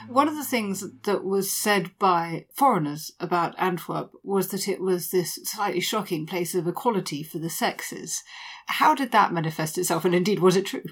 One 0.09 0.27
of 0.29 0.37
the 0.37 0.45
things 0.45 0.85
that 1.05 1.25
was 1.25 1.53
said 1.53 1.93
by 1.99 2.47
foreigners 2.55 3.13
about 3.21 3.55
Antwerp 3.57 4.11
was 4.25 4.49
that 4.49 4.69
it 4.69 4.81
was 4.81 5.11
this 5.11 5.39
slightly 5.45 5.81
shocking 5.81 6.27
place 6.27 6.55
of 6.55 6.67
equality 6.67 7.23
for 7.23 7.39
the 7.39 7.49
sexes. 7.49 8.23
How 8.67 8.95
did 8.95 9.13
that 9.13 9.33
manifest 9.33 9.79
itself, 9.79 10.05
and 10.05 10.15
indeed, 10.15 10.41
was 10.41 10.57
it 10.57 10.67
true? 10.67 10.83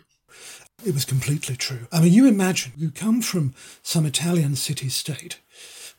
It 0.84 0.94
was 0.94 1.04
completely 1.04 1.56
true. 1.56 1.88
I 1.90 2.00
mean, 2.00 2.12
you 2.12 2.26
imagine 2.28 2.72
you 2.76 2.90
come 2.90 3.20
from 3.20 3.52
some 3.82 4.06
Italian 4.06 4.54
city 4.54 4.88
state 4.88 5.40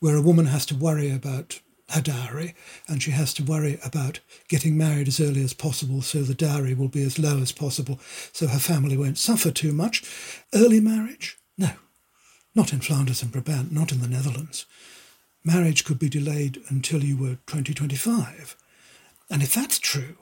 where 0.00 0.16
a 0.16 0.22
woman 0.22 0.46
has 0.46 0.64
to 0.66 0.74
worry 0.74 1.10
about 1.10 1.60
her 1.90 2.00
dowry, 2.00 2.54
and 2.88 3.02
she 3.02 3.10
has 3.10 3.34
to 3.34 3.42
worry 3.42 3.78
about 3.84 4.20
getting 4.48 4.78
married 4.78 5.08
as 5.08 5.20
early 5.20 5.42
as 5.42 5.52
possible 5.52 6.00
so 6.00 6.22
the 6.22 6.34
dowry 6.34 6.72
will 6.72 6.88
be 6.88 7.02
as 7.02 7.18
low 7.18 7.38
as 7.38 7.52
possible 7.52 7.98
so 8.32 8.46
her 8.46 8.58
family 8.58 8.96
won't 8.96 9.18
suffer 9.18 9.50
too 9.50 9.72
much. 9.72 10.02
Early 10.54 10.80
marriage? 10.80 11.36
No, 11.58 11.72
not 12.54 12.72
in 12.72 12.80
Flanders 12.80 13.22
and 13.22 13.32
Brabant, 13.32 13.72
not 13.72 13.92
in 13.92 14.00
the 14.00 14.08
Netherlands. 14.08 14.66
Marriage 15.44 15.84
could 15.84 15.98
be 15.98 16.08
delayed 16.08 16.62
until 16.68 17.04
you 17.04 17.16
were 17.16 17.38
20, 17.46 17.74
25. 17.74 18.56
And 19.28 19.42
if 19.42 19.54
that's 19.54 19.78
true, 19.78 20.16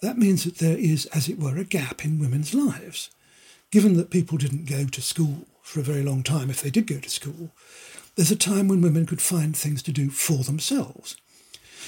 that 0.00 0.18
means 0.18 0.44
that 0.44 0.58
there 0.58 0.78
is, 0.78 1.06
as 1.06 1.28
it 1.28 1.38
were, 1.38 1.56
a 1.56 1.64
gap 1.64 2.04
in 2.04 2.20
women's 2.20 2.54
lives. 2.54 3.10
Given 3.70 3.96
that 3.98 4.10
people 4.10 4.38
didn't 4.38 4.68
go 4.68 4.86
to 4.86 5.02
school 5.02 5.46
for 5.62 5.80
a 5.80 5.84
very 5.84 6.02
long 6.02 6.22
time, 6.22 6.48
if 6.48 6.62
they 6.62 6.70
did 6.70 6.86
go 6.86 6.98
to 6.98 7.10
school, 7.10 7.50
there's 8.16 8.30
a 8.30 8.36
time 8.36 8.66
when 8.66 8.80
women 8.80 9.06
could 9.06 9.20
find 9.20 9.54
things 9.56 9.82
to 9.82 9.92
do 9.92 10.10
for 10.10 10.42
themselves. 10.42 11.16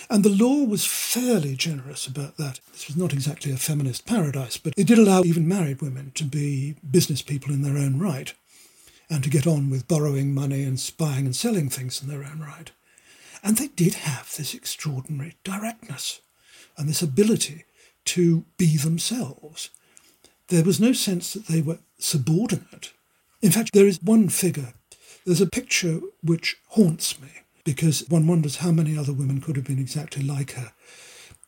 And 0.09 0.23
the 0.23 0.29
law 0.29 0.65
was 0.65 0.87
fairly 0.87 1.57
generous 1.57 2.07
about 2.07 2.37
that. 2.37 2.61
This 2.73 2.87
was 2.87 2.97
not 2.97 3.13
exactly 3.13 3.53
a 3.53 3.57
feminist 3.57 4.07
paradise, 4.07 4.57
but 4.57 4.75
it 4.77 4.87
did 4.87 4.99
allow 4.99 5.23
even 5.23 5.49
married 5.49 5.81
women 5.81 6.13
to 6.17 6.25
be 6.25 6.77
business 6.89 7.23
people 7.23 7.53
in 7.53 7.63
their 7.63 7.79
own 7.79 7.99
right 7.99 8.33
and 9.09 9.25
to 9.25 9.31
get 9.31 9.47
on 9.47 9.71
with 9.71 9.89
borrowing 9.89 10.35
money 10.35 10.63
and 10.63 10.79
spying 10.79 11.27
and 11.27 11.35
selling 11.35 11.69
things 11.69 12.03
in 12.03 12.09
their 12.09 12.25
own 12.25 12.41
right. 12.41 12.71
And 13.43 13.57
they 13.57 13.69
did 13.69 13.95
have 13.95 14.35
this 14.37 14.55
extraordinary 14.55 15.37
directness 15.45 16.21
and 16.77 16.89
this 16.89 17.03
ability 17.03 17.65
to 18.07 18.45
be 18.57 18.77
themselves. 18.77 19.71
There 20.51 20.65
was 20.65 20.81
no 20.81 20.93
sense 20.93 21.33
that 21.33 21.47
they 21.47 21.63
were 21.63 21.79
subordinate. 21.99 22.93
In 23.41 23.53
fact, 23.53 23.73
there 23.73 23.87
is 23.87 24.03
one 24.03 24.29
figure 24.29 24.75
there's 25.27 25.41
a 25.41 25.47
picture 25.47 26.01
which 26.23 26.57
haunts 26.69 27.21
me 27.21 27.29
because 27.65 28.09
one 28.09 28.27
wonders 28.27 28.57
how 28.57 28.71
many 28.71 28.97
other 28.97 29.13
women 29.13 29.41
could 29.41 29.55
have 29.57 29.67
been 29.67 29.79
exactly 29.79 30.23
like 30.23 30.53
her. 30.53 30.73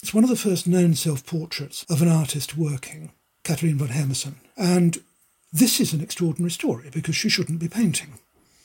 It's 0.03 0.13
one 0.13 0.25
of 0.25 0.31
the 0.31 0.37
first 0.37 0.67
known 0.67 0.95
self 0.95 1.25
portraits 1.27 1.85
of 1.89 2.03
an 2.03 2.09
artist 2.09 2.57
working, 2.57 3.13
Catherine 3.45 3.79
van 3.79 3.89
Hemessen. 3.89 4.35
And 4.57 4.99
this 5.53 5.81
is 5.81 5.93
an 5.93 6.01
extraordinary 6.01 6.51
story 6.51 6.91
because 6.93 7.17
she 7.17 7.29
shouldn't 7.29 7.61
be 7.61 7.69
painting. 7.69 8.19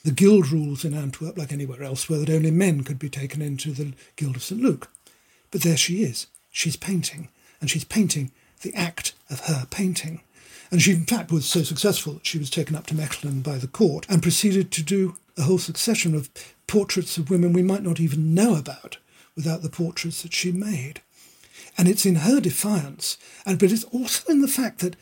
The 0.04 0.12
guild 0.12 0.52
rules 0.52 0.86
in 0.86 0.94
Antwerp, 0.94 1.38
like 1.38 1.52
anywhere 1.52 1.84
else, 1.84 2.08
were 2.08 2.18
that 2.18 2.30
only 2.30 2.52
men 2.52 2.84
could 2.84 3.00
be 3.00 3.10
taken 3.10 3.42
into 3.42 3.72
the 3.72 3.94
Guild 4.18 4.36
of 4.36 4.44
St. 4.44 4.62
Luke. 4.62 4.90
But 5.52 5.62
there 5.62 5.78
she 5.78 6.04
is. 6.04 6.28
She's 6.52 6.78
painting, 6.78 7.30
and 7.60 7.70
she's 7.70 7.84
painting 7.84 8.32
the 8.62 8.74
act 8.74 9.14
of 9.30 9.42
her 9.42 9.66
painting. 9.70 10.22
And 10.72 10.82
she, 10.82 10.91
in 10.91 11.05
fact, 11.05 11.32
was 11.32 11.45
so 11.45 11.63
successful 11.63 12.13
that 12.13 12.26
she 12.26 12.38
was 12.38 12.49
taken 12.49 12.76
up 12.76 12.88
to 12.88 12.93
Mechelen 12.93 13.41
by 13.41 13.57
the 13.57 13.68
court 13.68 14.05
and 14.09 14.22
proceeded 14.22 14.72
to 14.72 14.84
do 14.84 15.15
a 15.38 15.43
whole 15.43 15.57
succession 15.57 16.15
of 16.15 16.30
portraits 16.68 17.18
of 17.18 17.30
women 17.30 17.53
we 17.53 17.61
might 17.63 17.84
not 17.84 17.99
even 17.99 18.34
know 18.34 18.55
about 18.55 18.97
without 19.36 19.61
the 19.61 19.70
portraits 19.70 20.24
that 20.24 20.34
she 20.34 20.51
made. 20.51 21.01
And 21.78 21.88
it's 21.88 22.05
in 22.05 22.15
her 22.15 22.41
defiance, 22.41 23.18
and 23.45 23.59
but 23.59 23.72
it's 23.72 23.84
also 23.86 24.32
in 24.32 24.41
the 24.41 24.47
fact 24.47 24.80
that 24.80 24.95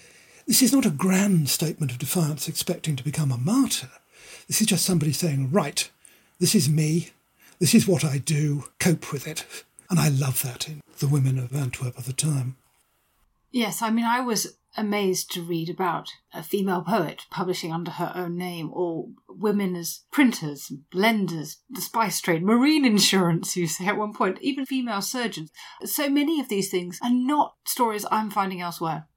this 0.45 0.61
is 0.61 0.73
not 0.73 0.85
a 0.85 0.91
grand 0.91 1.49
statement 1.49 1.91
of 1.91 1.97
defiance 1.97 2.47
expecting 2.47 2.95
to 2.95 3.03
become 3.03 3.31
a 3.31 3.37
martyr. 3.37 3.89
This 4.47 4.61
is 4.61 4.67
just 4.67 4.85
somebody 4.85 5.11
saying, 5.11 5.51
right, 5.51 5.89
this 6.39 6.53
is 6.53 6.69
me, 6.69 7.11
this 7.59 7.73
is 7.73 7.87
what 7.87 8.03
I 8.03 8.19
do, 8.19 8.65
cope 8.79 9.11
with 9.11 9.25
it. 9.25 9.45
And 9.89 9.99
I 9.99 10.09
love 10.09 10.43
that 10.43 10.67
in 10.67 10.81
the 10.99 11.07
women 11.07 11.39
of 11.39 11.55
Antwerp 11.55 11.97
of 11.97 12.05
the 12.05 12.13
time. 12.13 12.57
Yes, 13.51 13.81
I 13.81 13.89
mean, 13.89 14.05
I 14.05 14.19
was 14.19 14.55
amazed 14.77 15.31
to 15.31 15.41
read 15.41 15.69
about 15.69 16.09
a 16.33 16.43
female 16.43 16.81
poet 16.81 17.23
publishing 17.29 17.71
under 17.71 17.91
her 17.91 18.11
own 18.15 18.37
name, 18.37 18.69
or 18.73 19.07
women 19.29 19.75
as 19.75 20.01
printers, 20.11 20.71
blenders, 20.93 21.57
the 21.69 21.81
spice 21.81 22.21
trade, 22.21 22.43
marine 22.43 22.85
insurance, 22.85 23.55
you 23.55 23.67
say 23.67 23.87
at 23.87 23.97
one 23.97 24.13
point, 24.13 24.37
even 24.41 24.65
female 24.65 25.01
surgeons. 25.01 25.51
So 25.83 26.09
many 26.09 26.39
of 26.39 26.49
these 26.49 26.69
things 26.69 26.99
are 27.03 27.13
not 27.13 27.55
stories 27.65 28.05
I'm 28.11 28.29
finding 28.29 28.61
elsewhere. 28.61 29.07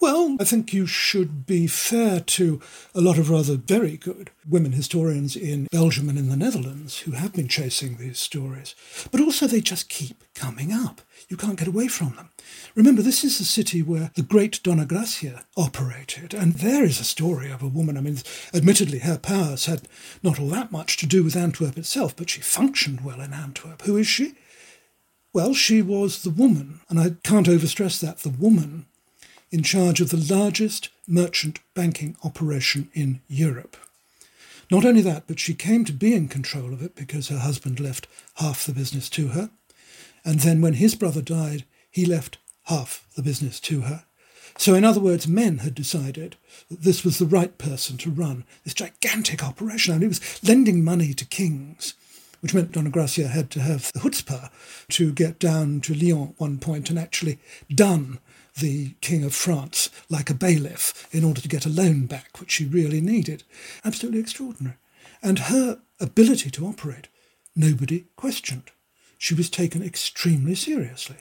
Well, 0.00 0.36
I 0.40 0.44
think 0.44 0.72
you 0.72 0.86
should 0.86 1.44
be 1.44 1.66
fair 1.66 2.20
to 2.20 2.60
a 2.94 3.00
lot 3.00 3.18
of 3.18 3.30
rather 3.30 3.56
very 3.56 3.96
good 3.96 4.30
women 4.48 4.70
historians 4.70 5.34
in 5.34 5.66
Belgium 5.72 6.08
and 6.08 6.16
in 6.16 6.28
the 6.28 6.36
Netherlands 6.36 7.00
who 7.00 7.12
have 7.12 7.32
been 7.32 7.48
chasing 7.48 7.96
these 7.96 8.20
stories. 8.20 8.76
But 9.10 9.20
also, 9.20 9.48
they 9.48 9.60
just 9.60 9.88
keep 9.88 10.22
coming 10.34 10.72
up. 10.72 11.00
You 11.28 11.36
can't 11.36 11.58
get 11.58 11.66
away 11.66 11.88
from 11.88 12.14
them. 12.14 12.30
Remember, 12.74 13.02
this 13.02 13.24
is 13.24 13.38
the 13.38 13.44
city 13.44 13.82
where 13.82 14.10
the 14.14 14.22
great 14.22 14.62
Donna 14.62 14.86
Gracia 14.86 15.44
operated, 15.56 16.34
and 16.34 16.54
there 16.54 16.84
is 16.84 17.00
a 17.00 17.04
story 17.04 17.50
of 17.50 17.62
a 17.62 17.68
woman. 17.68 17.96
I 17.96 18.00
mean, 18.00 18.18
admittedly, 18.54 19.00
her 19.00 19.18
powers 19.18 19.66
had 19.66 19.88
not 20.22 20.38
all 20.38 20.48
that 20.50 20.70
much 20.70 20.96
to 20.98 21.06
do 21.06 21.24
with 21.24 21.36
Antwerp 21.36 21.76
itself, 21.76 22.14
but 22.16 22.30
she 22.30 22.40
functioned 22.40 23.00
well 23.00 23.20
in 23.20 23.32
Antwerp. 23.32 23.82
Who 23.82 23.96
is 23.96 24.06
she? 24.06 24.34
Well, 25.32 25.54
she 25.54 25.82
was 25.82 26.22
the 26.22 26.30
woman, 26.30 26.80
and 26.88 26.98
I 26.98 27.16
can't 27.22 27.46
overstress 27.46 28.00
that, 28.00 28.18
the 28.18 28.28
woman 28.28 28.86
in 29.50 29.62
charge 29.62 30.00
of 30.00 30.10
the 30.10 30.34
largest 30.34 30.90
merchant 31.06 31.60
banking 31.74 32.16
operation 32.22 32.90
in 32.92 33.20
Europe. 33.28 33.76
Not 34.70 34.84
only 34.84 35.00
that, 35.02 35.26
but 35.26 35.40
she 35.40 35.54
came 35.54 35.84
to 35.86 35.92
be 35.92 36.14
in 36.14 36.28
control 36.28 36.72
of 36.72 36.82
it 36.82 36.94
because 36.94 37.28
her 37.28 37.38
husband 37.38 37.80
left 37.80 38.06
half 38.36 38.66
the 38.66 38.72
business 38.72 39.08
to 39.10 39.28
her. 39.28 39.50
And 40.24 40.40
then 40.40 40.60
when 40.60 40.74
his 40.74 40.94
brother 40.94 41.22
died, 41.22 41.64
he 41.90 42.04
left 42.04 42.38
half 42.64 43.06
the 43.16 43.22
business 43.22 43.60
to 43.60 43.82
her. 43.82 44.04
So, 44.56 44.74
in 44.74 44.84
other 44.84 45.00
words, 45.00 45.28
men 45.28 45.58
had 45.58 45.74
decided 45.74 46.36
that 46.68 46.82
this 46.82 47.04
was 47.04 47.18
the 47.18 47.26
right 47.26 47.56
person 47.58 47.96
to 47.98 48.10
run 48.10 48.44
this 48.64 48.74
gigantic 48.74 49.42
operation. 49.44 49.94
And 49.94 50.02
it 50.02 50.08
was 50.08 50.42
lending 50.42 50.82
money 50.82 51.14
to 51.14 51.24
kings, 51.24 51.94
which 52.40 52.54
meant 52.54 52.72
Donna 52.72 52.90
Gracia 52.90 53.28
had 53.28 53.50
to 53.52 53.60
have 53.60 53.92
the 53.92 54.00
chutzpah 54.00 54.50
to 54.90 55.12
get 55.12 55.38
down 55.38 55.80
to 55.82 55.94
Lyon 55.94 56.30
at 56.30 56.40
one 56.40 56.58
point 56.58 56.90
and 56.90 56.98
actually 56.98 57.38
done 57.72 58.18
the 58.58 58.94
King 59.00 59.24
of 59.24 59.34
France 59.34 59.90
like 60.08 60.28
a 60.28 60.34
bailiff 60.34 61.06
in 61.14 61.22
order 61.22 61.40
to 61.40 61.48
get 61.48 61.66
a 61.66 61.70
loan 61.70 62.06
back, 62.06 62.40
which 62.40 62.50
she 62.50 62.64
really 62.64 63.00
needed. 63.00 63.44
Absolutely 63.84 64.20
extraordinary. 64.20 64.76
And 65.22 65.38
her 65.38 65.80
ability 66.00 66.50
to 66.50 66.66
operate, 66.66 67.08
nobody 67.54 68.06
questioned. 68.16 68.70
She 69.18 69.34
was 69.34 69.50
taken 69.50 69.82
extremely 69.82 70.56
seriously. 70.56 71.16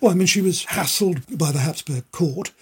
Well, 0.00 0.12
I 0.12 0.14
mean, 0.14 0.26
she 0.26 0.42
was 0.42 0.64
hassled 0.66 1.38
by 1.38 1.52
the 1.52 1.60
Habsburg 1.60 2.10
court 2.12 2.52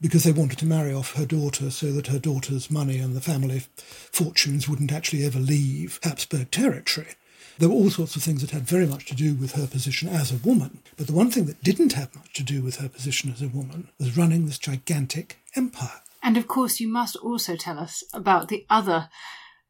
because 0.00 0.24
they 0.24 0.32
wanted 0.32 0.58
to 0.58 0.66
marry 0.66 0.92
off 0.92 1.14
her 1.14 1.26
daughter 1.26 1.70
so 1.70 1.90
that 1.92 2.08
her 2.08 2.18
daughter's 2.18 2.70
money 2.70 2.98
and 2.98 3.16
the 3.16 3.20
family 3.20 3.62
fortunes 3.76 4.68
wouldn't 4.68 4.92
actually 4.92 5.24
ever 5.24 5.38
leave 5.38 5.98
Habsburg 6.02 6.50
territory. 6.50 7.14
There 7.58 7.70
were 7.70 7.74
all 7.74 7.90
sorts 7.90 8.16
of 8.16 8.22
things 8.22 8.42
that 8.42 8.50
had 8.50 8.68
very 8.68 8.86
much 8.86 9.06
to 9.06 9.14
do 9.14 9.34
with 9.34 9.52
her 9.52 9.66
position 9.66 10.08
as 10.08 10.30
a 10.30 10.46
woman. 10.46 10.80
But 10.96 11.06
the 11.06 11.14
one 11.14 11.30
thing 11.30 11.46
that 11.46 11.62
didn't 11.62 11.94
have 11.94 12.14
much 12.14 12.34
to 12.34 12.42
do 12.42 12.62
with 12.62 12.76
her 12.76 12.88
position 12.88 13.32
as 13.32 13.40
a 13.40 13.48
woman 13.48 13.88
was 13.98 14.16
running 14.16 14.44
this 14.44 14.58
gigantic 14.58 15.38
empire. 15.54 16.02
And 16.22 16.36
of 16.36 16.46
course, 16.46 16.80
you 16.80 16.88
must 16.88 17.16
also 17.16 17.56
tell 17.56 17.78
us 17.78 18.04
about 18.12 18.48
the 18.48 18.66
other 18.68 19.08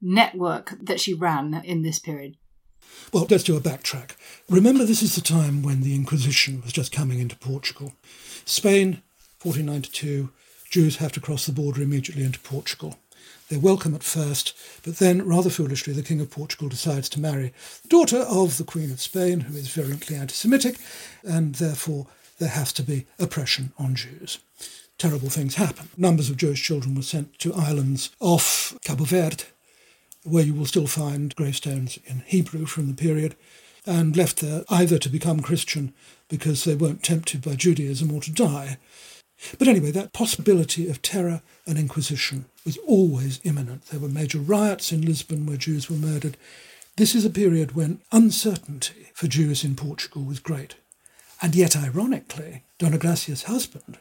network 0.02 0.74
that 0.82 1.00
she 1.00 1.14
ran 1.14 1.54
in 1.64 1.82
this 1.82 2.00
period. 2.00 2.36
Well, 3.12 3.26
let's 3.30 3.44
do 3.44 3.56
a 3.56 3.60
backtrack. 3.60 4.12
Remember, 4.48 4.84
this 4.84 5.02
is 5.02 5.14
the 5.14 5.20
time 5.20 5.62
when 5.62 5.82
the 5.82 5.94
Inquisition 5.94 6.60
was 6.62 6.72
just 6.72 6.92
coming 6.92 7.18
into 7.18 7.36
Portugal. 7.36 7.92
Spain, 8.44 9.02
1492, 9.42 10.30
Jews 10.70 10.96
have 10.96 11.12
to 11.12 11.20
cross 11.20 11.46
the 11.46 11.52
border 11.52 11.82
immediately 11.82 12.24
into 12.24 12.40
Portugal. 12.40 12.98
They're 13.48 13.60
welcome 13.60 13.94
at 13.94 14.02
first, 14.02 14.54
but 14.82 14.96
then, 14.96 15.26
rather 15.26 15.50
foolishly, 15.50 15.92
the 15.92 16.02
King 16.02 16.20
of 16.20 16.30
Portugal 16.30 16.68
decides 16.68 17.08
to 17.10 17.20
marry 17.20 17.52
the 17.82 17.88
daughter 17.88 18.18
of 18.18 18.58
the 18.58 18.64
Queen 18.64 18.90
of 18.90 19.00
Spain, 19.00 19.40
who 19.40 19.56
is 19.56 19.68
virulently 19.68 20.16
anti 20.16 20.34
Semitic, 20.34 20.76
and 21.22 21.54
therefore 21.54 22.08
there 22.38 22.48
has 22.48 22.72
to 22.74 22.82
be 22.82 23.06
oppression 23.18 23.72
on 23.78 23.94
Jews. 23.94 24.38
Terrible 24.98 25.28
things 25.28 25.54
happen. 25.56 25.88
Numbers 25.96 26.28
of 26.28 26.38
Jewish 26.38 26.62
children 26.62 26.94
were 26.94 27.02
sent 27.02 27.38
to 27.38 27.54
islands 27.54 28.10
off 28.18 28.76
Cabo 28.84 29.04
Verde, 29.04 29.44
where 30.26 30.44
you 30.44 30.54
will 30.54 30.66
still 30.66 30.86
find 30.86 31.34
gravestones 31.36 31.98
in 32.06 32.22
Hebrew 32.26 32.66
from 32.66 32.88
the 32.88 32.94
period, 32.94 33.36
and 33.86 34.16
left 34.16 34.40
there 34.40 34.64
either 34.68 34.98
to 34.98 35.08
become 35.08 35.40
Christian 35.40 35.94
because 36.28 36.64
they 36.64 36.74
weren't 36.74 37.02
tempted 37.02 37.42
by 37.42 37.54
Judaism 37.54 38.12
or 38.12 38.20
to 38.20 38.32
die. 38.32 38.78
But 39.58 39.68
anyway, 39.68 39.90
that 39.92 40.12
possibility 40.12 40.88
of 40.88 41.02
terror 41.02 41.42
and 41.66 41.78
inquisition 41.78 42.46
was 42.64 42.78
always 42.78 43.40
imminent. 43.44 43.86
There 43.86 44.00
were 44.00 44.08
major 44.08 44.38
riots 44.38 44.92
in 44.92 45.02
Lisbon 45.02 45.46
where 45.46 45.56
Jews 45.56 45.88
were 45.88 45.96
murdered. 45.96 46.36
This 46.96 47.14
is 47.14 47.24
a 47.24 47.30
period 47.30 47.76
when 47.76 48.00
uncertainty 48.10 49.08
for 49.14 49.28
Jews 49.28 49.62
in 49.62 49.76
Portugal 49.76 50.22
was 50.22 50.40
great. 50.40 50.76
And 51.42 51.54
yet, 51.54 51.76
ironically, 51.76 52.62
Dona 52.78 52.98
Gracia's 52.98 53.44
husband 53.44 53.98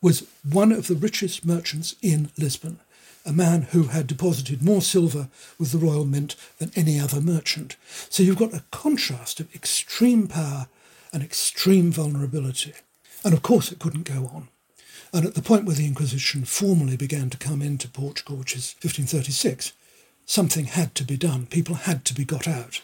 was 0.00 0.26
one 0.48 0.72
of 0.72 0.86
the 0.86 0.94
richest 0.94 1.44
merchants 1.44 1.94
in 2.00 2.30
Lisbon, 2.38 2.80
a 3.28 3.32
man 3.32 3.62
who 3.70 3.84
had 3.84 4.06
deposited 4.06 4.62
more 4.62 4.80
silver 4.80 5.28
with 5.58 5.70
the 5.70 5.78
Royal 5.78 6.06
Mint 6.06 6.34
than 6.58 6.72
any 6.74 6.98
other 6.98 7.20
merchant. 7.20 7.76
So 8.08 8.22
you've 8.22 8.38
got 8.38 8.54
a 8.54 8.64
contrast 8.70 9.38
of 9.38 9.54
extreme 9.54 10.26
power 10.28 10.66
and 11.12 11.22
extreme 11.22 11.92
vulnerability. 11.92 12.72
And 13.24 13.34
of 13.34 13.42
course, 13.42 13.70
it 13.70 13.78
couldn't 13.78 14.04
go 14.04 14.30
on. 14.34 14.48
And 15.12 15.26
at 15.26 15.34
the 15.34 15.42
point 15.42 15.64
where 15.64 15.76
the 15.76 15.86
Inquisition 15.86 16.44
formally 16.44 16.96
began 16.96 17.28
to 17.30 17.38
come 17.38 17.60
into 17.60 17.88
Portugal, 17.88 18.36
which 18.36 18.56
is 18.56 18.74
1536, 18.82 19.72
something 20.24 20.64
had 20.64 20.94
to 20.94 21.04
be 21.04 21.16
done. 21.16 21.46
People 21.46 21.74
had 21.74 22.04
to 22.06 22.14
be 22.14 22.24
got 22.24 22.48
out. 22.48 22.82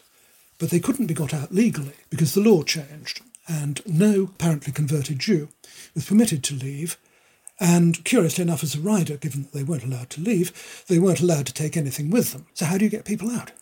but 0.58 0.70
they 0.70 0.80
couldn't 0.80 1.06
be 1.06 1.14
got 1.14 1.34
out 1.34 1.52
legally 1.52 1.92
because 2.10 2.34
the 2.34 2.40
law 2.40 2.62
changed, 2.62 3.20
and 3.48 3.82
no 3.86 4.24
apparently 4.24 4.72
converted 4.72 5.18
Jew 5.18 5.48
was 5.94 6.06
permitted 6.06 6.42
to 6.44 6.54
leave. 6.54 6.96
And 7.60 8.04
curiously 8.04 8.42
enough, 8.42 8.64
as 8.64 8.74
a 8.74 8.80
rider, 8.80 9.16
given 9.16 9.42
that 9.42 9.52
they 9.52 9.62
weren't 9.62 9.84
allowed 9.84 10.10
to 10.10 10.20
leave, 10.20 10.84
they 10.88 10.98
weren't 10.98 11.20
allowed 11.20 11.46
to 11.46 11.54
take 11.54 11.76
anything 11.76 12.10
with 12.10 12.32
them. 12.32 12.46
So, 12.54 12.66
how 12.66 12.78
do 12.78 12.84
you 12.84 12.90
get 12.90 13.04
people 13.04 13.30
out? 13.30 13.52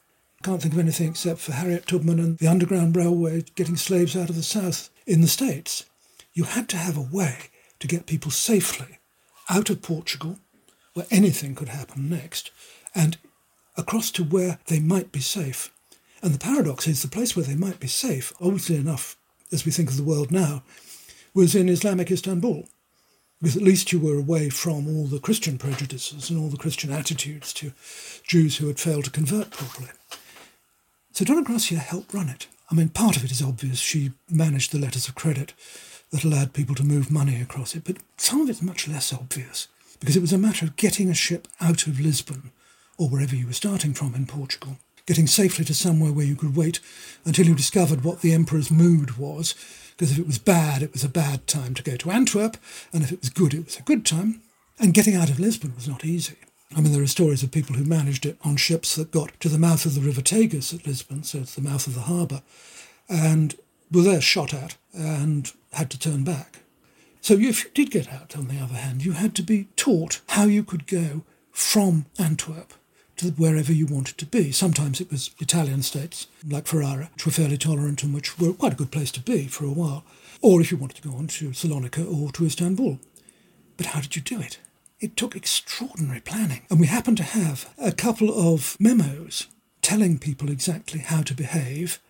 Can't 0.42 0.60
think 0.60 0.74
of 0.74 0.80
anything 0.80 1.10
except 1.10 1.40
for 1.40 1.52
Harriet 1.52 1.86
Tubman 1.86 2.18
and 2.18 2.38
the 2.38 2.48
Underground 2.48 2.96
Railway 2.96 3.44
getting 3.54 3.76
slaves 3.76 4.16
out 4.16 4.30
of 4.30 4.34
the 4.36 4.42
South 4.42 4.90
in 5.06 5.20
the 5.20 5.28
States. 5.28 5.84
You 6.32 6.44
had 6.44 6.68
to 6.70 6.76
have 6.78 6.96
a 6.96 7.00
way 7.02 7.50
to 7.78 7.86
get 7.86 8.06
people 8.06 8.30
safely 8.30 8.98
out 9.50 9.70
of 9.70 9.82
Portugal, 9.82 10.38
where 10.94 11.06
anything 11.10 11.54
could 11.54 11.68
happen 11.68 12.08
next, 12.08 12.50
and 12.94 13.18
across 13.76 14.10
to 14.12 14.24
where 14.24 14.58
they 14.66 14.80
might 14.80 15.12
be 15.12 15.20
safe. 15.20 15.70
And 16.22 16.32
the 16.32 16.38
paradox 16.38 16.86
is 16.86 17.02
the 17.02 17.08
place 17.08 17.36
where 17.36 17.44
they 17.44 17.54
might 17.54 17.80
be 17.80 17.88
safe, 17.88 18.32
obviously 18.40 18.76
enough, 18.76 19.16
as 19.52 19.64
we 19.64 19.72
think 19.72 19.90
of 19.90 19.96
the 19.96 20.02
world 20.02 20.30
now, 20.30 20.62
was 21.34 21.54
in 21.54 21.68
Islamic 21.68 22.10
Istanbul. 22.10 22.66
At 23.44 23.56
least 23.56 23.92
you 23.92 23.98
were 23.98 24.18
away 24.18 24.50
from 24.50 24.86
all 24.86 25.06
the 25.06 25.18
Christian 25.18 25.58
prejudices 25.58 26.30
and 26.30 26.38
all 26.38 26.48
the 26.48 26.56
Christian 26.56 26.92
attitudes 26.92 27.52
to 27.54 27.72
Jews 28.22 28.56
who 28.56 28.68
had 28.68 28.78
failed 28.78 29.04
to 29.04 29.10
convert 29.10 29.50
properly. 29.50 29.90
So 31.12 31.24
Donna 31.24 31.42
Gracia 31.42 31.76
helped 31.76 32.14
run 32.14 32.28
it. 32.28 32.46
I 32.70 32.74
mean, 32.74 32.88
part 32.88 33.16
of 33.16 33.24
it 33.24 33.32
is 33.32 33.42
obvious. 33.42 33.78
She 33.80 34.12
managed 34.30 34.72
the 34.72 34.78
letters 34.78 35.08
of 35.08 35.16
credit 35.16 35.54
that 36.10 36.24
allowed 36.24 36.52
people 36.52 36.74
to 36.76 36.84
move 36.84 37.10
money 37.10 37.40
across 37.40 37.74
it, 37.74 37.84
but 37.84 37.96
some 38.16 38.40
of 38.40 38.48
it's 38.48 38.62
much 38.62 38.86
less 38.86 39.12
obvious 39.12 39.66
because 39.98 40.16
it 40.16 40.20
was 40.20 40.32
a 40.32 40.38
matter 40.38 40.64
of 40.64 40.76
getting 40.76 41.10
a 41.10 41.14
ship 41.14 41.48
out 41.60 41.86
of 41.86 42.00
Lisbon 42.00 42.50
or 42.96 43.08
wherever 43.08 43.34
you 43.34 43.46
were 43.46 43.52
starting 43.52 43.92
from 43.92 44.14
in 44.14 44.26
Portugal, 44.26 44.78
getting 45.06 45.26
safely 45.26 45.64
to 45.64 45.74
somewhere 45.74 46.12
where 46.12 46.24
you 46.24 46.36
could 46.36 46.56
wait 46.56 46.80
until 47.24 47.46
you 47.46 47.54
discovered 47.54 48.04
what 48.04 48.20
the 48.20 48.32
emperor's 48.32 48.70
mood 48.70 49.18
was. 49.18 49.54
Because 50.02 50.18
if 50.18 50.18
it 50.18 50.26
was 50.26 50.38
bad, 50.38 50.82
it 50.82 50.92
was 50.92 51.04
a 51.04 51.08
bad 51.08 51.46
time 51.46 51.74
to 51.74 51.82
go 51.84 51.94
to 51.94 52.10
Antwerp, 52.10 52.56
and 52.92 53.04
if 53.04 53.12
it 53.12 53.20
was 53.20 53.30
good, 53.30 53.54
it 53.54 53.64
was 53.66 53.76
a 53.76 53.82
good 53.82 54.04
time. 54.04 54.42
And 54.80 54.92
getting 54.92 55.14
out 55.14 55.30
of 55.30 55.38
Lisbon 55.38 55.76
was 55.76 55.86
not 55.86 56.04
easy. 56.04 56.34
I 56.74 56.80
mean, 56.80 56.92
there 56.92 57.04
are 57.04 57.06
stories 57.06 57.44
of 57.44 57.52
people 57.52 57.76
who 57.76 57.84
managed 57.84 58.26
it 58.26 58.36
on 58.42 58.56
ships 58.56 58.96
that 58.96 59.12
got 59.12 59.38
to 59.38 59.48
the 59.48 59.60
mouth 59.60 59.86
of 59.86 59.94
the 59.94 60.00
River 60.00 60.20
Tagus 60.20 60.74
at 60.74 60.88
Lisbon, 60.88 61.22
so 61.22 61.38
it's 61.38 61.54
the 61.54 61.60
mouth 61.60 61.86
of 61.86 61.94
the 61.94 62.00
harbour, 62.00 62.42
and 63.08 63.54
were 63.92 64.02
there 64.02 64.20
shot 64.20 64.52
at 64.52 64.76
and 64.92 65.52
had 65.72 65.88
to 65.90 65.98
turn 66.00 66.24
back. 66.24 66.62
So 67.20 67.34
if 67.34 67.62
you 67.62 67.70
did 67.72 67.92
get 67.92 68.12
out, 68.12 68.36
on 68.36 68.48
the 68.48 68.58
other 68.58 68.74
hand, 68.74 69.04
you 69.04 69.12
had 69.12 69.36
to 69.36 69.42
be 69.44 69.68
taught 69.76 70.20
how 70.30 70.46
you 70.46 70.64
could 70.64 70.88
go 70.88 71.22
from 71.52 72.06
Antwerp 72.18 72.74
to 73.22 73.30
wherever 73.30 73.72
you 73.72 73.86
wanted 73.86 74.18
to 74.18 74.26
be. 74.26 74.52
Sometimes 74.52 75.00
it 75.00 75.10
was 75.10 75.30
Italian 75.38 75.82
states, 75.82 76.26
like 76.46 76.66
Ferrara, 76.66 77.10
which 77.14 77.26
were 77.26 77.32
fairly 77.32 77.56
tolerant 77.56 78.02
and 78.02 78.14
which 78.14 78.38
were 78.38 78.52
quite 78.52 78.72
a 78.72 78.76
good 78.76 78.92
place 78.92 79.10
to 79.12 79.20
be 79.20 79.46
for 79.46 79.64
a 79.64 79.70
while. 79.70 80.04
Or 80.40 80.60
if 80.60 80.70
you 80.70 80.76
wanted 80.76 81.02
to 81.02 81.08
go 81.08 81.16
on 81.16 81.28
to 81.28 81.50
Salonika 81.50 82.04
or 82.04 82.32
to 82.32 82.44
Istanbul. 82.44 82.98
But 83.76 83.86
how 83.86 84.00
did 84.00 84.16
you 84.16 84.22
do 84.22 84.40
it? 84.40 84.58
It 85.00 85.16
took 85.16 85.34
extraordinary 85.34 86.20
planning. 86.20 86.62
And 86.70 86.78
we 86.80 86.86
happened 86.86 87.16
to 87.18 87.22
have 87.22 87.72
a 87.78 87.92
couple 87.92 88.30
of 88.30 88.76
memos 88.78 89.46
telling 89.82 90.18
people 90.18 90.50
exactly 90.50 91.00
how 91.00 91.22
to 91.22 91.34
behave 91.34 92.00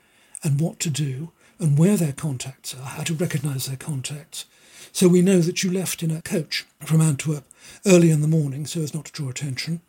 and 0.43 0.61
what 0.61 0.79
to 0.81 0.91
do 0.91 1.33
and 1.59 1.79
where 1.79 1.97
their 1.97 2.13
contacts 2.13 2.75
are, 2.75 2.85
how 2.85 3.03
to 3.05 3.15
recognise 3.15 3.67
their 3.67 3.77
contacts. 3.77 4.47
So 4.91 5.09
we 5.09 5.23
know 5.23 5.41
that 5.41 5.63
you 5.63 5.71
left 5.71 6.03
in 6.03 6.11
a 6.11 6.23
coach 6.23 6.67
from 6.81 7.01
Antwerp 7.01 7.45
early 7.87 8.11
in 8.11 8.21
the 8.21 8.29
morning 8.29 8.67
so 8.67 8.81
as 8.81 8.95
not 8.95 9.07
to 9.07 9.13
draw 9.13 9.29
attention. 9.29 9.81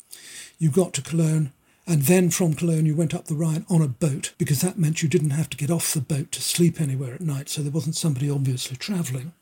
You 0.59 0.69
got 0.69 0.93
to 0.93 1.01
Cologne, 1.01 1.51
and 1.87 2.03
then 2.03 2.29
from 2.29 2.53
Cologne 2.53 2.85
you 2.85 2.95
went 2.95 3.13
up 3.13 3.25
the 3.25 3.35
Rhine 3.35 3.65
on 3.69 3.81
a 3.81 3.87
boat 3.87 4.33
because 4.37 4.61
that 4.61 4.77
meant 4.77 5.01
you 5.01 5.09
didn't 5.09 5.31
have 5.31 5.49
to 5.49 5.57
get 5.57 5.71
off 5.71 5.93
the 5.93 6.01
boat 6.01 6.31
to 6.33 6.41
sleep 6.41 6.79
anywhere 6.79 7.13
at 7.13 7.21
night, 7.21 7.49
so 7.49 7.61
there 7.61 7.71
wasn't 7.71 7.95
somebody 7.95 8.29
obviously 8.29 8.77
travelling. 8.77 9.33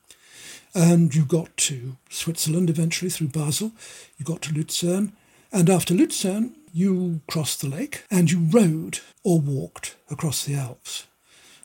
And 0.73 1.13
you 1.13 1.25
got 1.25 1.55
to 1.57 1.97
Switzerland 2.09 2.69
eventually 2.69 3.11
through 3.11 3.27
Basel. 3.27 3.73
You 4.17 4.25
got 4.25 4.41
to 4.43 4.53
Lucerne. 4.53 5.11
And 5.51 5.69
after 5.69 5.93
Lucerne, 5.93 6.55
you 6.73 7.19
crossed 7.29 7.61
the 7.61 7.67
lake 7.67 8.05
and 8.09 8.31
you 8.31 8.39
rode 8.39 8.99
or 9.23 9.39
walked 9.39 9.97
across 10.09 10.45
the 10.45 10.55
Alps. 10.55 11.07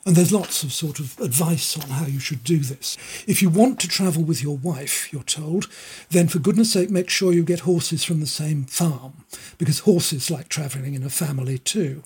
And 0.07 0.15
there's 0.15 0.31
lots 0.31 0.63
of 0.63 0.71
sort 0.71 1.01
of 1.01 1.19
advice 1.19 1.77
on 1.77 1.89
how 1.89 2.05
you 2.05 2.21
should 2.21 2.45
do 2.45 2.59
this. 2.59 2.95
If 3.27 3.41
you 3.41 3.49
want 3.49 3.77
to 3.81 3.89
travel 3.89 4.23
with 4.23 4.41
your 4.41 4.55
wife, 4.55 5.11
you're 5.11 5.21
told, 5.21 5.69
then 6.11 6.29
for 6.29 6.39
goodness 6.39 6.71
sake, 6.71 6.89
make 6.89 7.09
sure 7.09 7.33
you 7.33 7.43
get 7.43 7.59
horses 7.59 8.05
from 8.05 8.21
the 8.21 8.25
same 8.25 8.63
farm, 8.63 9.25
because 9.57 9.79
horses 9.79 10.31
like 10.31 10.47
travelling 10.47 10.93
in 10.93 11.03
a 11.03 11.09
family 11.09 11.57
too. 11.57 12.03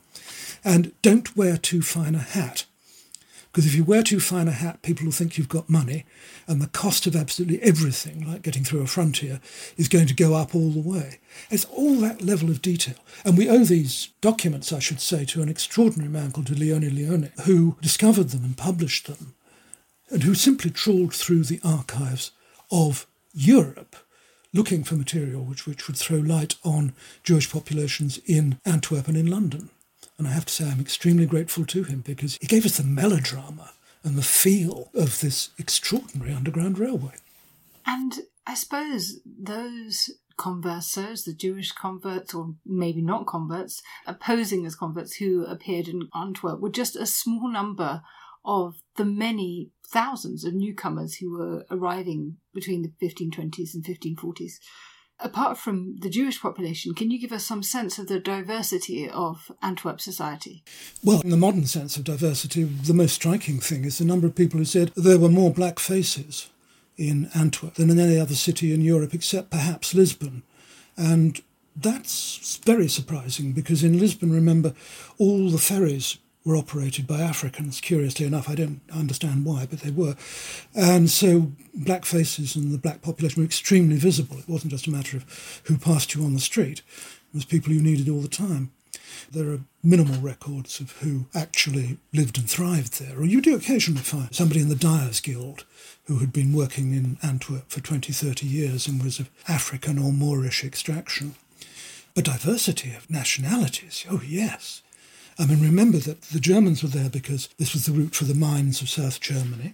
And 0.63 0.93
don't 1.03 1.37
wear 1.37 1.57
too 1.57 1.83
fine 1.83 2.15
a 2.15 2.19
hat. 2.19 2.65
Because 3.51 3.65
if 3.65 3.75
you 3.75 3.83
wear 3.83 4.01
too 4.01 4.21
fine 4.21 4.47
a 4.47 4.51
hat, 4.51 4.81
people 4.81 5.05
will 5.05 5.11
think 5.11 5.37
you've 5.37 5.49
got 5.49 5.69
money, 5.69 6.05
and 6.47 6.61
the 6.61 6.67
cost 6.67 7.05
of 7.05 7.15
absolutely 7.17 7.61
everything, 7.61 8.25
like 8.25 8.43
getting 8.43 8.63
through 8.63 8.81
a 8.81 8.87
frontier, 8.87 9.41
is 9.75 9.89
going 9.89 10.07
to 10.07 10.13
go 10.13 10.35
up 10.35 10.55
all 10.55 10.69
the 10.69 10.79
way. 10.79 11.19
It's 11.49 11.65
all 11.65 11.95
that 11.95 12.21
level 12.21 12.49
of 12.49 12.61
detail. 12.61 12.95
And 13.25 13.37
we 13.37 13.49
owe 13.49 13.65
these 13.65 14.09
documents, 14.21 14.71
I 14.71 14.79
should 14.79 15.01
say, 15.01 15.25
to 15.25 15.41
an 15.41 15.49
extraordinary 15.49 16.09
man 16.09 16.31
called 16.31 16.49
Leone 16.49 16.95
Leoni, 16.95 17.31
who 17.43 17.77
discovered 17.81 18.29
them 18.29 18.45
and 18.45 18.55
published 18.55 19.07
them, 19.07 19.35
and 20.09 20.23
who 20.23 20.33
simply 20.33 20.71
trawled 20.71 21.13
through 21.13 21.43
the 21.43 21.59
archives 21.63 22.31
of 22.71 23.05
Europe 23.33 23.97
looking 24.53 24.83
for 24.83 24.95
material 24.95 25.43
which, 25.43 25.65
which 25.65 25.87
would 25.87 25.97
throw 25.97 26.17
light 26.17 26.55
on 26.63 26.93
Jewish 27.23 27.49
populations 27.51 28.19
in 28.25 28.59
Antwerp 28.65 29.07
and 29.07 29.17
in 29.17 29.27
London. 29.27 29.69
And 30.21 30.27
I 30.27 30.33
have 30.33 30.45
to 30.45 30.53
say, 30.53 30.69
I'm 30.69 30.79
extremely 30.79 31.25
grateful 31.25 31.65
to 31.65 31.81
him 31.81 32.01
because 32.01 32.37
he 32.39 32.45
gave 32.45 32.63
us 32.63 32.77
the 32.77 32.83
melodrama 32.83 33.71
and 34.03 34.15
the 34.15 34.21
feel 34.21 34.91
of 34.93 35.19
this 35.19 35.49
extraordinary 35.57 36.31
underground 36.31 36.77
railway. 36.77 37.15
And 37.87 38.19
I 38.45 38.53
suppose 38.53 39.19
those 39.25 40.11
conversos, 40.37 41.25
the 41.25 41.33
Jewish 41.33 41.71
converts, 41.71 42.35
or 42.35 42.53
maybe 42.63 43.01
not 43.01 43.25
converts, 43.25 43.81
opposing 44.05 44.63
as 44.63 44.75
converts 44.75 45.15
who 45.15 45.43
appeared 45.45 45.87
in 45.87 46.07
Antwerp, 46.13 46.59
were 46.59 46.69
just 46.69 46.95
a 46.95 47.07
small 47.07 47.51
number 47.51 48.03
of 48.45 48.75
the 48.97 49.05
many 49.05 49.71
thousands 49.87 50.45
of 50.45 50.53
newcomers 50.53 51.15
who 51.15 51.35
were 51.35 51.65
arriving 51.71 52.37
between 52.53 52.83
the 52.83 52.93
1520s 53.03 53.73
and 53.73 53.83
1540s 53.83 54.59
apart 55.21 55.57
from 55.57 55.97
the 55.97 56.09
Jewish 56.09 56.41
population, 56.41 56.93
can 56.93 57.11
you 57.11 57.19
give 57.19 57.31
us 57.31 57.45
some 57.45 57.63
sense 57.63 57.97
of 57.97 58.07
the 58.07 58.19
diversity 58.19 59.09
of 59.09 59.51
Antwerp 59.61 60.01
society? 60.01 60.63
Well, 61.03 61.21
in 61.21 61.29
the 61.29 61.37
modern 61.37 61.65
sense 61.65 61.97
of 61.97 62.03
diversity, 62.03 62.63
the 62.63 62.93
most 62.93 63.13
striking 63.13 63.59
thing 63.59 63.85
is 63.85 63.97
the 63.97 64.05
number 64.05 64.27
of 64.27 64.35
people 64.35 64.57
who 64.57 64.65
said 64.65 64.91
there 64.95 65.19
were 65.19 65.29
more 65.29 65.51
black 65.51 65.79
faces 65.79 66.49
in 66.97 67.29
Antwerp 67.33 67.75
than 67.75 67.89
in 67.89 67.99
any 67.99 68.19
other 68.19 68.35
city 68.35 68.73
in 68.73 68.81
Europe 68.81 69.13
except 69.13 69.49
perhaps 69.49 69.93
Lisbon. 69.93 70.43
And 70.97 71.41
that's 71.75 72.57
very 72.65 72.87
surprising 72.87 73.53
because 73.53 73.83
in 73.83 73.99
Lisbon, 73.99 74.31
remember, 74.31 74.73
all 75.17 75.49
the 75.49 75.57
ferries 75.57 76.17
were 76.43 76.55
operated 76.55 77.05
by 77.05 77.21
Africans, 77.21 77.81
curiously 77.81 78.25
enough. 78.25 78.49
I 78.49 78.55
don't 78.55 78.81
understand 78.91 79.45
why, 79.45 79.67
but 79.69 79.81
they 79.81 79.91
were. 79.91 80.15
And 80.75 81.09
so 81.09 81.51
black 81.73 82.05
faces 82.05 82.55
and 82.55 82.71
the 82.71 82.77
black 82.77 83.01
population 83.01 83.41
were 83.41 83.45
extremely 83.45 83.97
visible. 83.97 84.39
It 84.39 84.49
wasn't 84.49 84.71
just 84.71 84.87
a 84.87 84.91
matter 84.91 85.17
of 85.17 85.61
who 85.65 85.77
passed 85.77 86.15
you 86.15 86.23
on 86.23 86.33
the 86.33 86.39
street, 86.39 86.79
it 86.79 87.35
was 87.35 87.45
people 87.45 87.71
you 87.71 87.81
needed 87.81 88.09
all 88.09 88.21
the 88.21 88.27
time. 88.27 88.71
There 89.31 89.51
are 89.51 89.59
minimal 89.83 90.19
records 90.19 90.79
of 90.79 90.91
who 90.97 91.25
actually 91.33 91.97
lived 92.13 92.37
and 92.37 92.49
thrived 92.49 92.99
there. 92.99 93.19
Or 93.19 93.25
you 93.25 93.41
do 93.41 93.55
occasionally 93.55 94.01
find 94.01 94.33
somebody 94.33 94.61
in 94.61 94.69
the 94.69 94.75
Dyers 94.75 95.19
Guild 95.19 95.65
who 96.05 96.17
had 96.17 96.33
been 96.33 96.53
working 96.53 96.93
in 96.93 97.17
Antwerp 97.21 97.69
for 97.69 97.79
20, 97.79 98.11
30 98.11 98.47
years 98.47 98.87
and 98.87 99.03
was 99.03 99.19
of 99.19 99.29
African 99.47 99.97
or 99.97 100.11
Moorish 100.11 100.63
extraction. 100.63 101.35
But 102.13 102.25
diversity 102.25 102.93
of 102.93 103.09
nationalities, 103.09 104.05
oh 104.09 104.21
yes. 104.25 104.81
I 105.41 105.45
mean, 105.47 105.59
remember 105.59 105.97
that 105.97 106.21
the 106.21 106.39
Germans 106.39 106.83
were 106.83 106.89
there 106.89 107.09
because 107.09 107.49
this 107.57 107.73
was 107.73 107.87
the 107.87 107.93
route 107.93 108.13
for 108.13 108.25
the 108.25 108.35
mines 108.35 108.79
of 108.79 108.89
South 108.91 109.19
Germany. 109.19 109.73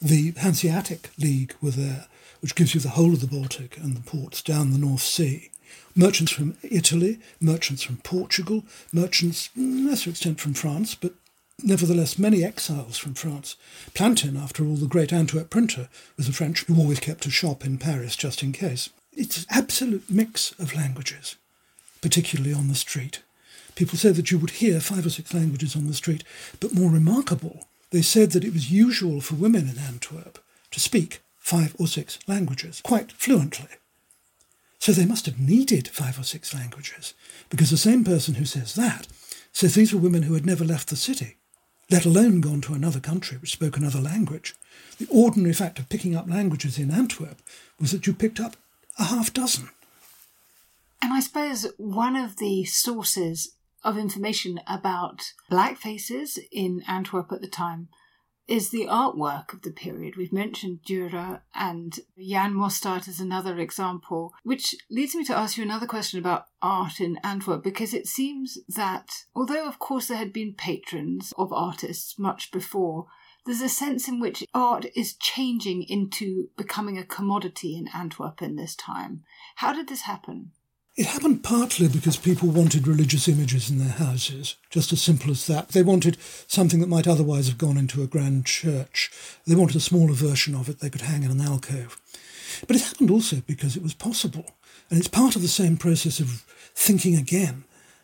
The 0.00 0.32
Hanseatic 0.38 1.10
League 1.18 1.54
were 1.60 1.72
there, 1.72 2.06
which 2.40 2.54
gives 2.54 2.74
you 2.74 2.80
the 2.80 2.88
whole 2.90 3.12
of 3.12 3.20
the 3.20 3.26
Baltic 3.26 3.76
and 3.76 3.94
the 3.94 4.00
ports 4.00 4.40
down 4.40 4.70
the 4.70 4.78
North 4.78 5.02
Sea. 5.02 5.50
Merchants 5.94 6.32
from 6.32 6.56
Italy, 6.62 7.20
merchants 7.38 7.82
from 7.82 7.98
Portugal, 7.98 8.64
merchants, 8.90 9.50
lesser 9.54 10.08
extent 10.08 10.40
from 10.40 10.54
France, 10.54 10.94
but 10.94 11.12
nevertheless 11.62 12.18
many 12.18 12.42
exiles 12.42 12.96
from 12.96 13.12
France. 13.12 13.56
Plantin, 13.92 14.42
after 14.42 14.64
all, 14.64 14.76
the 14.76 14.86
great 14.86 15.12
Antwerp 15.12 15.50
printer, 15.50 15.90
was 16.16 16.30
a 16.30 16.32
French 16.32 16.64
who 16.64 16.78
always 16.78 16.98
kept 16.98 17.26
a 17.26 17.30
shop 17.30 17.62
in 17.62 17.76
Paris 17.76 18.16
just 18.16 18.42
in 18.42 18.52
case. 18.52 18.88
It's 19.12 19.40
an 19.40 19.44
absolute 19.50 20.08
mix 20.08 20.52
of 20.52 20.74
languages, 20.74 21.36
particularly 22.00 22.54
on 22.54 22.68
the 22.68 22.74
street. 22.74 23.20
People 23.78 23.96
said 23.96 24.16
that 24.16 24.32
you 24.32 24.40
would 24.40 24.50
hear 24.50 24.80
five 24.80 25.06
or 25.06 25.10
six 25.10 25.32
languages 25.32 25.76
on 25.76 25.86
the 25.86 25.94
street, 25.94 26.24
but 26.58 26.74
more 26.74 26.90
remarkable, 26.90 27.68
they 27.92 28.02
said 28.02 28.32
that 28.32 28.42
it 28.42 28.52
was 28.52 28.72
usual 28.72 29.20
for 29.20 29.36
women 29.36 29.68
in 29.68 29.78
Antwerp 29.78 30.40
to 30.72 30.80
speak 30.80 31.20
five 31.36 31.76
or 31.78 31.86
six 31.86 32.18
languages 32.26 32.80
quite 32.82 33.12
fluently. 33.12 33.68
So 34.80 34.90
they 34.90 35.06
must 35.06 35.26
have 35.26 35.38
needed 35.38 35.86
five 35.86 36.18
or 36.18 36.24
six 36.24 36.52
languages, 36.52 37.14
because 37.50 37.70
the 37.70 37.76
same 37.76 38.02
person 38.02 38.34
who 38.34 38.46
says 38.46 38.74
that 38.74 39.06
says 39.52 39.76
these 39.76 39.94
were 39.94 40.00
women 40.00 40.24
who 40.24 40.34
had 40.34 40.44
never 40.44 40.64
left 40.64 40.88
the 40.88 40.96
city, 40.96 41.36
let 41.88 42.04
alone 42.04 42.40
gone 42.40 42.62
to 42.62 42.74
another 42.74 42.98
country 42.98 43.36
which 43.36 43.52
spoke 43.52 43.76
another 43.76 44.00
language. 44.00 44.56
The 44.98 45.06
ordinary 45.08 45.54
fact 45.54 45.78
of 45.78 45.88
picking 45.88 46.16
up 46.16 46.28
languages 46.28 46.80
in 46.80 46.90
Antwerp 46.90 47.40
was 47.78 47.92
that 47.92 48.08
you 48.08 48.12
picked 48.12 48.40
up 48.40 48.56
a 48.98 49.04
half 49.04 49.32
dozen. 49.32 49.68
And 51.00 51.12
I 51.12 51.20
suppose 51.20 51.64
one 51.76 52.16
of 52.16 52.38
the 52.38 52.64
sources 52.64 53.52
of 53.84 53.96
information 53.96 54.60
about 54.66 55.32
black 55.48 55.76
faces 55.76 56.38
in 56.50 56.82
Antwerp 56.86 57.32
at 57.32 57.40
the 57.40 57.48
time 57.48 57.88
is 58.48 58.70
the 58.70 58.86
artwork 58.86 59.52
of 59.52 59.60
the 59.60 59.70
period. 59.70 60.16
We've 60.16 60.32
mentioned 60.32 60.80
Dürer 60.88 61.42
and 61.54 62.00
Jan 62.18 62.54
Mostaert 62.54 63.06
as 63.06 63.20
another 63.20 63.58
example, 63.58 64.32
which 64.42 64.74
leads 64.90 65.14
me 65.14 65.22
to 65.24 65.36
ask 65.36 65.58
you 65.58 65.62
another 65.62 65.86
question 65.86 66.18
about 66.18 66.46
art 66.62 66.98
in 66.98 67.18
Antwerp, 67.22 67.62
because 67.62 67.92
it 67.92 68.06
seems 68.06 68.58
that 68.74 69.10
although, 69.34 69.68
of 69.68 69.78
course, 69.78 70.08
there 70.08 70.16
had 70.16 70.32
been 70.32 70.54
patrons 70.54 71.34
of 71.36 71.52
artists 71.52 72.18
much 72.18 72.50
before, 72.50 73.06
there's 73.44 73.60
a 73.60 73.68
sense 73.68 74.08
in 74.08 74.18
which 74.18 74.44
art 74.54 74.86
is 74.96 75.14
changing 75.14 75.82
into 75.82 76.48
becoming 76.56 76.98
a 76.98 77.04
commodity 77.04 77.76
in 77.76 77.88
Antwerp 77.94 78.40
in 78.40 78.56
this 78.56 78.74
time. 78.74 79.24
How 79.56 79.74
did 79.74 79.88
this 79.88 80.02
happen? 80.02 80.52
It 80.98 81.06
happened 81.06 81.44
partly 81.44 81.86
because 81.86 82.16
people 82.16 82.48
wanted 82.48 82.88
religious 82.88 83.28
images 83.28 83.70
in 83.70 83.78
their 83.78 83.88
houses, 83.88 84.56
just 84.68 84.92
as 84.92 85.00
simple 85.00 85.30
as 85.30 85.46
that. 85.46 85.68
They 85.68 85.84
wanted 85.84 86.16
something 86.48 86.80
that 86.80 86.88
might 86.88 87.06
otherwise 87.06 87.46
have 87.46 87.56
gone 87.56 87.76
into 87.76 88.02
a 88.02 88.08
grand 88.08 88.46
church. 88.46 89.08
They 89.46 89.54
wanted 89.54 89.76
a 89.76 89.80
smaller 89.80 90.12
version 90.12 90.56
of 90.56 90.68
it 90.68 90.80
they 90.80 90.90
could 90.90 91.02
hang 91.02 91.22
in 91.22 91.30
an 91.30 91.40
alcove. 91.40 92.00
But 92.66 92.74
it 92.74 92.82
happened 92.82 93.12
also 93.12 93.36
because 93.46 93.76
it 93.76 93.82
was 93.84 93.94
possible. 93.94 94.50
And 94.90 94.98
it's 94.98 95.06
part 95.06 95.36
of 95.36 95.42
the 95.42 95.46
same 95.46 95.76
process 95.76 96.18
of 96.18 96.44
thinking 96.74 97.14
again 97.14 97.62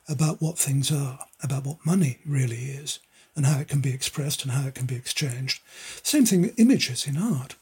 about 0.08 0.40
what 0.40 0.56
things 0.56 0.92
are, 0.92 1.18
about 1.42 1.66
what 1.66 1.84
money 1.84 2.20
really 2.24 2.66
is, 2.66 3.00
and 3.34 3.44
how 3.44 3.58
it 3.58 3.66
can 3.66 3.80
be 3.80 3.92
expressed 3.92 4.44
and 4.44 4.52
how 4.52 4.68
it 4.68 4.76
can 4.76 4.86
be 4.86 4.94
exchanged. 4.94 5.60
Same 6.04 6.26
thing 6.26 6.42
with 6.42 6.60
images 6.60 7.08
in 7.08 7.16
art. 7.16 7.56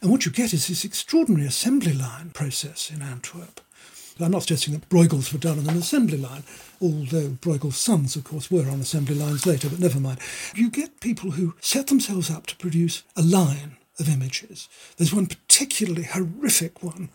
And 0.00 0.10
what 0.10 0.26
you 0.26 0.32
get 0.32 0.52
is 0.52 0.66
this 0.66 0.84
extraordinary 0.84 1.46
assembly 1.46 1.92
line 1.92 2.30
process 2.30 2.90
in 2.90 3.00
Antwerp 3.00 3.60
I'm 4.20 4.30
not 4.30 4.42
suggesting 4.42 4.74
that 4.74 4.88
Bruegel's 4.88 5.32
were 5.32 5.38
done 5.38 5.58
on 5.58 5.68
an 5.68 5.76
assembly 5.76 6.18
line, 6.18 6.44
although 6.80 7.30
Bruegel's 7.30 7.76
sons, 7.76 8.16
of 8.16 8.24
course, 8.24 8.50
were 8.50 8.68
on 8.68 8.80
assembly 8.80 9.14
lines 9.14 9.46
later, 9.46 9.68
but 9.68 9.80
never 9.80 10.00
mind. 10.00 10.18
You 10.54 10.70
get 10.70 11.00
people 11.00 11.32
who 11.32 11.54
set 11.60 11.86
themselves 11.86 12.30
up 12.30 12.46
to 12.46 12.56
produce 12.56 13.02
a 13.16 13.22
line 13.22 13.76
of 13.98 14.08
images. 14.08 14.68
There's 14.96 15.14
one 15.14 15.26
particularly 15.26 16.04
horrific 16.04 16.82
one, 16.82 17.10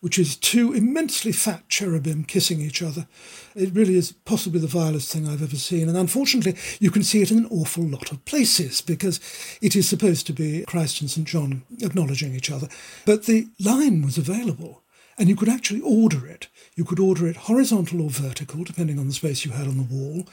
which 0.00 0.18
is 0.18 0.36
two 0.36 0.72
immensely 0.72 1.32
fat 1.32 1.68
cherubim 1.68 2.24
kissing 2.24 2.60
each 2.60 2.82
other. 2.82 3.06
It 3.54 3.74
really 3.74 3.96
is 3.96 4.12
possibly 4.12 4.60
the 4.60 4.66
vilest 4.66 5.12
thing 5.12 5.28
I've 5.28 5.42
ever 5.42 5.56
seen, 5.56 5.88
and 5.88 5.96
unfortunately, 5.96 6.56
you 6.80 6.90
can 6.90 7.02
see 7.02 7.22
it 7.22 7.30
in 7.30 7.38
an 7.38 7.48
awful 7.50 7.84
lot 7.84 8.12
of 8.12 8.24
places 8.24 8.80
because 8.80 9.20
it 9.60 9.76
is 9.76 9.88
supposed 9.88 10.26
to 10.26 10.32
be 10.32 10.64
Christ 10.66 11.00
and 11.00 11.10
St. 11.10 11.26
John 11.26 11.62
acknowledging 11.80 12.34
each 12.34 12.50
other. 12.50 12.68
But 13.04 13.26
the 13.26 13.48
line 13.58 14.02
was 14.02 14.18
available 14.18 14.82
and 15.18 15.28
you 15.28 15.36
could 15.36 15.48
actually 15.48 15.80
order 15.80 16.26
it. 16.26 16.48
You 16.74 16.84
could 16.84 17.00
order 17.00 17.26
it 17.26 17.36
horizontal 17.36 18.02
or 18.02 18.10
vertical, 18.10 18.64
depending 18.64 18.98
on 18.98 19.06
the 19.06 19.14
space 19.14 19.44
you 19.44 19.52
had 19.52 19.66
on 19.66 19.78
the 19.78 19.82
wall. 19.82 20.26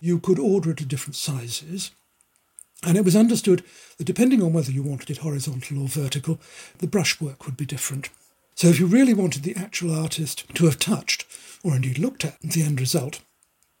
You 0.00 0.18
could 0.18 0.38
order 0.38 0.70
it 0.70 0.80
at 0.80 0.88
different 0.88 1.16
sizes. 1.16 1.90
And 2.82 2.96
it 2.96 3.04
was 3.04 3.16
understood 3.16 3.62
that 3.98 4.04
depending 4.04 4.42
on 4.42 4.54
whether 4.54 4.72
you 4.72 4.82
wanted 4.82 5.10
it 5.10 5.18
horizontal 5.18 5.82
or 5.82 5.88
vertical, 5.88 6.40
the 6.78 6.86
brushwork 6.86 7.44
would 7.44 7.56
be 7.56 7.66
different. 7.66 8.08
So 8.54 8.68
if 8.68 8.80
you 8.80 8.86
really 8.86 9.14
wanted 9.14 9.42
the 9.42 9.56
actual 9.56 9.94
artist 9.94 10.44
to 10.54 10.64
have 10.64 10.78
touched, 10.78 11.26
or 11.62 11.76
indeed 11.76 11.98
looked 11.98 12.24
at, 12.24 12.40
the 12.40 12.62
end 12.62 12.80
result, 12.80 13.20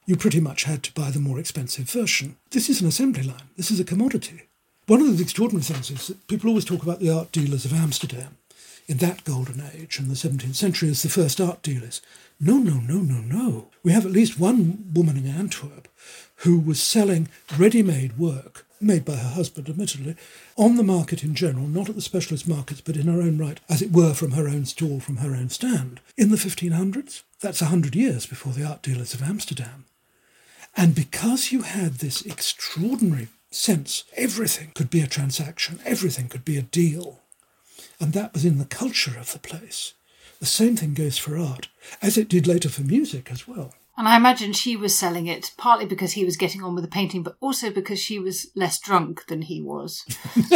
you 0.04 0.16
pretty 0.16 0.40
much 0.40 0.64
had 0.64 0.82
to 0.82 0.92
buy 0.92 1.10
the 1.10 1.20
more 1.20 1.38
expensive 1.38 1.88
version. 1.88 2.36
This 2.50 2.68
is 2.68 2.82
an 2.82 2.88
assembly 2.88 3.22
line. 3.22 3.48
This 3.56 3.70
is 3.70 3.80
a 3.80 3.84
commodity. 3.84 4.42
One 4.86 5.00
of 5.00 5.16
the 5.16 5.22
extraordinary 5.22 5.62
things 5.62 5.90
is 5.90 6.08
that 6.08 6.26
people 6.26 6.48
always 6.48 6.64
talk 6.64 6.82
about 6.82 7.00
the 7.00 7.10
art 7.10 7.32
dealers 7.32 7.64
of 7.64 7.72
Amsterdam 7.72 8.36
in 8.90 8.96
that 8.96 9.22
golden 9.22 9.62
age 9.72 10.00
in 10.00 10.08
the 10.08 10.14
17th 10.14 10.56
century 10.56 10.90
as 10.90 11.02
the 11.02 11.08
first 11.08 11.40
art 11.40 11.62
dealers. 11.62 12.02
No, 12.40 12.58
no, 12.58 12.74
no, 12.74 12.96
no, 12.96 13.20
no. 13.20 13.68
We 13.84 13.92
have 13.92 14.04
at 14.04 14.10
least 14.10 14.40
one 14.40 14.90
woman 14.92 15.16
in 15.16 15.28
Antwerp 15.28 15.86
who 16.38 16.58
was 16.58 16.82
selling 16.82 17.28
ready 17.56 17.84
made 17.84 18.18
work, 18.18 18.66
made 18.80 19.04
by 19.04 19.14
her 19.14 19.28
husband, 19.28 19.68
admittedly, 19.68 20.16
on 20.56 20.74
the 20.74 20.82
market 20.82 21.22
in 21.22 21.36
general, 21.36 21.68
not 21.68 21.88
at 21.88 21.94
the 21.94 22.02
specialist 22.02 22.48
markets, 22.48 22.80
but 22.80 22.96
in 22.96 23.06
her 23.06 23.22
own 23.22 23.38
right, 23.38 23.60
as 23.68 23.80
it 23.80 23.92
were, 23.92 24.12
from 24.12 24.32
her 24.32 24.48
own 24.48 24.64
stall, 24.64 24.98
from 24.98 25.18
her 25.18 25.36
own 25.36 25.50
stand. 25.50 26.00
In 26.16 26.30
the 26.30 26.36
1500s, 26.36 27.22
that's 27.40 27.62
a 27.62 27.66
hundred 27.66 27.94
years 27.94 28.26
before 28.26 28.52
the 28.52 28.64
art 28.64 28.82
dealers 28.82 29.14
of 29.14 29.22
Amsterdam. 29.22 29.84
And 30.76 30.96
because 30.96 31.52
you 31.52 31.62
had 31.62 31.94
this 31.94 32.22
extraordinary 32.26 33.28
sense 33.52 34.04
everything 34.16 34.72
could 34.74 34.90
be 34.90 35.00
a 35.00 35.06
transaction, 35.06 35.78
everything 35.84 36.28
could 36.28 36.44
be 36.44 36.56
a 36.56 36.62
deal, 36.62 37.20
and 38.00 38.12
that 38.14 38.32
was 38.32 38.44
in 38.44 38.58
the 38.58 38.64
culture 38.64 39.16
of 39.18 39.32
the 39.32 39.38
place. 39.38 39.94
The 40.40 40.46
same 40.46 40.76
thing 40.76 40.94
goes 40.94 41.18
for 41.18 41.36
art, 41.36 41.68
as 42.00 42.16
it 42.16 42.28
did 42.28 42.46
later 42.46 42.70
for 42.70 42.82
music 42.82 43.30
as 43.30 43.46
well. 43.46 43.74
And 43.96 44.08
I 44.08 44.16
imagine 44.16 44.54
she 44.54 44.76
was 44.76 44.98
selling 44.98 45.26
it 45.26 45.52
partly 45.58 45.84
because 45.84 46.12
he 46.12 46.24
was 46.24 46.38
getting 46.38 46.62
on 46.62 46.74
with 46.74 46.82
the 46.82 46.90
painting, 46.90 47.22
but 47.22 47.36
also 47.40 47.70
because 47.70 48.00
she 48.00 48.18
was 48.18 48.50
less 48.54 48.78
drunk 48.78 49.26
than 49.26 49.42
he 49.42 49.60
was. 49.60 50.06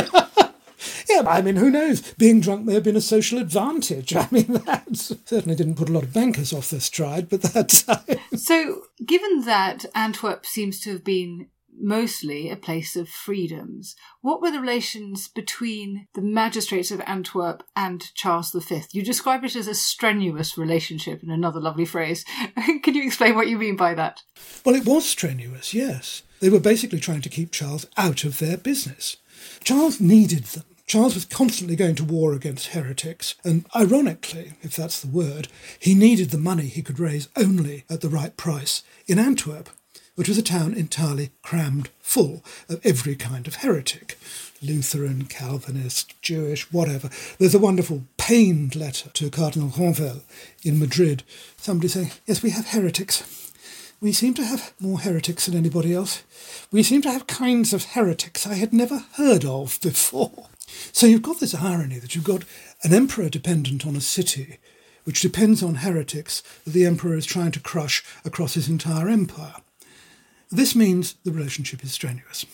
yeah, 1.08 1.22
I 1.26 1.42
mean, 1.42 1.56
who 1.56 1.70
knows? 1.70 2.14
Being 2.14 2.40
drunk 2.40 2.64
may 2.64 2.74
have 2.74 2.84
been 2.84 2.96
a 2.96 3.02
social 3.02 3.38
advantage. 3.38 4.16
I 4.16 4.26
mean, 4.30 4.46
that 4.64 4.86
certainly 4.96 5.54
didn't 5.54 5.76
put 5.76 5.90
a 5.90 5.92
lot 5.92 6.04
of 6.04 6.14
bankers 6.14 6.54
off 6.54 6.70
their 6.70 6.80
stride, 6.80 7.28
but 7.28 7.42
that's. 7.42 7.84
so, 8.36 8.84
given 9.04 9.42
that 9.42 9.84
Antwerp 9.94 10.46
seems 10.46 10.80
to 10.80 10.92
have 10.92 11.04
been 11.04 11.48
mostly 11.78 12.50
a 12.50 12.56
place 12.56 12.96
of 12.96 13.08
freedoms. 13.08 13.96
What 14.20 14.40
were 14.40 14.50
the 14.50 14.60
relations 14.60 15.28
between 15.28 16.08
the 16.14 16.22
magistrates 16.22 16.90
of 16.90 17.02
Antwerp 17.06 17.62
and 17.74 18.12
Charles 18.14 18.52
V? 18.52 18.82
You 18.92 19.02
describe 19.02 19.44
it 19.44 19.56
as 19.56 19.68
a 19.68 19.74
strenuous 19.74 20.56
relationship 20.56 21.22
in 21.22 21.30
another 21.30 21.60
lovely 21.60 21.84
phrase. 21.84 22.24
Can 22.82 22.94
you 22.94 23.04
explain 23.04 23.34
what 23.34 23.48
you 23.48 23.58
mean 23.58 23.76
by 23.76 23.94
that? 23.94 24.22
Well, 24.64 24.74
it 24.74 24.86
was 24.86 25.04
strenuous, 25.04 25.74
yes. 25.74 26.22
They 26.40 26.50
were 26.50 26.60
basically 26.60 27.00
trying 27.00 27.22
to 27.22 27.28
keep 27.28 27.52
Charles 27.52 27.86
out 27.96 28.24
of 28.24 28.38
their 28.38 28.56
business. 28.56 29.16
Charles 29.62 30.00
needed 30.00 30.44
them. 30.44 30.64
Charles 30.86 31.14
was 31.14 31.24
constantly 31.24 31.76
going 31.76 31.94
to 31.94 32.04
war 32.04 32.34
against 32.34 32.68
heretics, 32.68 33.36
and 33.42 33.64
ironically, 33.74 34.52
if 34.60 34.76
that's 34.76 35.00
the 35.00 35.08
word, 35.08 35.48
he 35.78 35.94
needed 35.94 36.28
the 36.28 36.38
money 36.38 36.66
he 36.66 36.82
could 36.82 37.00
raise 37.00 37.28
only 37.36 37.84
at 37.88 38.02
the 38.02 38.10
right 38.10 38.36
price. 38.36 38.82
In 39.06 39.18
Antwerp, 39.18 39.70
which 40.14 40.28
was 40.28 40.38
a 40.38 40.42
town 40.42 40.74
entirely 40.74 41.30
crammed 41.42 41.90
full 42.00 42.44
of 42.68 42.80
every 42.84 43.16
kind 43.16 43.46
of 43.46 43.56
heretic 43.56 44.18
Lutheran, 44.62 45.26
Calvinist, 45.26 46.20
Jewish, 46.22 46.72
whatever. 46.72 47.10
There's 47.38 47.54
a 47.54 47.58
wonderful 47.58 48.04
pained 48.16 48.74
letter 48.74 49.10
to 49.10 49.28
Cardinal 49.28 49.68
Granvelle 49.68 50.22
in 50.62 50.78
Madrid. 50.78 51.22
Somebody 51.56 51.88
saying, 51.88 52.12
Yes, 52.26 52.42
we 52.42 52.50
have 52.50 52.68
heretics. 52.68 53.52
We 54.00 54.12
seem 54.12 54.34
to 54.34 54.44
have 54.44 54.72
more 54.80 55.00
heretics 55.00 55.46
than 55.46 55.56
anybody 55.56 55.94
else. 55.94 56.22
We 56.70 56.82
seem 56.82 57.02
to 57.02 57.10
have 57.10 57.26
kinds 57.26 57.72
of 57.72 57.84
heretics 57.84 58.46
I 58.46 58.54
had 58.54 58.72
never 58.72 59.04
heard 59.14 59.44
of 59.44 59.78
before. 59.82 60.48
So 60.92 61.06
you've 61.06 61.22
got 61.22 61.40
this 61.40 61.54
irony 61.54 61.98
that 61.98 62.14
you've 62.14 62.24
got 62.24 62.44
an 62.82 62.94
emperor 62.94 63.28
dependent 63.28 63.86
on 63.86 63.96
a 63.96 64.00
city 64.00 64.58
which 65.04 65.20
depends 65.20 65.62
on 65.62 65.76
heretics 65.76 66.42
that 66.64 66.72
the 66.72 66.86
emperor 66.86 67.14
is 67.14 67.26
trying 67.26 67.52
to 67.52 67.60
crush 67.60 68.02
across 68.24 68.54
his 68.54 68.68
entire 68.68 69.08
empire. 69.08 69.56
This 70.54 70.76
means 70.76 71.14
the 71.24 71.32
relationship 71.32 71.82
is 71.82 71.92
strenuous. 71.92 72.46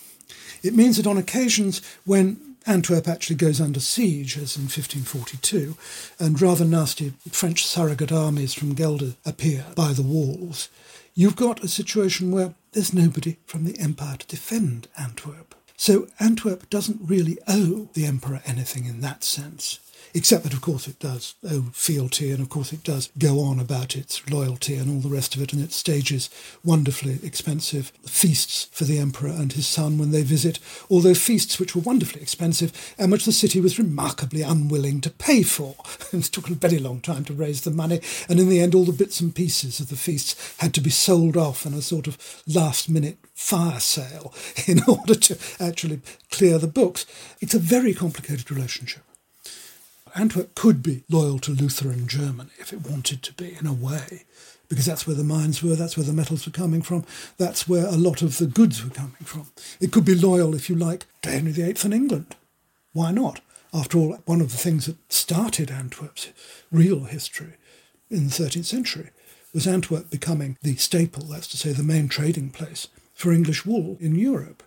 It 0.62 0.74
means 0.74 0.96
that 0.96 1.06
on 1.06 1.18
occasions 1.18 1.82
when 2.06 2.56
Antwerp 2.66 3.06
actually 3.06 3.36
goes 3.36 3.60
under 3.60 3.78
siege, 3.78 4.36
as 4.38 4.56
in 4.56 4.62
1542, 4.62 5.76
and 6.18 6.40
rather 6.40 6.64
nasty 6.64 7.12
French 7.30 7.64
surrogate 7.64 8.10
armies 8.10 8.54
from 8.54 8.74
Gelder 8.74 9.14
appear 9.26 9.66
by 9.74 9.92
the 9.92 10.02
walls, 10.02 10.70
you've 11.14 11.36
got 11.36 11.62
a 11.62 11.68
situation 11.68 12.30
where 12.30 12.54
there's 12.72 12.94
nobody 12.94 13.36
from 13.44 13.64
the 13.64 13.78
empire 13.78 14.16
to 14.16 14.26
defend 14.26 14.88
Antwerp. 14.98 15.54
So 15.76 16.08
Antwerp 16.18 16.70
doesn't 16.70 17.00
really 17.02 17.38
owe 17.46 17.90
the 17.92 18.06
emperor 18.06 18.40
anything 18.46 18.86
in 18.86 19.02
that 19.02 19.24
sense 19.24 19.78
except 20.14 20.44
that, 20.44 20.52
of 20.52 20.60
course, 20.60 20.88
it 20.88 20.98
does 20.98 21.34
owe 21.48 21.70
fealty, 21.72 22.30
and 22.30 22.40
of 22.40 22.48
course, 22.48 22.72
it 22.72 22.82
does 22.82 23.10
go 23.18 23.40
on 23.40 23.60
about 23.60 23.96
its 23.96 24.28
loyalty 24.30 24.74
and 24.74 24.90
all 24.90 25.00
the 25.00 25.14
rest 25.14 25.34
of 25.34 25.42
it, 25.42 25.52
and 25.52 25.62
it 25.62 25.72
stages 25.72 26.30
wonderfully 26.64 27.18
expensive 27.22 27.92
feasts 28.06 28.68
for 28.72 28.84
the 28.84 28.98
emperor 28.98 29.30
and 29.30 29.52
his 29.52 29.66
son 29.66 29.98
when 29.98 30.10
they 30.10 30.22
visit, 30.22 30.58
all 30.88 31.00
those 31.00 31.22
feasts 31.22 31.58
which 31.58 31.74
were 31.74 31.82
wonderfully 31.82 32.22
expensive 32.22 32.94
and 32.98 33.12
which 33.12 33.24
the 33.24 33.32
city 33.32 33.60
was 33.60 33.78
remarkably 33.78 34.42
unwilling 34.42 35.00
to 35.00 35.10
pay 35.10 35.42
for. 35.42 35.76
it 36.12 36.24
took 36.24 36.48
a 36.48 36.54
very 36.54 36.78
long 36.78 37.00
time 37.00 37.24
to 37.24 37.32
raise 37.32 37.62
the 37.62 37.70
money, 37.70 38.00
and 38.28 38.40
in 38.40 38.48
the 38.48 38.60
end, 38.60 38.74
all 38.74 38.84
the 38.84 38.92
bits 38.92 39.20
and 39.20 39.34
pieces 39.34 39.80
of 39.80 39.88
the 39.88 39.96
feasts 39.96 40.56
had 40.58 40.74
to 40.74 40.80
be 40.80 40.90
sold 40.90 41.36
off 41.36 41.66
in 41.66 41.74
a 41.74 41.82
sort 41.82 42.06
of 42.06 42.42
last 42.46 42.88
minute 42.88 43.18
fire 43.34 43.80
sale 43.80 44.34
in 44.66 44.82
order 44.86 45.14
to 45.14 45.38
actually 45.58 46.00
clear 46.30 46.58
the 46.58 46.66
books. 46.66 47.06
It's 47.40 47.54
a 47.54 47.58
very 47.58 47.94
complicated 47.94 48.50
relationship. 48.50 49.02
Antwerp 50.14 50.54
could 50.54 50.82
be 50.82 51.04
loyal 51.08 51.38
to 51.40 51.52
Lutheran 51.52 52.06
Germany 52.06 52.50
if 52.58 52.72
it 52.72 52.88
wanted 52.88 53.22
to 53.22 53.32
be, 53.32 53.56
in 53.58 53.66
a 53.66 53.72
way, 53.72 54.24
because 54.68 54.86
that's 54.86 55.06
where 55.06 55.16
the 55.16 55.24
mines 55.24 55.62
were, 55.62 55.74
that's 55.74 55.96
where 55.96 56.06
the 56.06 56.12
metals 56.12 56.46
were 56.46 56.52
coming 56.52 56.82
from, 56.82 57.04
that's 57.36 57.68
where 57.68 57.86
a 57.86 57.92
lot 57.92 58.22
of 58.22 58.38
the 58.38 58.46
goods 58.46 58.84
were 58.84 58.90
coming 58.90 59.24
from. 59.24 59.46
It 59.80 59.92
could 59.92 60.04
be 60.04 60.14
loyal, 60.14 60.54
if 60.54 60.68
you 60.68 60.76
like, 60.76 61.06
to 61.22 61.30
Henry 61.30 61.52
VIII 61.52 61.76
in 61.84 61.92
England. 61.92 62.36
Why 62.92 63.12
not? 63.12 63.40
After 63.72 63.98
all, 63.98 64.18
one 64.26 64.40
of 64.40 64.50
the 64.50 64.58
things 64.58 64.86
that 64.86 65.12
started 65.12 65.70
Antwerp's 65.70 66.28
real 66.72 67.04
history 67.04 67.54
in 68.10 68.24
the 68.24 68.30
13th 68.30 68.64
century 68.64 69.10
was 69.52 69.66
Antwerp 69.66 70.10
becoming 70.10 70.56
the 70.62 70.76
staple, 70.76 71.24
that's 71.24 71.46
to 71.48 71.56
say, 71.56 71.72
the 71.72 71.82
main 71.82 72.08
trading 72.08 72.50
place 72.50 72.88
for 73.14 73.32
English 73.32 73.64
wool 73.66 73.96
in 74.00 74.14
Europe. 74.14 74.62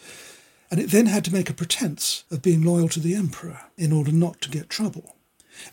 And 0.71 0.79
it 0.79 0.91
then 0.91 1.07
had 1.07 1.25
to 1.25 1.33
make 1.33 1.49
a 1.49 1.53
pretense 1.53 2.23
of 2.31 2.41
being 2.41 2.63
loyal 2.63 2.89
to 2.89 2.99
the 2.99 3.15
emperor 3.15 3.61
in 3.77 3.91
order 3.91 4.11
not 4.11 4.41
to 4.41 4.49
get 4.49 4.69
trouble. 4.69 5.15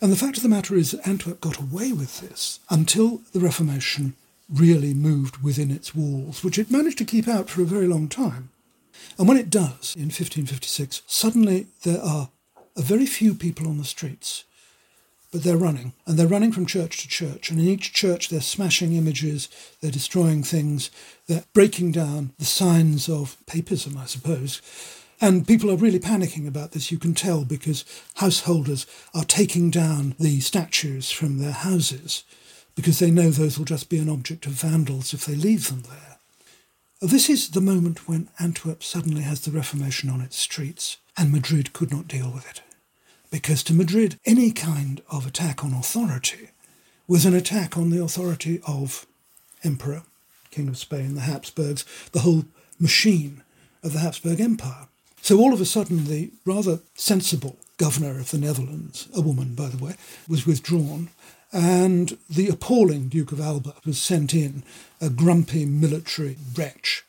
And 0.01 0.11
the 0.11 0.17
fact 0.17 0.37
of 0.37 0.43
the 0.43 0.49
matter 0.49 0.75
is 0.75 0.91
that 0.91 1.07
Antwerp 1.07 1.41
got 1.41 1.59
away 1.59 1.91
with 1.91 2.21
this 2.21 2.59
until 2.69 3.21
the 3.33 3.39
Reformation 3.39 4.15
really 4.51 4.93
moved 4.93 5.43
within 5.43 5.71
its 5.71 5.95
walls, 5.95 6.43
which 6.43 6.59
it 6.59 6.71
managed 6.71 6.97
to 6.99 7.05
keep 7.05 7.27
out 7.27 7.49
for 7.49 7.61
a 7.61 7.65
very 7.65 7.87
long 7.87 8.07
time. 8.07 8.49
And 9.17 9.27
when 9.27 9.37
it 9.37 9.49
does, 9.49 9.95
in 9.95 10.05
1556, 10.05 11.01
suddenly 11.07 11.67
there 11.83 12.01
are 12.01 12.29
a 12.75 12.81
very 12.81 13.05
few 13.05 13.33
people 13.33 13.67
on 13.67 13.77
the 13.77 13.83
streets, 13.83 14.43
but 15.31 15.43
they're 15.43 15.57
running, 15.57 15.93
and 16.05 16.17
they're 16.17 16.27
running 16.27 16.51
from 16.51 16.65
church 16.65 17.01
to 17.01 17.07
church, 17.07 17.49
and 17.49 17.59
in 17.59 17.67
each 17.67 17.93
church 17.93 18.29
they're 18.29 18.41
smashing 18.41 18.93
images, 18.93 19.47
they're 19.79 19.91
destroying 19.91 20.43
things, 20.43 20.91
they're 21.27 21.45
breaking 21.53 21.93
down 21.93 22.33
the 22.37 22.45
signs 22.45 23.07
of 23.07 23.37
papism, 23.45 23.97
I 23.97 24.05
suppose. 24.05 24.61
And 25.23 25.47
people 25.47 25.69
are 25.69 25.75
really 25.75 25.99
panicking 25.99 26.47
about 26.47 26.71
this, 26.71 26.91
you 26.91 26.97
can 26.97 27.13
tell, 27.13 27.45
because 27.45 27.85
householders 28.15 28.87
are 29.13 29.23
taking 29.23 29.69
down 29.69 30.15
the 30.19 30.39
statues 30.39 31.11
from 31.11 31.37
their 31.37 31.51
houses 31.51 32.23
because 32.75 32.97
they 32.97 33.11
know 33.11 33.29
those 33.29 33.57
will 33.59 33.65
just 33.65 33.89
be 33.89 33.99
an 33.99 34.09
object 34.09 34.47
of 34.47 34.53
vandals 34.53 35.13
if 35.13 35.25
they 35.25 35.35
leave 35.35 35.67
them 35.67 35.83
there. 35.83 36.17
This 37.01 37.29
is 37.29 37.49
the 37.49 37.61
moment 37.61 38.07
when 38.07 38.29
Antwerp 38.39 38.81
suddenly 38.83 39.21
has 39.21 39.41
the 39.41 39.51
Reformation 39.51 40.09
on 40.09 40.21
its 40.21 40.37
streets, 40.37 40.97
and 41.17 41.31
Madrid 41.31 41.73
could 41.73 41.91
not 41.91 42.07
deal 42.07 42.31
with 42.31 42.49
it. 42.49 42.61
Because 43.29 43.63
to 43.63 43.73
Madrid, 43.73 44.17
any 44.25 44.51
kind 44.51 45.01
of 45.09 45.27
attack 45.27 45.63
on 45.63 45.73
authority 45.73 46.49
was 47.07 47.25
an 47.25 47.33
attack 47.33 47.77
on 47.77 47.89
the 47.89 48.01
authority 48.01 48.61
of 48.65 49.05
Emperor, 49.63 50.03
King 50.49 50.67
of 50.67 50.77
Spain, 50.77 51.15
the 51.15 51.21
Habsburgs, 51.21 51.85
the 52.11 52.19
whole 52.21 52.45
machine 52.79 53.43
of 53.83 53.93
the 53.93 53.99
Habsburg 53.99 54.39
Empire. 54.39 54.87
So 55.21 55.39
all 55.39 55.53
of 55.53 55.61
a 55.61 55.65
sudden, 55.65 56.05
the 56.05 56.31
rather 56.45 56.79
sensible 56.95 57.57
governor 57.77 58.19
of 58.19 58.31
the 58.31 58.37
Netherlands, 58.37 59.07
a 59.15 59.21
woman, 59.21 59.55
by 59.55 59.67
the 59.67 59.83
way, 59.83 59.95
was 60.27 60.45
withdrawn, 60.45 61.09
and 61.53 62.17
the 62.29 62.47
appalling 62.47 63.07
Duke 63.09 63.31
of 63.31 63.41
Alba 63.41 63.73
was 63.85 63.99
sent 63.99 64.33
in, 64.33 64.63
a 65.01 65.09
grumpy 65.09 65.65
military 65.65 66.37
wretch 66.55 67.03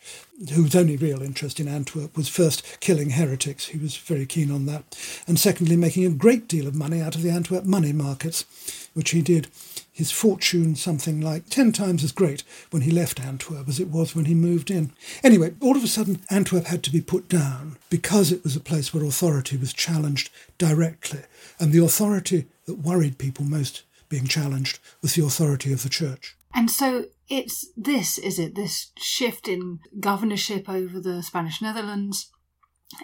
whose 0.53 0.75
only 0.75 0.97
real 0.97 1.23
interest 1.23 1.61
in 1.61 1.69
Antwerp 1.69 2.17
was 2.17 2.29
first 2.29 2.81
killing 2.81 3.11
heretics, 3.11 3.67
he 3.67 3.79
was 3.79 3.97
very 3.97 4.27
keen 4.27 4.51
on 4.51 4.67
that, 4.67 4.99
and 5.27 5.39
secondly 5.39 5.77
making 5.77 6.05
a 6.05 6.11
great 6.11 6.49
deal 6.49 6.67
of 6.67 6.75
money 6.75 7.01
out 7.01 7.15
of 7.15 7.23
the 7.23 7.31
Antwerp 7.31 7.65
money 7.65 7.93
markets, 7.93 8.82
which 8.95 9.11
he 9.11 9.23
did. 9.23 9.49
His 9.93 10.11
fortune 10.11 10.75
something 10.75 11.21
like 11.21 11.49
ten 11.49 11.73
times 11.73 12.03
as 12.03 12.13
great 12.13 12.43
when 12.71 12.83
he 12.83 12.91
left 12.91 13.21
Antwerp 13.21 13.69
as 13.69 13.79
it 13.79 13.89
was 13.89 14.15
when 14.15 14.25
he 14.25 14.35
moved 14.35 14.71
in. 14.71 14.93
Anyway, 15.23 15.55
all 15.61 15.77
of 15.77 15.85
a 15.85 15.89
sudden 15.89 16.23
Antwerp 16.31 16.65
had 16.65 16.83
to 16.85 16.91
be 16.91 17.01
put 17.01 17.29
down 17.29 17.77
because 17.91 18.33
it 18.33 18.43
was 18.43 18.57
a 18.57 18.61
place 18.61 18.93
where 18.93 19.05
authority 19.05 19.57
was 19.57 19.73
challenged 19.73 20.31
directly, 20.59 21.21
and 21.61 21.73
the 21.73 21.85
authority 21.85 22.47
that 22.67 22.79
worried 22.79 23.19
people 23.19 23.45
most 23.45 23.83
being 24.09 24.27
challenged 24.27 24.79
was 25.01 25.15
the 25.15 25.25
authority 25.25 25.73
of 25.73 25.83
the 25.83 25.89
church. 25.89 26.37
And 26.55 26.71
so 26.71 27.07
it's 27.29 27.71
this, 27.77 28.19
is 28.19 28.39
it? 28.39 28.55
This 28.55 28.93
shift 28.99 29.49
in 29.49 29.81
governorship 29.99 30.69
over 30.69 31.01
the 31.01 31.23
Spanish 31.23 31.63
Netherlands 31.63 32.31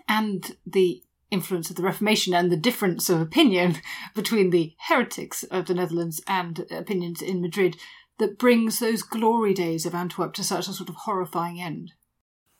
and 0.06 0.56
the 0.66 1.02
influence 1.30 1.70
of 1.70 1.76
the 1.76 1.82
Reformation 1.82 2.34
and 2.34 2.50
the 2.50 2.56
difference 2.56 3.08
of 3.08 3.20
opinion 3.20 3.76
between 4.14 4.50
the 4.50 4.74
heretics 4.88 5.42
of 5.44 5.66
the 5.66 5.74
Netherlands 5.74 6.20
and 6.26 6.66
opinions 6.70 7.22
in 7.22 7.40
Madrid 7.40 7.76
that 8.18 8.38
brings 8.38 8.78
those 8.78 9.02
glory 9.02 9.54
days 9.54 9.86
of 9.86 9.94
Antwerp 9.94 10.34
to 10.34 10.44
such 10.44 10.68
a 10.68 10.72
sort 10.72 10.88
of 10.88 10.96
horrifying 10.96 11.60
end. 11.60 11.92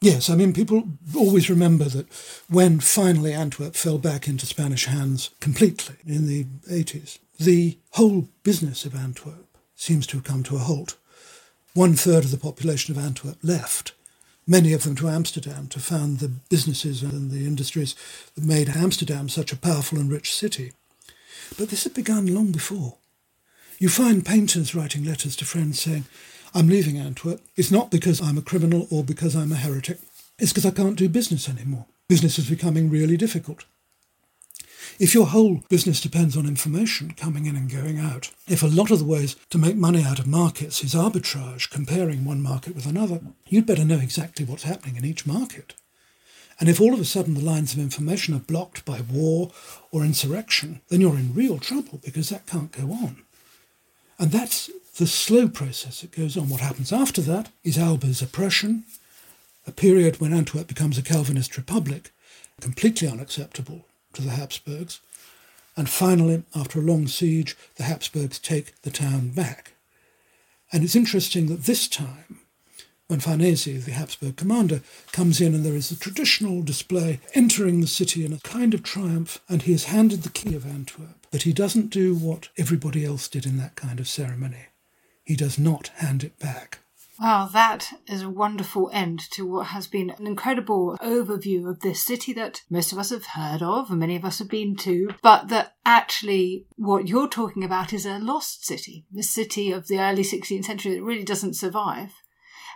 Yes, 0.01 0.31
I 0.31 0.37
mean, 0.37 0.53
people 0.53 0.85
always 1.17 1.51
remember 1.51 1.85
that 1.87 2.07
when 2.49 2.79
finally 2.79 3.33
Antwerp 3.33 3.75
fell 3.75 3.99
back 3.99 4.29
into 4.29 4.47
Spanish 4.47 4.85
hands 4.85 5.31
completely 5.41 5.97
in 6.07 6.29
the 6.29 6.45
80s, 6.71 7.19
the 7.39 7.79
whole 7.93 8.29
business 8.45 8.85
of 8.85 8.95
Antwerp 8.95 9.57
seems 9.75 10.07
to 10.09 10.19
have 10.19 10.25
come 10.25 10.45
to 10.45 10.57
a 10.57 10.61
halt. 10.61 10.97
One 11.75 11.95
third 11.95 12.25
of 12.25 12.31
the 12.31 12.39
population 12.39 12.97
of 12.97 13.05
Antwerp 13.05 13.39
left, 13.43 13.93
many 14.49 14.73
of 14.73 14.83
them 14.83 14.97
to 14.97 15.09
Amsterdam 15.09 15.69
to 15.69 15.79
found 15.79 16.19
the 16.19 16.29
businesses 16.29 17.03
and 17.03 17.31
the 17.31 17.47
industries 17.47 17.95
that 18.35 18.43
made 18.43 18.71
Amsterdam 18.71 19.29
such 19.29 19.53
a 19.53 19.57
powerful 19.57 19.99
and 19.99 20.11
rich 20.11 20.35
city. 20.35 20.73
But 21.59 21.69
this 21.69 21.85
had 21.85 21.95
begun 21.95 22.35
long 22.35 22.51
before. 22.51 22.97
You 23.79 23.91
find 23.91 24.27
painters 24.27 24.75
writing 24.75 25.05
letters 25.05 25.37
to 25.37 25.45
friends 25.45 25.81
saying, 25.81 26.07
I'm 26.55 26.67
leaving 26.67 26.99
Antwerp. 26.99 27.41
It's 27.57 27.71
not 27.71 27.91
because 27.91 28.21
I'm 28.21 28.39
a 28.39 28.43
criminal 28.43 28.89
or 28.91 29.05
because 29.05 29.37
I'm 29.37 29.53
a 29.53 29.57
heretic. 29.57 29.99
It's 30.39 30.53
because 30.53 30.67
I 30.67 30.71
can't 30.71 30.97
do 30.97 31.09
business 31.09 31.49
anymore. 31.49 31.87
Business 32.09 32.39
is 32.39 32.49
becoming 32.49 32.91
really 32.91 33.19
difficult. 33.19 33.67
If 34.99 35.15
your 35.15 35.27
whole 35.27 35.63
business 35.69 36.01
depends 36.01 36.37
on 36.37 36.47
information 36.47 37.13
coming 37.13 37.47
in 37.47 37.57
and 37.57 37.71
going 37.71 37.99
out, 37.99 38.31
if 38.47 38.63
a 38.63 38.67
lot 38.67 38.91
of 38.91 38.99
the 38.99 39.05
ways 39.05 39.37
to 39.51 39.59
make 39.59 39.77
money 39.77 40.03
out 40.03 40.19
of 40.19 40.27
markets 40.27 40.83
is 40.83 40.95
arbitrage, 40.95 41.71
comparing 41.71 42.25
one 42.25 42.43
market 42.43 42.75
with 42.75 42.87
another, 42.87 43.21
you'd 43.47 43.67
better 43.67 43.85
know 43.85 43.99
exactly 43.99 44.45
what's 44.45 44.65
happening 44.65 44.97
in 44.97 45.05
each 45.05 45.27
market. 45.27 45.75
And 46.61 46.69
if 46.69 46.81
all 46.81 46.93
of 46.93 47.01
a 47.01 47.05
sudden 47.05 47.35
the 47.35 47.41
lines 47.41 47.73
of 47.73 47.79
information 47.79 48.35
are 48.35 48.41
blocked 48.41 48.85
by 48.85 49.01
war 49.01 49.53
or 49.93 50.05
insurrection, 50.05 50.81
then 50.89 51.01
you're 51.01 51.17
in 51.17 51.35
real 51.35 51.59
trouble 51.59 52.01
because 52.05 52.31
that 52.31 52.47
can't 52.47 52.73
go 52.73 52.91
on. 52.93 53.23
And 54.19 54.33
that's 54.33 54.69
the 54.97 55.07
slow 55.07 55.49
process 55.49 56.01
that 56.01 56.11
goes 56.11 56.37
on. 56.37 56.49
What 56.49 56.61
happens 56.61 56.93
after 56.93 57.21
that 57.23 57.51
is 57.63 57.79
Alba's 57.79 58.21
oppression, 58.21 58.85
a 59.67 59.71
period 59.71 60.21
when 60.21 60.33
Antwerp 60.33 60.67
becomes 60.67 60.99
a 60.99 61.03
Calvinist 61.03 61.57
republic, 61.57 62.11
completely 62.61 63.07
unacceptable 63.07 63.85
to 64.19 64.25
the 64.25 64.33
Habsburgs. 64.33 65.01
And 65.77 65.89
finally, 65.89 66.43
after 66.55 66.81
a 66.81 66.83
long 66.83 67.07
siege, 67.07 67.57
the 67.77 67.85
Habsburgs 67.85 68.41
take 68.41 68.81
the 68.83 68.91
town 68.91 69.29
back. 69.29 69.75
And 70.73 70.83
it's 70.83 70.97
interesting 70.97 71.47
that 71.47 71.65
this 71.65 71.87
time, 71.87 72.41
when 73.07 73.21
Farnese, 73.21 73.85
the 73.85 73.93
Habsburg 73.93 74.37
commander, 74.37 74.83
comes 75.13 75.41
in 75.41 75.55
and 75.55 75.65
there 75.65 75.77
is 75.77 75.93
a 75.93 75.99
traditional 75.99 76.63
display 76.63 77.21
entering 77.33 77.81
the 77.81 77.87
city 77.87 78.25
in 78.25 78.33
a 78.33 78.41
kind 78.41 78.75
of 78.75 78.83
triumph, 78.83 79.41
and 79.49 79.63
he 79.63 79.73
is 79.73 79.85
handed 79.85 80.25
the 80.25 80.31
key 80.31 80.57
of 80.57 80.67
Antwerp. 80.67 81.27
But 81.31 81.43
he 81.43 81.53
doesn't 81.53 81.91
do 81.91 82.17
what 82.17 82.49
everybody 82.59 83.05
else 83.05 83.29
did 83.29 83.47
in 83.47 83.57
that 83.59 83.77
kind 83.77 84.01
of 84.01 84.09
ceremony. 84.09 84.67
He 85.25 85.37
does 85.37 85.61
not 85.61 85.89
hand 85.99 86.25
it 86.25 86.39
back. 86.41 86.81
Wow, 87.21 87.49
that 87.53 88.01
is 88.07 88.23
a 88.23 88.31
wonderful 88.31 88.91
end 88.93 89.19
to 89.33 89.45
what 89.45 89.69
has 89.69 89.89
been 89.89 90.11
an 90.11 90.27
incredible 90.27 90.97
overview 91.03 91.69
of 91.69 91.81
this 91.81 92.01
city 92.05 92.33
that 92.35 92.63
most 92.71 92.93
of 92.93 92.99
us 92.99 93.11
have 93.11 93.27
heard 93.27 93.61
of 93.61 93.91
and 93.91 93.99
many 93.99 94.15
of 94.15 94.25
us 94.25 94.39
have 94.39 94.49
been 94.49 94.77
to, 94.77 95.11
but 95.21 95.49
that 95.49 95.75
actually 95.85 96.67
what 96.77 97.09
you're 97.09 97.29
talking 97.29 97.65
about 97.65 97.93
is 97.93 98.07
a 98.07 98.21
lost 98.21 98.65
city, 98.65 99.05
the 99.11 99.25
city 99.25 99.73
of 99.73 99.89
the 99.89 99.99
early 99.99 100.23
16th 100.23 100.65
century 100.65 100.95
that 100.95 101.03
really 101.03 101.25
doesn't 101.25 101.55
survive. 101.55 102.15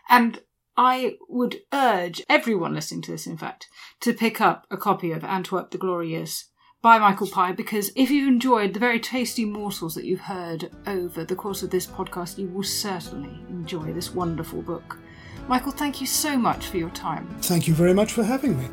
And 0.08 0.40
I 0.76 1.18
would 1.28 1.60
urge 1.72 2.22
everyone 2.28 2.74
listening 2.74 3.02
to 3.02 3.12
this, 3.12 3.28
in 3.28 3.36
fact, 3.36 3.68
to 4.00 4.12
pick 4.12 4.40
up 4.40 4.66
a 4.70 4.76
copy 4.76 5.12
of 5.12 5.22
Antwerp 5.22 5.70
the 5.70 5.78
Glorious 5.78 6.48
by 6.82 6.98
Michael 6.98 7.28
Pye 7.28 7.52
because 7.52 7.92
if 7.94 8.10
you've 8.10 8.26
enjoyed 8.26 8.74
the 8.74 8.80
very 8.80 8.98
tasty 8.98 9.44
morsels 9.44 9.94
that 9.94 10.04
you've 10.04 10.20
heard 10.20 10.68
over 10.88 11.24
the 11.24 11.36
course 11.36 11.62
of 11.62 11.70
this 11.70 11.86
podcast, 11.86 12.38
you 12.38 12.48
will 12.48 12.64
certainly 12.64 13.38
enjoy 13.48 13.92
this 13.92 14.12
wonderful 14.12 14.60
book. 14.62 14.98
Michael, 15.46 15.70
thank 15.70 16.00
you 16.00 16.08
so 16.08 16.36
much 16.36 16.66
for 16.66 16.78
your 16.78 16.90
time. 16.90 17.28
Thank 17.40 17.68
you 17.68 17.74
very 17.74 17.94
much 17.94 18.12
for 18.12 18.24
having 18.24 18.58
me. 18.58 18.68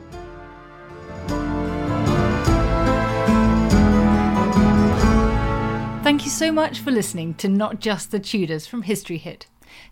Thank 6.01 6.25
you 6.25 6.31
so 6.31 6.51
much 6.51 6.79
for 6.79 6.89
listening 6.89 7.35
to 7.35 7.47
Not 7.47 7.79
Just 7.79 8.09
the 8.09 8.19
Tudors 8.19 8.65
from 8.65 8.81
History 8.81 9.19
Hit. 9.19 9.45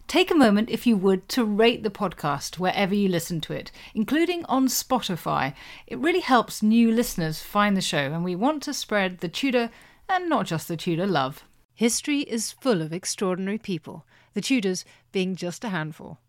Take 0.08 0.32
a 0.32 0.36
moment, 0.36 0.70
if 0.70 0.88
you 0.88 0.96
would, 0.98 1.28
to 1.30 1.44
rate 1.44 1.84
the 1.84 1.90
podcast 1.90 2.60
wherever 2.60 2.96
you 2.96 3.10
listen 3.10 3.42
to 3.42 3.54
it, 3.54 3.72
including 3.94 4.46
on 4.46 4.68
Spotify. 4.68 5.54
It 5.86 6.00
really 6.00 6.22
helps 6.22 6.64
new 6.64 6.92
listeners 6.92 7.42
find 7.42 7.76
the 7.76 7.82
show, 7.82 8.14
and 8.14 8.24
we 8.24 8.36
want 8.36 8.64
to 8.64 8.74
spread 8.74 9.20
the 9.20 9.30
Tudor 9.30 9.70
and 10.10 10.30
not 10.30 10.46
just 10.46 10.68
the 10.68 10.78
Tudor 10.78 11.08
love. 11.08 11.44
History 11.74 12.22
is 12.22 12.54
full 12.54 12.82
of 12.82 12.92
extraordinary 12.92 13.58
people, 13.58 14.06
the 14.34 14.42
Tudors 14.42 14.86
being 15.12 15.36
just 15.36 15.64
a 15.64 15.70
handful. 15.70 16.20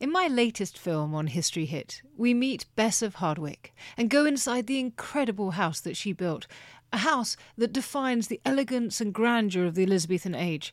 In 0.00 0.12
my 0.12 0.28
latest 0.28 0.78
film 0.78 1.12
on 1.14 1.26
History 1.26 1.66
Hit, 1.66 2.02
we 2.16 2.32
meet 2.32 2.66
Bess 2.76 3.02
of 3.02 3.16
Hardwick 3.16 3.74
and 3.96 4.08
go 4.08 4.26
inside 4.26 4.66
the 4.66 4.78
incredible 4.78 5.52
house 5.52 5.80
that 5.80 5.96
she 5.96 6.12
built, 6.12 6.46
a 6.92 6.98
house 6.98 7.36
that 7.56 7.72
defines 7.72 8.28
the 8.28 8.40
elegance 8.44 9.00
and 9.00 9.12
grandeur 9.12 9.66
of 9.66 9.74
the 9.74 9.82
Elizabethan 9.82 10.36
age 10.36 10.72